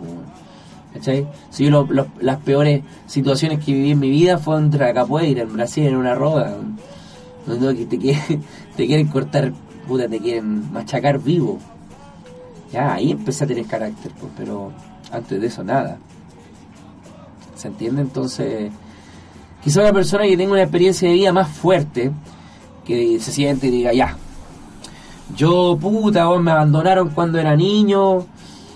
¿cachai? 0.93 1.27
Si 1.49 1.65
yo 1.65 1.87
las 2.21 2.37
peores 2.37 2.83
situaciones 3.07 3.63
que 3.63 3.73
viví 3.73 3.91
en 3.91 3.99
mi 3.99 4.09
vida 4.09 4.37
fueron 4.37 4.65
entre 4.65 4.85
la 4.85 4.93
capoeira, 4.93 5.41
en 5.43 5.53
Brasil, 5.53 5.85
en 5.85 5.97
una 5.97 6.15
roda, 6.15 6.57
donde 7.45 7.85
te, 7.85 7.97
quieren, 7.97 8.43
te 8.77 8.87
quieren 8.87 9.07
cortar, 9.07 9.51
puta, 9.87 10.07
te 10.07 10.19
quieren 10.19 10.71
machacar 10.71 11.19
vivo. 11.19 11.59
Ya, 12.71 12.93
ahí 12.93 13.11
empecé 13.11 13.43
a 13.43 13.47
tener 13.47 13.65
carácter, 13.65 14.11
pues, 14.19 14.31
pero 14.37 14.71
antes 15.11 15.41
de 15.41 15.47
eso 15.47 15.63
nada. 15.63 15.97
¿Se 17.55 17.67
entiende? 17.67 18.01
Entonces 18.01 18.71
Quizá 19.65 19.81
una 19.81 19.93
persona 19.93 20.25
que 20.25 20.37
tenga 20.37 20.51
una 20.51 20.61
experiencia 20.61 21.09
de 21.09 21.15
vida 21.15 21.33
más 21.33 21.49
fuerte, 21.49 22.11
que 22.85 23.19
se 23.19 23.31
siente 23.31 23.65
y 23.65 23.71
diga, 23.71 23.93
ya, 23.93 24.15
yo 25.35 25.75
puta, 25.81 26.27
vos 26.27 26.39
me 26.39 26.51
abandonaron 26.51 27.09
cuando 27.09 27.39
era 27.39 27.55
niño, 27.55 28.27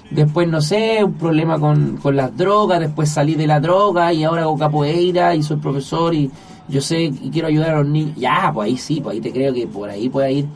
después 0.09 0.47
no 0.47 0.61
sé, 0.61 1.03
un 1.03 1.13
problema 1.13 1.59
con, 1.59 1.97
con 1.97 2.15
las 2.15 2.35
drogas, 2.35 2.79
después 2.79 3.07
salí 3.07 3.35
de 3.35 3.45
la 3.45 3.59
droga 3.59 4.11
y 4.13 4.23
ahora 4.23 4.41
hago 4.41 4.57
capoeira 4.57 5.35
y 5.35 5.43
soy 5.43 5.57
profesor 5.57 6.15
y 6.15 6.31
yo 6.67 6.81
sé 6.81 7.03
y 7.03 7.29
quiero 7.31 7.49
ayudar 7.49 7.75
a 7.75 7.79
los 7.81 7.87
niños. 7.87 8.17
Ya, 8.17 8.49
pues 8.51 8.65
ahí 8.65 8.77
sí, 8.77 8.99
pues 8.99 9.13
ahí 9.13 9.21
te 9.21 9.31
creo 9.31 9.53
que 9.53 9.67
por 9.67 9.91
ahí 9.91 10.09
puede 10.09 10.33
ir, 10.33 10.47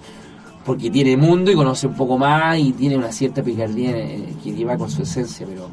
porque 0.66 0.90
tiene 0.90 1.16
mundo 1.16 1.52
y 1.52 1.56
conoce 1.56 1.86
un 1.86 1.94
poco 1.94 2.18
más 2.18 2.58
y 2.58 2.72
tiene 2.72 2.98
una 2.98 3.12
cierta 3.12 3.44
picardía 3.44 3.92
que 4.44 4.52
lleva 4.52 4.80
con 4.80 4.90
su 4.90 5.04
esencia, 5.04 5.46
pero 5.48 5.70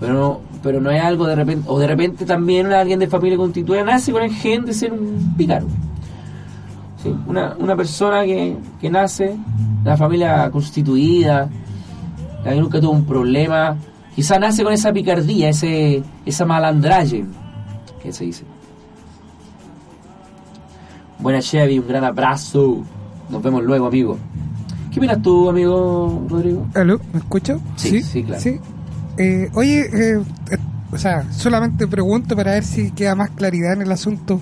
pero 0.00 0.14
no, 0.14 0.40
pero 0.62 0.80
no 0.80 0.90
es 0.90 1.02
algo 1.02 1.26
de 1.26 1.34
repente, 1.34 1.64
o 1.68 1.78
de 1.78 1.86
repente 1.86 2.24
también 2.24 2.72
alguien 2.72 2.98
de 2.98 3.08
familia 3.08 3.36
constituida 3.36 3.84
nace 3.84 4.12
con 4.12 4.22
el 4.22 4.32
gen 4.32 4.64
de 4.64 4.74
ser 4.74 4.92
un 4.92 5.34
pícaro. 5.36 5.66
¿Sí? 7.02 7.14
Una, 7.26 7.54
una 7.58 7.76
persona 7.76 8.24
que, 8.24 8.56
que 8.80 8.90
nace 8.90 9.36
la 9.84 9.96
familia 9.96 10.50
constituida, 10.50 11.48
que 12.44 12.54
nunca 12.54 12.80
tuvo 12.80 12.92
un 12.92 13.04
problema, 13.04 13.76
quizá 14.14 14.38
nace 14.38 14.64
con 14.64 14.72
esa 14.72 14.92
picardía, 14.92 15.50
ese, 15.50 16.02
esa 16.26 16.44
malandraje, 16.44 17.24
que 18.02 18.12
se 18.12 18.24
dice. 18.24 18.44
Buena 21.18 21.40
Chevy, 21.40 21.78
un 21.78 21.88
gran 21.88 22.04
abrazo. 22.04 22.82
Nos 23.28 23.42
vemos 23.42 23.64
luego, 23.64 23.86
amigo. 23.86 24.16
¿Qué 24.92 25.00
opinas 25.00 25.20
tú, 25.20 25.48
amigo 25.48 26.24
Rodrigo? 26.28 26.66
¿Aló? 26.74 27.00
¿Me 27.12 27.18
escucho? 27.18 27.60
Sí, 27.76 28.02
sí, 28.02 28.22
claro. 28.22 28.40
¿Sí? 28.40 28.58
Eh, 29.18 29.50
oye, 29.54 29.80
eh, 29.80 30.22
eh, 30.50 30.56
o 30.92 30.96
sea, 30.96 31.24
solamente 31.32 31.86
pregunto 31.88 32.36
para 32.36 32.52
ver 32.52 32.64
si 32.64 32.92
queda 32.92 33.14
más 33.14 33.30
claridad 33.30 33.72
en 33.72 33.82
el 33.82 33.90
asunto. 33.90 34.40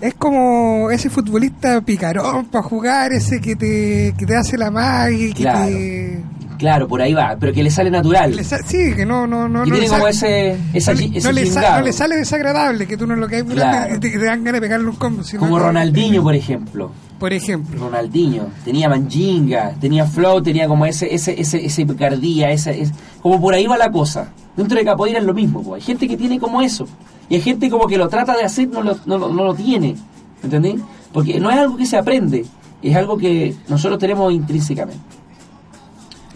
Es 0.00 0.14
como 0.14 0.90
ese 0.90 1.08
futbolista 1.08 1.80
picarón 1.80 2.46
para 2.46 2.62
jugar, 2.64 3.12
ese 3.12 3.40
que 3.40 3.56
te, 3.56 4.12
que 4.18 4.26
te 4.26 4.36
hace 4.36 4.58
la 4.58 4.70
magia, 4.70 5.28
que 5.28 5.42
claro. 5.42 5.68
te... 5.68 6.22
Claro, 6.58 6.88
por 6.88 7.02
ahí 7.02 7.12
va, 7.12 7.36
pero 7.38 7.52
que 7.52 7.62
le 7.62 7.70
sale 7.70 7.90
natural. 7.90 8.34
sí, 8.66 8.94
que 8.94 9.06
no, 9.06 9.26
no, 9.26 9.48
no. 9.48 9.66
Y 9.66 9.70
tiene 9.70 9.88
como 9.88 10.08
ese, 10.08 10.56
esa, 10.72 10.94
no, 10.94 11.00
ese 11.00 11.20
no, 11.20 11.32
le 11.32 11.50
no, 11.50 11.80
le 11.82 11.92
sale 11.92 12.16
desagradable, 12.16 12.86
que 12.86 12.96
tú 12.96 13.06
no 13.06 13.14
lo 13.14 13.28
que 13.28 13.36
hay 13.36 13.42
claro. 13.42 14.00
te, 14.00 14.10
te, 14.10 14.18
dan 14.18 14.42
ganas 14.42 14.60
de 14.60 14.60
pegarle 14.66 14.88
un 14.88 14.96
combo. 14.96 15.22
como 15.38 15.58
Ronaldinho, 15.58 16.22
por 16.22 16.34
ejemplo. 16.34 16.92
Por 17.18 17.32
ejemplo. 17.32 17.80
Ronaldinho, 17.80 18.48
tenía 18.64 18.88
manjinga, 18.88 19.74
tenía 19.80 20.04
flow, 20.04 20.42
tenía 20.42 20.68
como 20.68 20.84
ese, 20.84 21.14
ese, 21.14 21.40
ese, 21.40 21.64
ese 21.64 21.86
picardía, 21.86 22.50
esa, 22.50 22.72
es, 22.72 22.92
como 23.22 23.40
por 23.40 23.54
ahí 23.54 23.66
va 23.66 23.78
la 23.78 23.90
cosa. 23.90 24.28
Dentro 24.56 24.78
de 24.78 24.84
capoeira 24.84 25.18
es 25.18 25.24
lo 25.24 25.32
mismo, 25.32 25.74
hay 25.74 25.80
gente 25.80 26.06
que 26.06 26.16
tiene 26.16 26.38
como 26.38 26.60
eso. 26.60 26.86
Y 27.28 27.36
hay 27.36 27.40
gente 27.40 27.70
como 27.70 27.86
que 27.86 27.96
lo 27.96 28.08
trata 28.08 28.36
de 28.36 28.44
hacer, 28.44 28.68
no 28.68 28.82
lo, 28.82 28.98
no, 29.06 29.18
no 29.18 29.44
lo 29.44 29.54
tiene. 29.54 29.96
¿Entendés? 30.42 30.80
Porque 31.12 31.40
no 31.40 31.50
es 31.50 31.56
algo 31.56 31.76
que 31.76 31.86
se 31.86 31.96
aprende, 31.96 32.44
es 32.82 32.96
algo 32.96 33.16
que 33.16 33.54
nosotros 33.68 33.98
tenemos 33.98 34.32
intrínsecamente. 34.32 35.00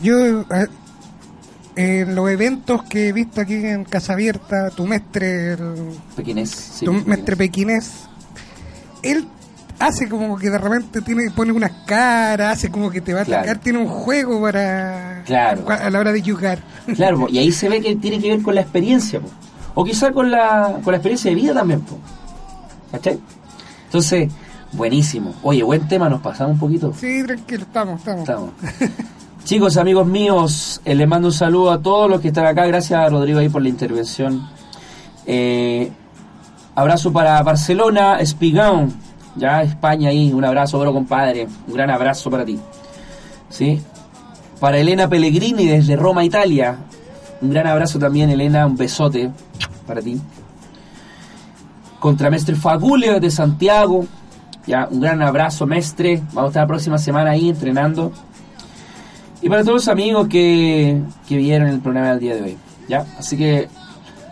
Yo, 0.03 0.45
en 1.77 2.15
los 2.15 2.31
eventos 2.31 2.83
que 2.85 3.09
he 3.09 3.13
visto 3.13 3.43
aquí 3.43 3.55
en 3.55 3.85
Casa 3.85 4.15
Abierta, 4.15 4.71
tu 4.71 4.87
mestre, 4.87 5.53
el, 5.53 5.75
pequinés, 6.17 6.51
sí, 6.51 6.87
tu 6.87 6.93
mestre 6.93 7.37
pequinés, 7.37 8.09
él 9.03 9.27
hace 9.81 10.09
como 10.09 10.37
que 10.37 10.51
de 10.51 10.59
repente 10.59 11.01
tiene 11.01 11.31
pone 11.31 11.53
unas 11.53 11.73
caras, 11.87 12.59
hace 12.59 12.71
como 12.71 12.91
que 12.91 13.01
te 13.01 13.13
va 13.13 13.21
a 13.21 13.23
atacar, 13.23 13.45
claro. 13.45 13.61
tiene 13.61 13.79
un 13.79 13.89
juego 13.89 14.41
para 14.41 15.23
claro. 15.25 15.65
a 15.69 15.91
la 15.91 15.99
hora 15.99 16.13
de 16.13 16.23
jugar. 16.23 16.61
Claro, 16.95 17.27
y 17.29 17.39
ahí 17.39 17.51
se 17.51 17.69
ve 17.69 17.81
que 17.81 17.97
tiene 17.97 18.21
que 18.21 18.29
ver 18.29 18.43
con 18.43 18.55
la 18.55 18.61
experiencia, 18.61 19.21
po. 19.21 19.29
o 19.75 19.85
quizá 19.85 20.13
con 20.13 20.31
la, 20.31 20.79
con 20.85 20.93
la 20.93 20.99
experiencia 20.99 21.31
de 21.31 21.35
vida 21.35 21.55
también, 21.55 21.81
po. 21.81 21.99
¿cachai? 22.93 23.19
Entonces, 23.87 24.31
buenísimo. 24.73 25.35
Oye, 25.43 25.63
buen 25.63 25.89
tema, 25.89 26.09
nos 26.09 26.21
pasamos 26.21 26.55
un 26.55 26.61
poquito. 26.61 26.93
Sí, 26.95 27.25
tranquilo, 27.25 27.63
estamos, 27.63 27.99
estamos. 27.99 28.21
estamos. 28.21 28.51
Chicos, 29.45 29.79
amigos 29.79 30.07
míos, 30.07 30.81
eh, 30.85 30.95
les 30.95 31.09
mando 31.09 31.29
un 31.29 31.35
saludo 31.35 31.71
a 31.71 31.81
todos 31.81 32.09
los 32.09 32.21
que 32.21 32.29
están 32.29 32.47
acá. 32.47 32.67
Gracias 32.67 33.01
a 33.01 33.09
Rodrigo 33.09 33.39
ahí 33.39 33.49
por 33.49 33.63
la 33.63 33.71
intervención. 33.71 34.47
Eh, 35.27 35.91
abrazo 36.75 37.13
para 37.13 37.43
Barcelona, 37.43 38.21
Espigón, 38.21 38.93
ya 39.37 39.63
España 39.63 40.11
ahí. 40.11 40.33
Un 40.33 40.45
abrazo, 40.45 40.79
bro, 40.79 40.93
compadre. 40.93 41.47
Un 41.67 41.75
gran 41.75 41.91
abrazo 41.91 42.31
para 42.31 42.45
ti. 42.45 42.59
¿Sí? 43.49 43.81
Para 44.59 44.79
Elena 44.79 45.09
Pellegrini 45.09 45.67
desde 45.67 45.97
Roma, 45.97 46.25
Italia. 46.25 46.79
Un 47.41 47.51
gran 47.51 47.67
abrazo 47.67 47.99
también, 47.99 48.31
Elena. 48.31 48.67
Un 48.67 48.77
besote 48.77 49.31
para 49.87 50.03
ti. 50.03 50.21
Contra 51.99 52.31
Mestre 52.31 52.55
Fagulio 52.57 53.21
de 53.21 53.31
Santiago. 53.31 54.07
Ya, 54.67 54.89
un 54.91 55.01
gran 55.01 55.23
abrazo, 55.23 55.67
Mestre. 55.67 56.23
Vamos 56.33 56.45
a 56.45 56.49
estar 56.49 56.63
la 56.63 56.69
próxima 56.69 56.99
semana 56.99 57.31
ahí 57.31 57.49
entrenando. 57.49 58.13
Y 59.43 59.49
para 59.49 59.63
todos 59.63 59.75
los 59.75 59.89
amigos 59.89 60.29
que, 60.29 61.01
que 61.27 61.37
vieron 61.37 61.69
el 61.69 61.81
programa 61.81 62.11
del 62.11 62.21
día 62.21 62.35
de 62.35 62.43
hoy. 62.43 62.59
¿ya? 62.91 63.07
Así 63.19 63.39
que 63.39 63.69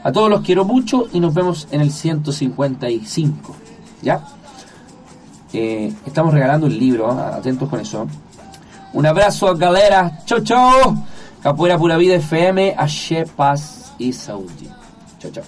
a 0.02 0.12
todos 0.12 0.28
los 0.28 0.42
quiero 0.42 0.64
mucho 0.64 1.08
y 1.12 1.20
nos 1.20 1.32
vemos 1.32 1.68
en 1.70 1.80
el 1.80 1.90
155. 1.90 3.56
¿Ya? 4.02 4.22
Eh, 5.52 5.92
estamos 6.06 6.34
regalando 6.34 6.66
el 6.66 6.78
libro, 6.78 7.10
atentos 7.10 7.68
con 7.68 7.80
eso. 7.80 8.06
Un 8.92 9.06
abrazo, 9.06 9.54
galera. 9.56 10.20
Chau, 10.24 10.40
chau. 10.40 10.96
Capoeira 11.42 11.78
Pura 11.78 11.96
Vida 11.96 12.16
FM, 12.16 12.74
Ache, 12.76 13.24
Paz 13.24 13.92
y 13.98 14.12
Saúde. 14.12 14.68
Chau, 15.18 15.30
chau. 15.30 15.44